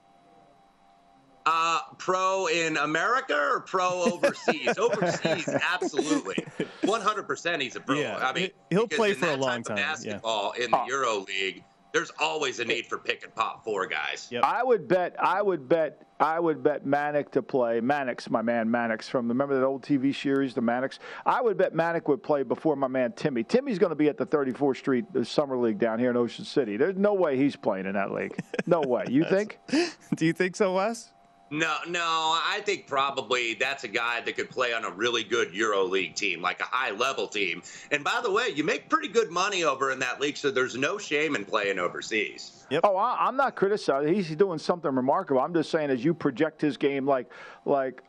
Uh, 1.45 1.81
pro 1.99 2.47
in 2.47 2.77
America 2.77 3.35
or 3.35 3.61
pro 3.61 4.05
overseas? 4.05 4.79
overseas, 4.79 5.49
absolutely, 5.49 6.37
one 6.85 7.01
hundred 7.01 7.25
percent. 7.25 7.63
He's 7.63 7.75
a 7.75 7.81
pro. 7.81 7.99
Yeah, 7.99 8.19
I 8.19 8.33
mean, 8.33 8.51
he'll 8.71 8.87
play 8.87 9.15
for 9.15 9.29
a 9.29 9.37
long 9.37 9.63
time. 9.65 9.77
Basketball 9.77 10.55
yeah. 10.57 10.65
in 10.65 10.71
the 10.71 10.85
Euro 10.87 11.21
League, 11.21 11.65
there's 11.93 12.11
always 12.19 12.59
a 12.59 12.65
need 12.65 12.87
for 12.87 12.99
pick 12.99 13.23
and 13.23 13.35
pop 13.35 13.65
four 13.65 13.87
guys. 13.87 14.29
Yep. 14.31 14.45
I 14.45 14.63
would 14.63 14.89
bet. 14.89 15.15
I 15.19 15.43
would 15.43 15.69
bet. 15.69 16.07
I 16.19 16.39
would 16.39 16.63
bet 16.63 16.87
Manek 16.87 17.33
to 17.33 17.43
play. 17.43 17.81
Mannix, 17.81 18.31
my 18.31 18.43
man 18.43 18.71
Mannix 18.71 19.09
from 19.09 19.29
remember 19.29 19.59
that 19.59 19.65
old 19.65 19.83
TV 19.83 20.15
series, 20.15 20.55
the 20.55 20.61
Mannix. 20.61 20.99
I 21.27 21.43
would 21.43 21.59
bet 21.59 21.75
Manek 21.75 22.09
would 22.09 22.23
play 22.23 22.45
before 22.45 22.77
my 22.77 22.89
man 22.89 23.13
Timmy. 23.13 23.43
Timmy's 23.43 23.79
going 23.79 23.91
to 23.91 23.97
be 23.97 24.09
at 24.09 24.17
the 24.17 24.27
34th 24.27 24.77
Street 24.77 25.05
Summer 25.25 25.59
League 25.59 25.79
down 25.79 25.99
here 25.99 26.11
in 26.11 26.17
Ocean 26.17 26.45
City. 26.45 26.77
There's 26.77 26.97
no 26.97 27.15
way 27.15 27.37
he's 27.37 27.57
playing 27.57 27.87
in 27.87 27.95
that 27.95 28.13
league. 28.13 28.39
No 28.67 28.81
way. 28.81 29.05
You 29.11 29.25
think? 29.29 29.59
Do 30.15 30.25
you 30.25 30.33
think 30.33 30.57
so, 30.57 30.75
Wes? 30.75 31.13
No, 31.53 31.77
no, 31.87 32.01
I 32.01 32.63
think 32.65 32.87
probably 32.87 33.53
that's 33.53 33.85
a 33.85 33.89
guy 33.89 34.23
that 34.23 34.37
could 34.37 34.49
play 34.49 34.73
on 34.73 34.87
a 34.87 34.91
really 34.91 35.23
good 35.23 35.53
Euro 35.53 35.85
League 35.85 36.15
team, 36.15 36.41
like 36.41 36.61
a 36.61 36.65
high 36.65 36.93
level 36.93 37.29
team. 37.29 37.63
And 37.91 38.03
by 38.03 38.21
the 38.23 38.31
way, 38.33 38.49
you 38.49 38.65
make 38.65 38.89
pretty 38.89 39.09
good 39.09 39.31
money 39.31 39.63
over 39.63 39.91
in 39.91 39.99
that 39.99 40.19
league, 40.19 40.39
so 40.39 40.51
there's 40.51 40.77
no 40.77 40.97
shame 40.97 41.37
in 41.37 41.45
playing 41.45 41.79
overseas. 41.79 42.62
Yep. 42.73 42.81
Oh, 42.85 42.97
I, 42.97 43.29
am 43.29 43.37
not 43.37 43.55
criticizing. 43.55 44.15
He's 44.15 44.35
doing 44.35 44.59
something 44.59 44.95
remarkable. 44.95 45.43
I'm 45.43 45.53
just 45.53 45.71
saying, 45.71 45.91
as 45.91 46.03
you 46.03 46.15
project 46.15 46.59
his 46.59 46.79
game, 46.79 47.07
like, 47.07 47.31
like, 47.67 48.03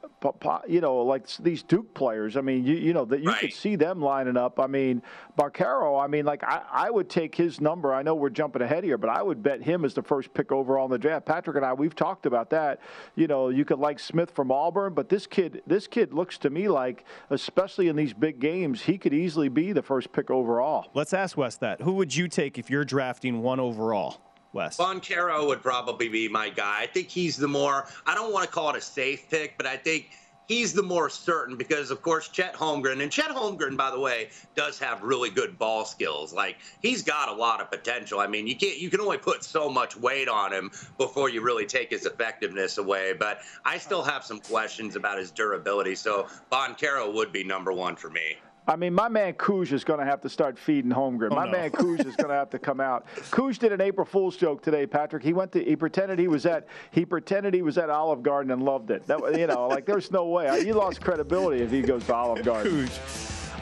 you 0.69 0.79
know, 0.79 0.99
like 0.99 1.27
these 1.39 1.63
Duke 1.63 1.93
players. 1.93 2.37
I 2.37 2.41
mean, 2.41 2.63
you, 2.63 2.75
you 2.75 2.93
know, 2.93 3.03
that 3.03 3.19
you 3.19 3.27
right. 3.27 3.41
could 3.41 3.51
see 3.51 3.75
them 3.75 4.01
lining 4.01 4.37
up. 4.37 4.61
I 4.61 4.67
mean, 4.67 5.01
Banchero. 5.37 6.01
I 6.01 6.07
mean, 6.07 6.23
like, 6.23 6.45
I, 6.45 6.61
I 6.71 6.89
would 6.89 7.09
take 7.09 7.35
his 7.35 7.59
number. 7.59 7.93
I 7.93 8.03
know 8.03 8.15
we're 8.15 8.29
jumping 8.29 8.61
ahead 8.61 8.85
here, 8.85 8.97
but 8.97 9.09
I 9.09 9.21
would 9.21 9.43
bet 9.43 9.61
him 9.61 9.83
as 9.83 9.95
the 9.95 10.01
first 10.01 10.33
pick 10.33 10.53
overall 10.53 10.85
in 10.85 10.91
the 10.91 10.97
draft. 10.97 11.25
Patrick 11.25 11.57
and 11.57 11.65
I, 11.65 11.73
we've 11.73 11.93
talked 11.93 12.25
about 12.25 12.49
that. 12.51 12.79
You 13.15 13.27
know, 13.27 13.49
you 13.49 13.65
could 13.65 13.79
like 13.79 13.99
Smith 13.99 14.31
from 14.31 14.49
Auburn, 14.49 14.93
but 14.93 15.09
this 15.09 15.27
kid, 15.27 15.61
this 15.67 15.87
kid 15.87 16.13
looks 16.13 16.37
to 16.37 16.49
me 16.49 16.69
like, 16.69 17.03
especially 17.31 17.89
in 17.89 17.97
these 17.97 18.13
big 18.13 18.39
games, 18.39 18.83
he 18.83 18.97
could 18.97 19.13
easily 19.13 19.49
be 19.49 19.73
the 19.73 19.83
first 19.83 20.13
pick 20.13 20.31
overall. 20.31 20.89
Let's 20.93 21.13
ask 21.13 21.35
Wes 21.35 21.57
that. 21.57 21.81
Who 21.81 21.95
would 21.95 22.15
you 22.15 22.29
take 22.29 22.57
if 22.57 22.69
you're 22.69 22.85
drafting 22.85 23.41
one 23.41 23.59
overall? 23.59 24.21
Wes? 24.53 24.77
Banchero 24.77 25.47
would 25.47 25.61
probably 25.61 26.07
be 26.07 26.27
my 26.29 26.49
guy. 26.49 26.81
I 26.81 26.87
think 26.87 27.09
he's 27.09 27.35
the 27.37 27.47
more, 27.47 27.87
I 28.05 28.13
don't 28.13 28.31
want 28.31 28.45
to 28.45 28.51
call 28.51 28.69
it 28.69 28.75
a 28.75 28.81
safe 28.81 29.29
pick, 29.29 29.57
but 29.57 29.65
I 29.65 29.77
think 29.77 30.11
he's 30.47 30.73
the 30.73 30.83
more 30.83 31.09
certain 31.09 31.57
because, 31.57 31.89
of 31.89 32.01
course, 32.01 32.29
Chet 32.29 32.53
Holmgren, 32.53 33.01
and 33.01 33.11
Chet 33.11 33.31
Holmgren, 33.31 33.75
by 33.75 33.89
the 33.89 33.99
way, 33.99 34.29
does 34.55 34.77
have 34.79 35.01
really 35.01 35.29
good 35.29 35.57
ball 35.57 35.85
skills. 35.85 36.33
Like 36.33 36.57
he's 36.81 37.01
got 37.01 37.29
a 37.29 37.33
lot 37.33 37.61
of 37.61 37.71
potential. 37.71 38.19
I 38.19 38.27
mean, 38.27 38.45
you 38.45 38.55
can't, 38.55 38.77
you 38.77 38.89
can 38.89 39.01
only 39.01 39.17
put 39.17 39.43
so 39.43 39.69
much 39.69 39.97
weight 39.97 40.29
on 40.29 40.53
him 40.53 40.71
before 40.97 41.29
you 41.29 41.41
really 41.41 41.65
take 41.65 41.89
his 41.89 42.05
effectiveness 42.05 42.77
away. 42.77 43.13
But 43.13 43.39
I 43.65 43.77
still 43.77 44.03
have 44.03 44.23
some 44.23 44.39
questions 44.39 44.95
about 44.95 45.17
his 45.17 45.31
durability. 45.31 45.95
So 45.95 46.27
Banchero 46.51 47.11
would 47.11 47.31
be 47.31 47.43
number 47.43 47.73
one 47.73 47.95
for 47.95 48.09
me. 48.09 48.37
I 48.67 48.75
mean, 48.75 48.93
my 48.93 49.09
man 49.09 49.33
Cooge 49.33 49.73
is 49.73 49.83
going 49.83 49.99
to 49.99 50.05
have 50.05 50.21
to 50.21 50.29
start 50.29 50.57
feeding 50.57 50.91
Holmgren. 50.91 51.29
Oh, 51.31 51.35
my 51.35 51.45
no. 51.45 51.51
man 51.51 51.69
Cooge 51.71 52.01
is 52.01 52.15
going 52.15 52.29
to 52.29 52.35
have 52.35 52.49
to 52.51 52.59
come 52.59 52.79
out. 52.79 53.05
Cooge 53.31 53.59
did 53.59 53.71
an 53.71 53.81
April 53.81 54.05
Fool's 54.05 54.37
joke 54.37 54.61
today, 54.61 54.85
Patrick. 54.85 55.23
He 55.23 55.33
went 55.33 55.51
to 55.53 55.63
he 55.63 55.75
pretended 55.75 56.17
he 56.19 56.27
was 56.27 56.45
at 56.45 56.67
he 56.91 57.05
pretended 57.05 57.53
he 57.53 57.61
was 57.61 57.77
at 57.77 57.89
Olive 57.89 58.23
Garden 58.23 58.51
and 58.51 58.63
loved 58.63 58.91
it. 58.91 59.05
That 59.07 59.37
you 59.37 59.47
know, 59.47 59.67
like 59.67 59.85
there's 59.85 60.11
no 60.11 60.27
way. 60.27 60.63
He 60.63 60.71
lost 60.71 61.01
credibility 61.01 61.61
if 61.61 61.71
he 61.71 61.81
goes 61.81 62.05
to 62.05 62.15
Olive 62.15 62.43
Garden. 62.43 62.89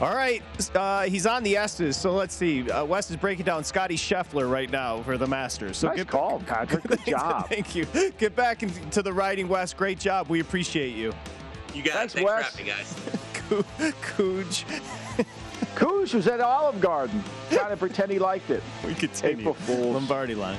All 0.00 0.14
right, 0.14 0.42
uh, 0.74 1.02
he's 1.02 1.26
on 1.26 1.44
the 1.44 1.56
S's. 1.56 1.96
So 1.96 2.12
let's 2.12 2.34
see. 2.34 2.68
Uh, 2.68 2.84
Wes 2.84 3.10
is 3.10 3.16
breaking 3.16 3.44
down 3.44 3.62
Scotty 3.62 3.96
Scheffler 3.96 4.50
right 4.50 4.70
now 4.70 5.02
for 5.02 5.16
the 5.16 5.26
Masters. 5.26 5.76
So 5.76 5.88
nice 5.88 5.98
get 5.98 6.08
call, 6.08 6.40
Patrick. 6.40 6.82
Good 6.82 7.04
job. 7.06 7.48
Thank 7.48 7.76
you. 7.76 7.84
Get 8.18 8.34
back 8.34 8.62
into 8.62 9.02
the 9.02 9.12
writing, 9.12 9.48
Wes. 9.48 9.72
Great 9.72 10.00
job. 10.00 10.28
We 10.28 10.40
appreciate 10.40 10.96
you. 10.96 11.12
You 11.74 11.82
got 11.82 11.94
Thanks, 11.94 12.14
it. 12.14 12.18
Thanks 12.18 12.30
Wes. 12.30 12.50
for 12.50 12.58
having 12.58 12.66
me, 12.66 12.72
guys. 12.72 13.94
Cooge. 14.02 14.64
Cooge 15.74 16.14
was 16.14 16.26
at 16.26 16.40
Olive 16.40 16.80
Garden 16.80 17.22
trying 17.50 17.70
to 17.70 17.76
pretend 17.76 18.10
he 18.12 18.18
liked 18.18 18.50
it. 18.50 18.62
We 18.86 18.94
continue. 18.94 19.38
April 19.40 19.54
Fools. 19.54 19.94
Lombardi 19.94 20.34
line. 20.34 20.58